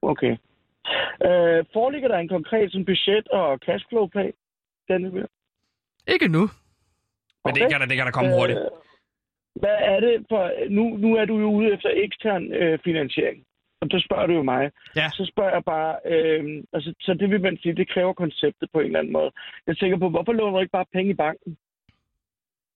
Okay. 0.01 0.31
Øh, 1.27 1.65
foreligger 1.73 2.07
der 2.07 2.17
en 2.17 2.27
konkret 2.29 2.71
sådan, 2.71 2.85
budget- 2.85 3.27
og 3.27 3.57
cashflow-plan? 3.65 4.33
Den 4.88 5.03
her? 5.03 5.11
Men 5.11 5.27
Ikke 6.13 6.27
nu. 6.27 6.43
okay. 7.43 7.61
det, 7.61 7.71
kan 7.71 7.79
der, 7.81 7.85
det 7.88 7.97
kan 7.97 8.05
der 8.05 8.11
komme 8.11 8.31
hurtigt. 8.33 8.59
Øh, 8.59 8.65
hvad 9.55 9.77
er 9.93 9.99
det 9.99 10.25
for... 10.29 10.69
Nu, 10.69 10.83
nu 10.97 11.15
er 11.15 11.25
du 11.25 11.39
jo 11.39 11.49
ude 11.51 11.73
efter 11.73 11.89
ekstern 11.93 12.53
øh, 12.53 12.79
finansiering. 12.83 13.43
Og 13.82 13.88
så 13.91 14.03
spørger 14.05 14.28
du 14.28 14.34
jo 14.34 14.43
mig. 14.43 14.71
Ja. 14.95 15.09
Så 15.09 15.25
spørger 15.32 15.53
jeg 15.53 15.63
bare... 15.65 15.95
Øh, 16.05 16.63
altså, 16.73 16.93
så 16.99 17.13
det 17.13 17.30
vil 17.30 17.41
man 17.41 17.57
sige, 17.61 17.75
det 17.75 17.89
kræver 17.89 18.13
konceptet 18.13 18.69
på 18.73 18.80
en 18.80 18.86
eller 18.86 18.99
anden 18.99 19.13
måde. 19.13 19.32
Jeg 19.67 19.78
tænker 19.78 19.97
på, 19.97 20.09
hvorfor 20.09 20.34
låner 20.34 20.57
du 20.57 20.59
ikke 20.59 20.71
bare 20.71 20.86
penge 20.93 21.11
i 21.11 21.13
banken? 21.13 21.57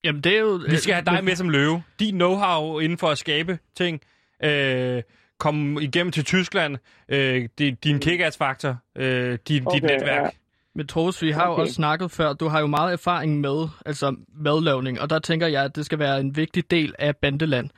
Jamen, 0.04 0.22
det 0.22 0.36
er 0.36 0.40
jo... 0.40 0.60
Vi 0.70 0.76
skal 0.76 0.94
have 0.94 1.06
dig 1.06 1.24
med 1.24 1.36
som 1.36 1.50
løve. 1.50 1.84
Din 2.00 2.22
know-how 2.22 2.80
inden 2.80 2.98
for 2.98 3.08
at 3.08 3.18
skabe 3.18 3.60
ting. 3.76 4.02
Øh, 4.44 5.04
komme 5.40 5.84
igennem 5.84 6.12
til 6.12 6.26
Tyskland. 6.26 6.78
Øh, 7.10 7.50
det, 7.58 7.84
din 7.84 8.00
kick-ass-faktor. 8.00 8.76
Øh, 8.96 9.38
dit, 9.48 9.64
okay, 9.66 9.76
dit 9.76 9.84
netværk. 9.84 10.24
Ja. 10.24 10.30
Men 10.76 10.88
Troels, 10.88 11.24
vi 11.24 11.32
har 11.32 11.48
okay. 11.48 11.58
jo 11.58 11.62
også 11.62 11.74
snakket 11.74 12.12
før, 12.12 12.34
du 12.34 12.48
har 12.48 12.60
jo 12.60 12.68
meget 12.68 12.94
erfaring 12.94 13.40
med 13.40 13.68
altså 13.86 14.16
madlavning, 14.36 15.02
og 15.02 15.10
der 15.10 15.20
tænker 15.20 15.48
jeg, 15.48 15.64
at 15.64 15.76
det 15.76 15.86
skal 15.86 16.00
være 16.00 16.20
en 16.20 16.36
vigtig 16.38 16.72
del 16.72 16.96
af 17.00 17.18
Bandeland. 17.18 17.70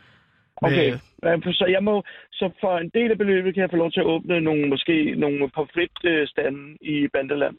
Okay, 0.56 0.94
øh, 1.24 1.54
så 1.54 1.66
jeg 1.70 1.84
må, 1.84 2.04
så 2.44 2.50
for 2.62 2.78
en 2.78 2.92
del 2.98 3.12
af 3.12 3.18
beløbet 3.18 3.54
kan 3.54 3.62
jeg 3.62 3.70
få 3.70 3.76
lov 3.84 3.92
til 3.92 4.00
at 4.00 4.06
åbne 4.06 4.42
nogle, 4.42 4.64
måske 4.74 5.16
nogle 5.16 5.50
pomfritstande 5.56 6.78
i 6.82 7.08
Bandeland. 7.14 7.56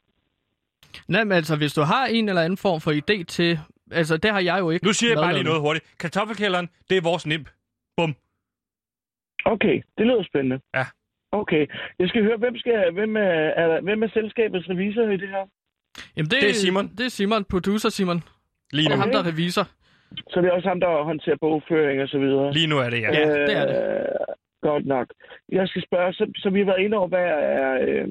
Nej, 1.09 1.25
men 1.25 1.33
altså, 1.33 1.57
hvis 1.57 1.73
du 1.73 1.83
har 1.83 2.07
en 2.07 2.29
eller 2.29 2.43
anden 2.43 2.57
form 2.57 2.81
for 2.81 2.93
idé 3.03 3.25
til, 3.25 3.59
altså 3.91 4.17
det 4.17 4.31
har 4.31 4.41
jeg 4.41 4.59
jo 4.61 4.71
ikke. 4.71 4.87
Nu 4.87 4.93
siger 4.93 5.11
jeg 5.11 5.23
bare 5.25 5.33
lige 5.33 5.45
noget 5.45 5.61
hurtigt. 5.61 5.85
Kartoffelkælderen, 6.01 6.69
det 6.91 6.97
er 6.97 7.03
vores 7.03 7.27
nimp. 7.27 7.49
Bum. 7.97 8.15
Okay, 9.45 9.77
det 9.99 10.07
lyder 10.07 10.23
spændende. 10.23 10.61
Ja. 10.75 10.87
Okay, 11.33 11.67
jeg 11.99 12.09
skal 12.09 12.23
høre, 12.23 12.37
hvem, 12.37 12.57
skal, 12.59 12.93
hvem, 12.93 13.17
er, 13.17 13.37
er, 13.63 13.81
hvem 13.81 14.03
er 14.03 14.09
selskabets 14.09 14.69
revisor 14.69 15.03
i 15.03 15.17
det 15.17 15.29
her? 15.29 15.45
Jamen, 16.17 16.31
det, 16.31 16.43
Det 16.43 16.51
er 16.51 16.55
Simon. 16.55 16.87
Det 16.99 17.07
er 17.07 17.11
Simon, 17.11 17.45
producer 17.45 17.89
Simon. 17.89 18.23
Lige 18.73 18.89
nu. 18.89 18.95
er 18.95 18.99
ham, 18.99 19.11
der 19.11 19.19
er 19.19 19.27
revisor. 19.27 19.67
Så 20.31 20.41
det 20.41 20.49
er 20.49 20.53
også 20.53 20.69
ham, 20.69 20.81
der 20.81 21.03
håndterer 21.05 21.37
bogføring 21.41 22.03
og 22.03 22.09
så 22.09 22.19
videre? 22.19 22.53
Lige 22.53 22.67
nu 22.67 22.79
er 22.79 22.91
det, 22.91 23.01
ja. 23.01 23.11
Ja, 23.19 23.47
det 23.49 23.57
er 23.57 23.67
det. 23.67 23.77
Godt 24.69 24.87
nok. 24.87 25.07
Jeg 25.59 25.69
skal 25.69 25.83
spørge, 25.89 26.13
så, 26.13 26.25
så 26.37 26.51
vi 26.51 26.59
har 26.59 26.67
været 26.67 26.85
inde 26.85 26.97
over, 26.97 27.09
hvad 27.09 27.25
er, 27.25 27.73
øh, 27.89 28.09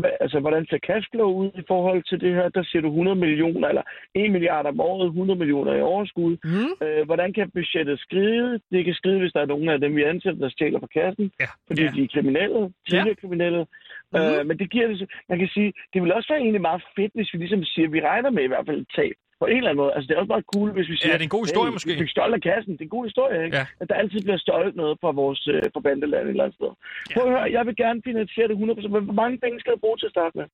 hvad, 0.00 0.10
altså, 0.20 0.40
hvordan 0.40 0.66
ser 0.66 0.78
cashflow 0.88 1.30
ud 1.42 1.50
i 1.60 1.62
forhold 1.68 2.02
til 2.08 2.20
det 2.20 2.32
her? 2.34 2.48
Der 2.48 2.62
siger 2.64 2.82
du 2.82 2.88
100 2.88 3.16
millioner, 3.16 3.68
eller 3.68 3.82
1 4.14 4.30
milliard 4.32 4.66
om 4.66 4.80
året, 4.80 5.06
100 5.06 5.38
millioner 5.38 5.72
i 5.74 5.80
overskud. 5.80 6.36
Mm. 6.44 6.86
Øh, 6.86 7.04
hvordan 7.06 7.32
kan 7.32 7.50
budgettet 7.50 8.00
skride? 8.00 8.60
Det 8.72 8.84
kan 8.84 8.94
skride, 8.94 9.18
hvis 9.18 9.32
der 9.32 9.40
er 9.40 9.46
nogen 9.54 9.68
af 9.68 9.80
dem, 9.80 9.96
vi 9.96 10.02
ansætter, 10.02 10.40
der 10.40 10.48
stjæler 10.50 10.80
fra 10.80 10.92
kassen, 10.98 11.30
Ja. 11.40 11.46
fordi 11.66 11.82
Ja. 11.82 11.90
de 11.96 12.02
er 12.04 12.08
kriminelle, 12.14 12.60
tidligere 12.88 13.16
ja. 13.16 13.20
kriminelle. 13.22 13.66
Mhm. 14.12 14.20
Øh, 14.22 14.46
men 14.48 14.58
det 14.58 14.70
giver 14.70 14.86
det, 14.88 15.10
man 15.28 15.38
kan 15.38 15.48
sige, 15.48 15.72
det 15.92 16.02
vil 16.02 16.12
også 16.14 16.28
være 16.32 16.40
egentlig 16.40 16.60
meget 16.70 16.82
fedt, 16.96 17.12
hvis 17.14 17.32
vi 17.32 17.38
ligesom 17.38 17.64
siger, 17.64 17.86
at 17.88 17.92
vi 17.92 18.00
regner 18.00 18.30
med 18.30 18.42
i 18.44 18.46
hvert 18.52 18.66
fald 18.66 18.80
et 18.80 18.88
tab 18.96 19.16
på 19.40 19.46
en 19.52 19.56
eller 19.56 19.70
anden 19.70 19.82
måde. 19.82 19.92
Altså, 19.94 20.06
det 20.08 20.14
er 20.14 20.20
også 20.22 20.32
meget 20.34 20.48
cool, 20.54 20.68
hvis 20.76 20.88
vi 20.92 20.96
siger... 20.96 21.12
det 21.12 21.20
er 21.24 21.28
en 21.30 21.36
god 21.38 21.44
historie, 21.48 21.70
hey, 21.70 21.76
måske. 21.76 21.92
Vi 21.92 21.98
fik 22.04 22.14
stjålet 22.14 22.34
af 22.38 22.42
kassen. 22.50 22.72
Det 22.72 22.80
er 22.80 22.88
en 22.90 22.96
god 22.96 23.04
historie, 23.10 23.36
ikke? 23.44 23.56
Ja. 23.56 23.66
At 23.80 23.86
der 23.88 23.94
altid 24.02 24.20
bliver 24.26 24.40
stjålet 24.44 24.74
noget 24.82 24.94
fra 25.02 25.10
vores 25.22 25.40
øh, 25.52 25.62
fra 25.74 25.80
bandeland 25.86 26.24
et 26.24 26.30
eller 26.30 26.44
andet 26.44 26.56
sted. 26.60 26.70
Ja. 26.76 27.14
Prøv 27.14 27.22
at 27.26 27.32
høre, 27.34 27.46
jeg 27.56 27.62
vil 27.66 27.76
gerne 27.84 28.00
finansiere 28.10 28.48
det 28.48 28.56
100%. 28.56 28.88
Men 28.94 29.04
hvor 29.08 29.18
mange 29.22 29.36
penge 29.44 29.56
skal 29.60 29.70
jeg 29.74 29.80
bruge 29.84 29.96
til 29.98 30.06
at 30.10 30.14
starte 30.16 30.34
med? 30.38 30.46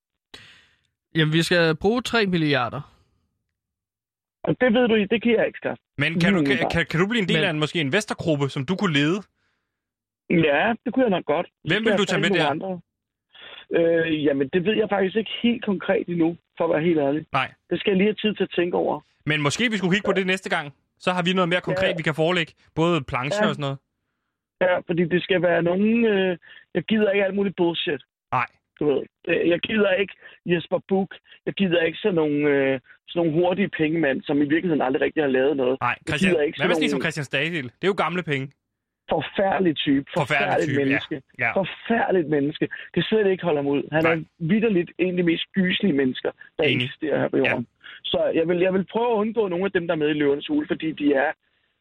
Jamen, 1.16 1.32
vi 1.38 1.42
skal 1.48 1.76
bruge 1.84 2.02
3 2.02 2.26
milliarder. 2.26 2.82
Og 4.46 4.52
det 4.60 4.68
ved 4.74 4.88
du, 4.88 4.94
det 5.12 5.22
kan 5.22 5.32
jeg 5.38 5.46
ikke 5.46 5.60
skaffe. 5.62 5.82
Men 5.98 6.20
kan 6.20 6.34
du, 6.34 6.40
kan, 6.44 6.56
kan, 6.74 6.86
kan 6.90 7.00
du 7.00 7.06
blive 7.06 7.22
en 7.22 7.28
del 7.28 7.36
Men- 7.36 7.44
af 7.44 7.50
en 7.50 7.58
måske 7.58 7.80
en 7.80 7.86
investorgruppe, 7.86 8.48
som 8.48 8.62
du 8.66 8.74
kunne 8.76 8.94
lede? 9.00 9.18
Ja, 10.30 10.72
det 10.84 10.94
kunne 10.94 11.04
jeg 11.06 11.10
nok 11.10 11.24
godt. 11.24 11.46
Hvem 11.64 11.84
vil 11.84 11.92
du 11.98 12.04
tage 12.04 12.20
med 12.20 12.28
nogle 12.30 12.46
Andre. 12.48 12.80
Øh, 13.78 14.24
jamen, 14.24 14.48
det 14.52 14.64
ved 14.64 14.74
jeg 14.76 14.88
faktisk 14.88 15.16
ikke 15.16 15.30
helt 15.42 15.64
konkret 15.64 16.04
endnu, 16.08 16.36
for 16.56 16.64
at 16.64 16.70
være 16.70 16.82
helt 16.88 16.98
ærlig. 16.98 17.26
Nej. 17.32 17.48
Det 17.70 17.80
skal 17.80 17.90
jeg 17.90 17.96
lige 17.96 18.06
have 18.12 18.14
tid 18.24 18.34
til 18.34 18.42
at 18.42 18.52
tænke 18.56 18.76
over. 18.76 19.00
Men 19.26 19.42
måske 19.42 19.70
vi 19.70 19.76
skulle 19.76 19.94
kigge 19.94 20.08
på 20.10 20.12
det 20.12 20.26
næste 20.26 20.50
gang. 20.56 20.66
Så 20.98 21.10
har 21.12 21.22
vi 21.22 21.32
noget 21.32 21.48
mere 21.48 21.60
konkret, 21.60 21.88
Ja. 21.92 21.96
vi 21.96 22.02
kan 22.02 22.14
forelægge. 22.14 22.52
Både 22.74 22.96
plancher 23.10 23.44
Ja. 23.44 23.48
og 23.48 23.54
sådan 23.54 23.62
noget. 23.68 23.78
Ja, 24.60 24.78
fordi 24.88 25.02
det 25.14 25.22
skal 25.22 25.42
være 25.42 25.62
nogen... 25.62 26.04
Øh, 26.04 26.38
jeg 26.74 26.82
gider 26.82 27.10
ikke 27.10 27.24
alt 27.24 27.34
muligt 27.34 27.56
bullshit. 27.56 28.02
Nej. 28.32 28.46
Du 28.80 28.84
ved, 28.90 29.02
Øh, 29.28 29.48
jeg 29.48 29.60
gider 29.60 29.92
ikke 29.92 30.14
Jesper 30.46 30.78
Buch. 30.88 31.12
Jeg 31.46 31.54
gider 31.54 31.80
ikke 31.82 31.98
sådan 32.02 32.14
nogle, 32.14 32.36
øh, 32.54 32.80
sådan 33.08 33.18
nogle 33.26 33.32
hurtige 33.32 33.68
pengemænd, 33.68 34.22
som 34.22 34.36
i 34.38 34.48
virkeligheden 34.54 34.82
aldrig 34.82 35.02
rigtig 35.02 35.22
har 35.22 35.28
lavet 35.38 35.56
noget. 35.56 35.76
Nej, 35.80 35.88
Jeg 35.88 35.96
Christian, 36.08 36.30
gider 36.32 36.42
ikke 36.42 36.58
hvad 36.58 36.74
som 36.74 36.82
nogle- 36.90 37.02
Christian 37.04 37.24
Stadil? 37.24 37.64
Det 37.64 37.84
er 37.84 37.92
jo 37.94 38.02
gamle 38.06 38.22
penge. 38.22 38.46
Forfærdelig 39.14 39.76
type. 39.76 40.04
Forfærdelig 40.16 40.46
Forfærdeligt 40.46 40.70
type, 40.70 40.80
ja. 40.80 40.84
menneske. 40.84 41.16
Ja. 41.38 41.50
Forfærdeligt 41.60 42.28
menneske. 42.36 42.68
Det 42.94 43.04
slet 43.04 43.26
ikke 43.32 43.44
holder 43.44 43.62
ham 43.62 43.70
ud. 43.74 43.82
Han 43.92 44.02
Nej. 44.02 44.12
er 44.12 44.20
vidderligt 44.38 44.90
en 44.98 45.10
af 45.10 45.16
de 45.16 45.22
mest 45.22 45.44
gyselige 45.58 45.92
mennesker, 46.00 46.30
der 46.56 46.64
Enig. 46.64 46.74
eksisterer 46.84 47.18
her 47.20 47.28
på 47.28 47.36
jorden. 47.36 47.66
Så 48.04 48.18
jeg 48.34 48.48
vil, 48.48 48.58
jeg 48.66 48.72
vil 48.74 48.84
prøve 48.92 49.10
at 49.12 49.16
undgå 49.22 49.48
nogle 49.48 49.64
af 49.64 49.72
dem, 49.72 49.86
der 49.86 49.94
er 49.94 49.98
med 49.98 50.08
i 50.10 50.12
Løvernes 50.12 50.46
Hule, 50.46 50.66
fordi 50.66 50.92
de 50.92 51.14
er, 51.14 51.30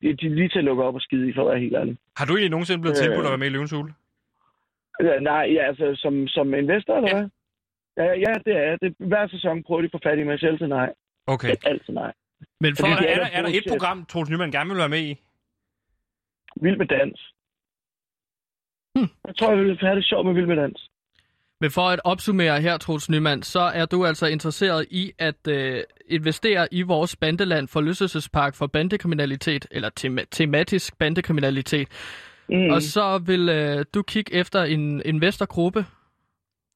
de, 0.01 0.07
de 0.19 0.25
er 0.25 0.35
lige 0.39 0.49
til 0.49 0.57
at 0.57 0.63
lukke 0.69 0.83
op 0.83 0.95
og 0.95 1.01
skide 1.01 1.29
i, 1.29 1.33
for 1.33 1.41
at 1.41 1.49
være 1.51 1.59
helt 1.59 1.75
ærlig. 1.75 1.97
Har 2.17 2.25
du 2.25 2.33
egentlig 2.33 2.49
nogensinde 2.51 2.81
blevet 2.81 2.97
Øh. 2.97 3.03
tilbudt 3.03 3.25
at 3.25 3.31
være 3.33 3.37
med 3.43 3.47
i 3.47 3.55
Løvens 3.55 3.71
Hule? 3.71 3.93
Ja, 5.03 5.19
nej, 5.19 5.43
ja, 5.55 5.61
altså 5.67 5.87
som, 5.95 6.27
som 6.27 6.53
investor, 6.53 6.95
eller 6.97 7.09
Ja. 7.09 7.15
hvad? 7.17 7.29
Ja, 8.05 8.13
ja, 8.25 8.33
det 8.45 8.55
er 8.67 8.75
det. 8.81 8.95
Hver 8.99 9.27
sæson 9.27 9.63
prøver 9.63 9.81
de 9.81 9.85
at 9.85 9.91
få 9.91 9.99
fat 10.03 10.19
i 10.19 10.23
mig 10.23 10.39
selv 10.39 10.57
til 10.57 10.69
nej. 10.69 10.89
Okay. 11.27 11.55
Altid 11.65 11.93
nej. 11.93 12.11
Men 12.61 12.75
for, 12.75 12.87
er, 12.87 12.95
det 12.97 13.11
er 13.11 13.15
der, 13.15 13.27
er 13.33 13.41
der 13.41 13.49
et 13.49 13.63
program, 13.69 14.05
Troels 14.05 14.29
Nyman 14.29 14.51
gerne 14.51 14.69
vil 14.69 14.77
være 14.77 14.89
med 14.89 14.99
i? 14.99 15.15
Vild 16.61 16.77
med 16.77 16.85
dans. 16.85 17.33
Hmm. 18.95 19.09
Jeg 19.27 19.35
tror, 19.35 19.49
jeg 19.53 19.59
vil 19.65 19.77
have 19.79 19.95
det 19.95 20.05
sjovt 20.05 20.25
med 20.25 20.33
Vild 20.33 20.45
med 20.45 20.55
dans. 20.55 20.89
men 21.61 21.71
for 21.71 21.81
at 21.81 21.99
opsummere 22.03 22.61
her, 22.61 22.77
Troels 22.77 23.09
Nyman, 23.09 23.41
så 23.43 23.59
er 23.59 23.85
du 23.85 24.05
altså 24.05 24.25
interesseret 24.27 24.85
i 24.91 25.11
at 25.19 25.47
øh, 25.47 25.83
investere 26.09 26.67
i 26.71 26.81
vores 26.81 27.15
bandeland 27.15 27.67
forlystelsespark 27.67 28.55
for 28.55 28.67
bandekriminalitet, 28.67 29.67
eller 29.71 29.89
tema- 29.99 30.25
tematisk 30.31 30.97
bandekriminalitet. 30.99 31.87
Mm. 32.49 32.69
Og 32.69 32.81
så 32.81 33.17
vil 33.25 33.49
øh, 33.49 33.85
du 33.93 34.01
kigge 34.01 34.33
efter 34.33 34.63
en 34.63 35.01
investorgruppe. 35.05 35.85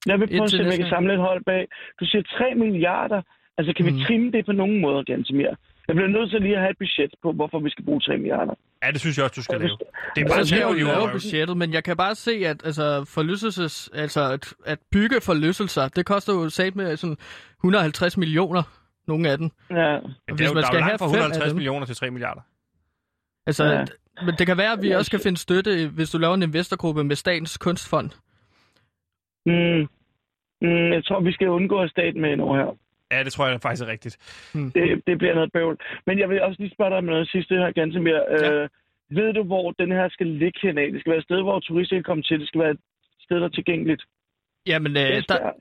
Jeg 0.05 0.19
vil 0.19 0.27
prøve 0.27 0.43
at 0.43 0.49
se, 0.49 0.59
om 0.59 0.65
jeg 0.65 0.77
kan 0.79 0.89
samle 0.89 1.13
et 1.13 1.19
hold 1.19 1.43
bag. 1.45 1.67
Du 1.99 2.05
siger 2.05 2.23
3 2.23 2.55
milliarder. 2.55 3.21
Altså, 3.57 3.73
kan. 3.73 3.85
Mm. 3.85 3.97
vi 3.97 4.03
trimme 4.03 4.31
det 4.31 4.45
på 4.45 4.51
nogen 4.51 4.81
måde, 4.81 5.05
Gantemir? 5.05 5.51
Jeg 5.87 5.95
bliver 5.95 6.07
nødt 6.07 6.29
til 6.29 6.41
lige 6.41 6.55
at 6.55 6.61
have 6.61 6.71
et 6.71 6.77
budget 6.77 7.11
på, 7.23 7.31
hvorfor 7.31 7.59
vi 7.59 7.69
skal 7.69 7.85
bruge 7.85 7.99
3 7.99 8.17
milliarder. 8.17 8.55
Ja, 8.85 8.91
det 8.91 8.99
synes 8.99 9.17
jeg 9.17 9.23
også, 9.23 9.33
du 9.35 9.43
skal 9.43 9.59
lave. 9.59 9.77
Det 10.15 10.21
er 10.31 10.35
Altså, 10.35 10.55
bare 10.55 10.61
jo 10.63 10.69
at 10.69 10.75
lavet 10.77 10.97
lave 10.97 11.11
budgettet, 11.11 11.57
men 11.57 11.73
jeg 11.73 11.83
kan 11.83 11.97
bare 11.97 12.15
se, 12.15 12.31
at 12.31 12.61
altså, 12.65 13.05
forlystelses, 13.07 13.89
altså, 13.93 14.31
at, 14.31 14.53
at 14.65 14.79
bygge 14.91 15.21
forlystelser, 15.21 15.87
det 15.87 16.05
koster 16.05 16.33
jo 16.33 16.49
sat 16.49 16.75
med 16.75 16.97
sådan 16.97 17.17
150 17.59 18.17
millioner, 18.17 18.63
nogle 19.07 19.29
af 19.29 19.37
dem. 19.37 19.49
Ja. 19.69 19.75
Men 19.75 19.79
det 19.81 20.31
er 20.31 20.35
hvis 20.35 20.47
jo, 20.47 20.53
man 20.53 20.55
der 20.55 20.61
er 20.61 20.65
skal 20.65 20.77
jo 20.77 20.83
have 20.83 20.89
langt 20.89 20.99
fra 20.99 21.07
fem 21.07 21.13
af 21.15 21.17
150 21.19 21.49
dem. 21.49 21.55
millioner 21.55 21.85
til 21.85 21.95
3 21.95 22.11
milliarder. 22.11 22.41
Altså, 23.47 23.63
Ja. 23.63 23.71
ja. 23.71 23.85
Men 24.25 24.35
det 24.39 24.47
kan 24.47 24.57
være, 24.57 24.71
at 24.71 24.81
vi 24.81 24.91
også 24.91 25.11
kan 25.11 25.19
finde 25.19 25.37
støtte, 25.39 25.87
hvis 25.87 26.09
du 26.09 26.17
laver 26.17 26.33
en 26.33 26.43
investorgruppe 26.43 27.03
med 27.03 27.15
Statens 27.15 27.57
Kunstfond. 27.57 28.09
Mm. 29.45 29.87
Mm, 30.61 30.91
jeg 30.93 31.05
tror, 31.05 31.19
vi 31.21 31.31
skal 31.31 31.47
undgå 31.49 31.81
at 31.81 31.89
staten 31.89 32.21
med 32.21 32.31
endnu 32.31 32.53
her. 32.55 32.77
Ja, 33.13 33.23
det 33.23 33.33
tror 33.33 33.47
jeg 33.47 33.61
faktisk 33.61 33.83
er 33.87 33.91
rigtigt. 33.95 34.15
Det, 34.75 35.01
det 35.07 35.17
bliver 35.17 35.35
noget 35.35 35.51
bøvl. 35.51 35.77
Men 36.07 36.19
jeg 36.19 36.29
vil 36.29 36.41
også 36.41 36.61
lige 36.61 36.73
spørge 36.75 36.89
dig 36.89 36.97
om 36.97 37.03
noget 37.03 37.29
sidste 37.29 37.55
her, 37.55 37.71
Gantemir. 37.71 38.19
Ja. 38.29 38.51
Øh, 38.53 38.69
ved 39.17 39.33
du, 39.33 39.43
hvor 39.43 39.71
den 39.71 39.91
her 39.91 40.09
skal 40.09 40.27
ligge 40.27 40.59
henad? 40.67 40.91
Det 40.93 40.99
skal 40.99 41.09
være 41.09 41.19
et 41.19 41.23
sted, 41.29 41.41
hvor 41.41 41.59
turister 41.59 41.95
ikke 41.95 42.07
kommer 42.07 42.23
til. 42.23 42.39
Det 42.39 42.47
skal 42.47 42.61
være 42.61 42.71
et 42.71 42.79
sted, 43.25 43.37
der 43.37 43.45
er 43.45 43.49
tilgængeligt. 43.59 44.03
Jamen, 44.67 44.91
øh, 44.91 45.23
der, 45.29 45.39
er- 45.47 45.57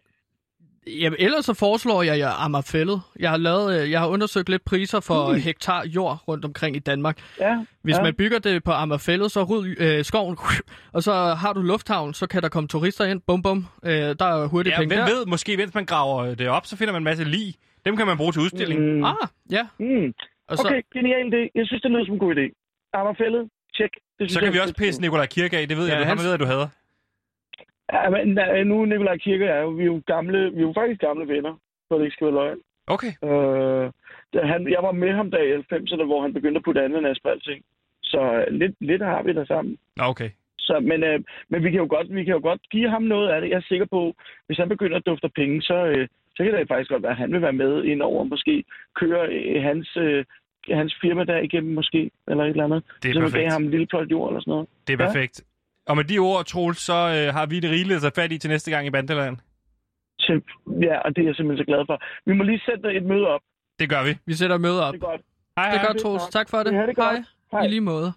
jamen, 0.87 1.17
ellers 1.19 1.45
så 1.45 1.55
foreslår 1.55 2.03
jeg, 2.03 2.19
jeg 2.19 2.35
Amagerfællet. 2.39 3.01
Jeg 3.19 3.31
har, 3.31 3.37
lavet, 3.37 3.83
øh, 3.83 3.91
jeg 3.91 4.01
har 4.01 4.07
undersøgt 4.09 4.49
lidt 4.49 4.65
priser 4.65 5.01
for 5.01 5.33
Mm. 5.33 5.41
hektar 5.41 5.85
jord 5.87 6.19
rundt 6.29 6.45
omkring 6.45 6.77
i 6.77 6.79
Danmark. 6.79 7.19
Ja, 7.41 7.65
Hvis 7.83 7.97
ja. 7.97 8.03
man 8.03 8.15
bygger 8.15 8.39
det 8.39 8.65
på 8.65 8.71
Amagerfællet, 8.73 9.31
så 9.33 9.43
ryd 9.45 9.75
øh, 9.79 10.05
skoven, 10.05 10.37
og 10.97 11.03
så 11.03 11.13
har 11.15 11.53
du 11.53 11.61
lufthavn, 11.63 12.15
så 12.15 12.27
kan 12.27 12.43
der 12.43 12.49
komme 12.49 12.69
turister 12.69 13.05
ind, 13.05 13.21
bum 13.27 13.43
bum, 13.43 13.67
øh, 13.85 13.93
der 13.93 14.25
er 14.25 14.47
hurtigt 14.47 14.73
Ja, 14.73 14.79
penge 14.81 14.95
hvem 14.95 15.07
der. 15.07 15.15
ved, 15.15 15.27
måske 15.27 15.57
mens 15.57 15.75
man 15.75 15.85
graver 15.85 16.35
det 16.35 16.49
op, 16.49 16.67
så 16.67 16.77
finder 16.77 16.93
man 16.93 17.01
en 17.01 17.05
masse 17.05 17.25
lig. 17.25 17.55
Dem 17.87 17.97
kan 17.97 18.07
man 18.07 18.17
bruge 18.17 18.33
til 18.33 18.43
udstilling. 18.43 18.81
Mm. 18.97 19.05
Ah, 19.05 19.15
ja. 19.51 19.67
Mm. 19.79 20.13
Og 20.49 20.57
så, 20.59 20.67
Okay, 20.69 20.83
genial 20.95 21.27
idé. 21.35 21.51
Jeg 21.55 21.67
synes, 21.67 21.83
det 21.83 21.91
lyder 21.91 22.05
som 22.05 22.15
en 22.15 22.19
god 22.19 22.35
idé. 22.37 22.47
Ammerfældet, 22.95 23.49
tjek. 23.77 23.91
Det 23.95 24.03
synes 24.19 24.33
Så 24.33 24.41
kan 24.41 24.53
vi 24.53 24.59
er 24.59 24.63
også 24.63 24.75
pisse 24.75 25.01
Nikolaj 25.01 25.27
Kirke 25.27 25.59
af. 25.59 25.69
Det 25.69 25.77
ved 25.77 25.87
Ja, 25.87 25.93
jeg, 25.95 26.03
du, 26.03 26.09
han 26.09 26.19
ved, 26.19 26.33
at 26.33 26.41
du 26.41 26.45
hader. 26.45 26.69
Ja, 27.93 28.11
men 28.11 28.39
nu 28.67 28.85
Nikolaj 28.85 29.17
Kirke 29.17 29.45
er 29.45 29.61
jo, 29.61 29.69
vi 29.69 29.83
er 29.83 29.87
jo 29.87 30.03
gamle, 30.07 30.51
vi 30.53 30.59
er 30.59 30.67
jo 30.69 30.73
faktisk 30.77 31.01
gamle 31.01 31.29
venner, 31.29 31.55
for 31.89 31.99
det 31.99 32.05
ikke 32.05 32.15
skal 32.15 32.27
være 32.27 32.35
løgn. 32.35 32.59
Okay. 32.87 33.13
Øh, 33.25 33.91
da 34.35 34.47
han, 34.53 34.71
jeg 34.71 34.83
var 34.83 34.93
med 34.93 35.13
ham 35.13 35.31
der 35.31 35.39
i 35.39 35.57
90'erne, 35.57 36.05
hvor 36.05 36.23
han 36.23 36.33
begyndte 36.35 36.59
at 36.59 36.65
putte 36.65 36.83
ananas 36.83 37.21
på 37.23 37.29
alting. 37.29 37.65
Så 38.03 38.21
øh, 38.21 38.55
lidt, 38.61 38.75
lidt 38.81 39.03
har 39.03 39.23
vi 39.23 39.33
der 39.33 39.45
sammen. 39.45 39.79
Okay. 40.01 40.31
Så, 40.59 40.81
men, 40.81 41.05
øh, 41.05 41.21
men 41.49 41.65
vi, 41.65 41.71
kan 41.71 41.81
jo 41.81 41.87
godt, 41.91 42.15
vi 42.15 42.25
kan 42.25 42.35
jo 42.35 42.41
godt 42.43 42.63
give 42.71 42.91
ham 42.91 43.03
noget 43.03 43.29
af 43.29 43.41
det. 43.41 43.51
Jeg 43.51 43.57
er 43.57 43.69
sikker 43.69 43.87
på, 43.87 44.15
hvis 44.47 44.59
han 44.59 44.69
begynder 44.69 44.97
at 44.97 45.07
dufte 45.07 45.29
penge, 45.29 45.63
så, 45.63 45.75
øh, 45.87 46.09
så 46.37 46.45
kan 46.45 46.53
det 46.53 46.69
faktisk 46.69 46.91
godt 46.91 47.03
være, 47.03 47.13
at 47.13 47.23
han 47.25 47.33
vil 47.33 47.43
være 47.43 47.53
med 47.53 47.85
ind 47.85 48.03
over, 48.03 48.25
måske 48.25 48.65
køre 49.01 49.29
øh, 49.29 49.63
hans, 49.63 49.97
øh, 49.97 50.25
hans 50.71 50.95
firma 51.01 51.25
der 51.25 51.39
igennem 51.39 51.75
måske, 51.75 52.11
eller 52.29 52.45
et 52.45 52.51
eller 52.51 52.65
andet. 52.65 52.83
Det 53.03 53.09
er 53.09 53.13
så 53.13 53.21
man 53.21 53.31
gav 53.31 53.33
perfekt. 53.33 53.53
ham 53.53 53.63
en 53.63 53.71
lille 53.71 53.87
plot 53.87 54.11
jord 54.11 54.29
eller 54.29 54.41
sådan 54.41 54.51
noget. 54.51 54.69
Det 54.87 55.01
er 55.01 55.05
Ja. 55.05 55.45
Og 55.87 55.97
med 55.97 56.05
de 56.05 56.19
ord, 56.19 56.45
Troels, 56.45 56.79
så 56.79 56.93
øh, 56.93 57.35
har 57.35 57.47
vi 57.47 57.61
det 57.61 57.71
rigeligt 57.71 57.97
at 57.97 58.03
tage 58.03 58.23
fat 58.23 58.33
i 58.33 58.39
til 58.39 58.51
næste 58.51 58.71
gang 58.71 58.87
i 58.87 58.91
Bandeland. 58.91 59.37
Ja, 60.83 60.99
og 61.05 61.17
det 61.17 61.23
er 61.23 61.27
jeg 61.27 61.35
simpelthen 61.37 61.59
så 61.59 61.65
glad 61.67 61.83
for. 61.87 62.03
Vi 62.27 62.33
må 62.33 62.43
lige 62.45 62.61
sætte 62.69 62.93
et 62.97 63.05
møde 63.05 63.27
op. 63.27 63.41
Det 63.79 63.89
gør 63.91 64.03
vi. 64.05 64.19
vi 64.27 64.35
sætter 64.35 64.59
møde 64.59 64.87
op. 64.87 64.95
Det 64.95 65.03
er 65.03 65.07
godt. 65.07 65.21
Hej, 65.57 65.67
Det 65.71 65.75
er 65.75 65.79
hej. 65.79 65.87
godt, 65.87 65.99
Troels. 66.03 66.23
Tak 66.29 66.49
for 66.51 66.59
det. 66.63 66.73
Ja, 66.73 66.83
det 66.83 66.89
er 66.89 66.95
godt. 66.95 67.15
Hej. 67.15 67.23
Hej. 67.53 67.63
I 67.65 67.69
lige 67.69 67.81
måde. 67.81 68.13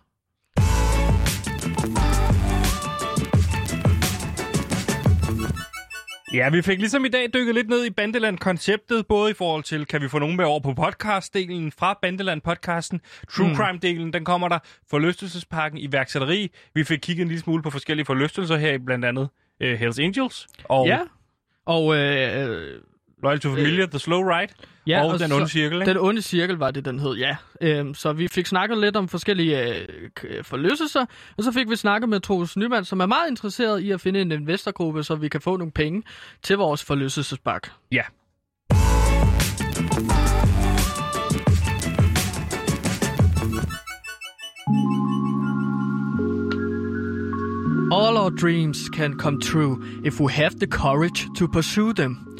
Ja, 6.33 6.49
vi 6.49 6.61
fik 6.61 6.79
ligesom 6.79 7.05
i 7.05 7.07
dag 7.07 7.29
dykket 7.33 7.55
lidt 7.55 7.69
ned 7.69 7.85
i 7.85 7.89
Bandeland-konceptet, 7.89 9.07
både 9.07 9.31
i 9.31 9.33
forhold 9.33 9.63
til, 9.63 9.85
kan 9.85 10.01
vi 10.01 10.07
få 10.07 10.19
nogen 10.19 10.37
med 10.37 10.45
over 10.45 10.59
på 10.59 10.69
podcast-delen 10.69 11.71
fra 11.77 11.99
Bandeland-podcasten, 12.05 12.99
True 13.29 13.47
mm. 13.47 13.53
Crime-delen, 13.53 14.11
den 14.11 14.25
kommer 14.25 14.47
der, 14.47 14.59
forlystelsesparken, 14.89 15.77
iværksætteri. 15.77 16.51
Vi 16.73 16.83
fik 16.83 16.99
kigget 16.99 17.21
en 17.21 17.27
lille 17.27 17.41
smule 17.41 17.63
på 17.63 17.69
forskellige 17.69 18.05
forlystelser 18.05 18.57
her, 18.57 18.77
blandt 18.85 19.05
andet 19.05 19.29
uh, 19.63 19.67
Hells 19.67 19.99
Angels. 19.99 20.47
Og 20.63 20.87
Ja, 20.87 20.99
og 21.65 21.95
øh, 21.95 22.81
Loyal 23.23 23.39
to 23.39 23.49
Familia, 23.49 23.83
øh, 23.83 23.89
The 23.89 23.99
Slow 23.99 24.21
Ride, 24.21 24.53
Ja, 24.87 25.03
og, 25.03 25.11
og 25.11 25.19
Den 25.19 25.31
Onde 25.31 25.47
Cirkel. 25.49 25.81
Ikke? 25.81 25.89
Den 25.89 25.97
onde 25.97 26.21
cirkel 26.21 26.55
var 26.55 26.71
det, 26.71 26.85
den 26.85 26.99
hed, 26.99 27.13
ja. 27.15 27.35
Øhm, 27.61 27.93
så 27.93 28.13
vi 28.13 28.27
fik 28.27 28.45
snakket 28.45 28.77
lidt 28.77 28.95
om 28.95 29.07
forskellige 29.07 29.69
øh, 29.79 29.85
k- 30.19 30.41
forlystelser, 30.41 31.05
og 31.37 31.43
så 31.43 31.51
fik 31.51 31.69
vi 31.69 31.75
snakket 31.75 32.09
med 32.09 32.19
Troels 32.19 32.57
Nyman, 32.57 32.85
som 32.85 32.99
er 32.99 33.05
meget 33.05 33.29
interesseret 33.29 33.79
i 33.81 33.91
at 33.91 34.01
finde 34.01 34.21
en 34.21 34.31
investorgruppe, 34.31 35.03
så 35.03 35.15
vi 35.15 35.29
kan 35.29 35.41
få 35.41 35.57
nogle 35.57 35.71
penge 35.71 36.03
til 36.43 36.57
vores 36.57 36.83
forlystelsesbak. 36.83 37.67
Ja. 37.91 38.01
All 47.91 48.17
our 48.17 48.29
dreams 48.29 48.89
can 48.89 49.17
come 49.17 49.39
true 49.39 50.01
if 50.03 50.19
we 50.19 50.31
have 50.31 50.59
the 50.59 50.67
courage 50.67 51.27
to 51.35 51.47
pursue 51.47 51.93
them. 51.93 52.34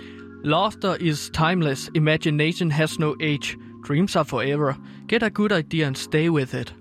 Laughter 0.45 0.95
is 0.99 1.31
timeless, 1.33 1.89
imagination 1.95 2.71
has 2.71 2.99
no 2.99 3.15
age, 3.19 3.57
dreams 3.87 4.15
are 4.15 4.25
forever. 4.25 4.73
Get 5.07 5.23
a 5.23 5.29
good 5.29 5.51
idea 5.51 5.87
and 5.87 5.95
stay 5.95 6.29
with 6.29 6.55
it. 6.55 6.75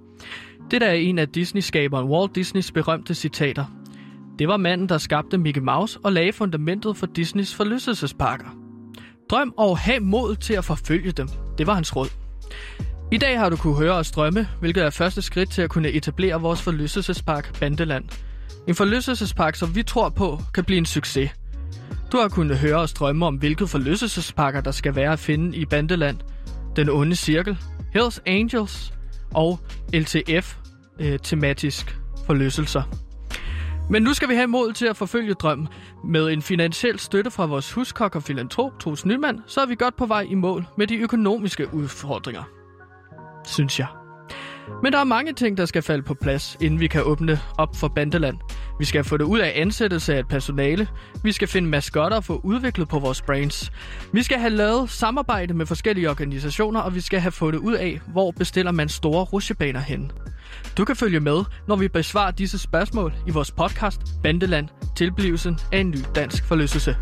Det 0.71 0.81
der 0.81 0.87
er 0.87 0.93
en 0.93 1.19
af 1.19 1.29
Disney-skaberen 1.29 2.09
Walt 2.09 2.35
Disneys 2.35 2.73
berømte 2.73 3.15
citater. 3.15 3.65
Det 4.39 4.49
var 4.49 4.57
manden, 4.57 4.89
der 4.89 4.99
skabte 4.99 5.39
Mickey 5.39 5.61
Mouse 5.61 5.99
og 6.03 6.13
lagde 6.13 6.33
fundamentet 6.33 6.97
for 6.97 7.07
Disneys 7.07 7.55
forlystelsesparker. 7.55 8.57
Drøm 9.31 9.55
og 9.57 9.79
have 9.79 10.01
mod 10.01 10.37
til 10.37 10.55
at 10.55 10.65
forfølge 10.65 11.13
dem. 11.13 11.29
Det 11.59 11.67
var 11.67 11.75
hans 11.75 11.97
råd. 11.97 12.09
I 13.13 13.19
dag 13.19 13.39
har 13.39 13.49
du 13.49 13.57
kunne 13.57 13.77
høre 13.77 13.95
os 13.95 14.11
drømme, 14.11 14.49
hvilket 14.61 14.85
er 14.85 14.91
første 14.91 15.23
skridt 15.23 15.51
til 15.51 15.63
at 15.63 15.71
kunne 15.71 15.91
etablere 15.91 16.41
vores 16.41 16.63
forlystelsespark 16.63 17.61
Bandeland. 17.61 18.05
En 18.69 18.75
forlystelsespark, 18.75 19.55
som 19.55 19.75
vi 19.75 19.83
tror 19.83 20.09
på, 20.09 20.39
kan 20.55 20.65
blive 20.65 20.79
en 20.79 20.87
succes. 20.87 21.31
Du 22.15 22.19
har 22.19 22.29
kunnet 22.29 22.59
høre 22.59 22.77
os 22.77 22.93
drømme 22.93 23.27
om, 23.27 23.35
hvilke 23.35 23.67
forlystelsesparker, 23.67 24.61
der 24.61 24.71
skal 24.71 24.97
være 24.97 25.13
at 25.13 25.19
finde 25.19 25.57
i 25.57 25.65
Bandeland. 25.65 26.19
Den 26.77 26.89
onde 26.89 27.17
cirkel, 27.17 27.59
Hells 27.93 28.23
Angels 28.27 28.93
og 29.35 29.59
LTF 29.95 30.57
øh, 31.01 31.19
tematisk 31.19 31.99
forlystelser. 32.27 32.83
Men 33.91 34.03
nu 34.03 34.15
skal 34.15 34.29
vi 34.29 34.35
have 34.35 34.47
mod 34.47 34.73
til 34.73 34.87
at 34.87 34.97
forfølge 34.97 35.35
drømmen. 35.35 35.69
Med 36.05 36.31
en 36.31 36.43
finansiel 36.43 36.99
støtte 36.99 37.31
fra 37.31 37.47
vores 37.47 37.73
huskok 37.73 38.17
og 38.17 38.23
filantrop, 38.23 38.79
Troels 38.81 39.07
Nyman, 39.07 39.41
så 39.47 39.61
er 39.61 39.67
vi 39.67 39.75
godt 39.75 39.97
på 39.97 40.07
vej 40.07 40.27
i 40.31 40.35
mål 40.35 40.67
med 40.79 40.87
de 40.87 40.97
økonomiske 40.97 41.75
udfordringer. 41.75 42.43
Synes 43.45 43.79
jeg. 43.79 44.04
Men 44.83 44.93
der 44.93 44.99
er 44.99 45.05
mange 45.05 45.33
ting, 45.33 45.57
der 45.57 45.67
skal 45.67 45.83
falde 45.83 46.03
på 46.03 46.15
plads, 46.15 46.57
inden 46.61 46.81
vi 46.81 46.87
kan 46.87 47.03
åbne 47.03 47.41
op 47.59 47.77
for 47.77 47.89
Bandeland. 47.89 48.37
Vi 48.79 48.85
skal 48.85 49.05
få 49.05 49.17
det 49.17 49.25
ud 49.25 49.39
af 49.39 49.53
ansættelse 49.55 50.15
af 50.15 50.19
et 50.19 50.29
personale. 50.29 50.89
Vi 51.23 51.33
skal 51.33 51.49
finde 51.49 51.69
maskotter 51.69 52.17
og 52.17 52.25
få 52.25 52.41
udviklet 52.45 52.89
på 52.89 52.99
vores 52.99 53.23
brains. 53.23 53.73
Vi 54.13 54.23
skal 54.23 54.39
have 54.39 54.51
lavet 54.51 54.91
samarbejde 54.91 55.55
med 55.55 55.67
forskellige 55.67 56.11
organisationer, 56.11 56.81
og 56.81 56.95
vi 56.95 57.01
skal 57.01 57.21
have 57.21 57.33
fundet 57.33 57.59
ud 57.59 57.75
af, 57.75 58.01
hvor 58.07 58.31
bestiller 58.31 58.73
man 58.73 58.89
store 58.89 59.25
rusjebaner 59.25 59.81
hen. 59.81 60.13
Du 60.77 60.85
kan 60.85 60.97
følge 60.97 61.21
med, 61.21 61.45
når 61.69 61.77
vi 61.77 61.89
besvarer 61.89 62.31
disse 62.31 62.59
spørgsmål 62.59 63.13
i 63.27 63.31
vores 63.31 63.51
podcast 63.51 64.01
Bandeland, 64.23 64.69
tilblivelsen 64.97 65.59
af 65.73 65.79
en 65.79 65.91
ny 65.91 65.99
dansk 66.15 66.45
forlystelse. 66.45 66.97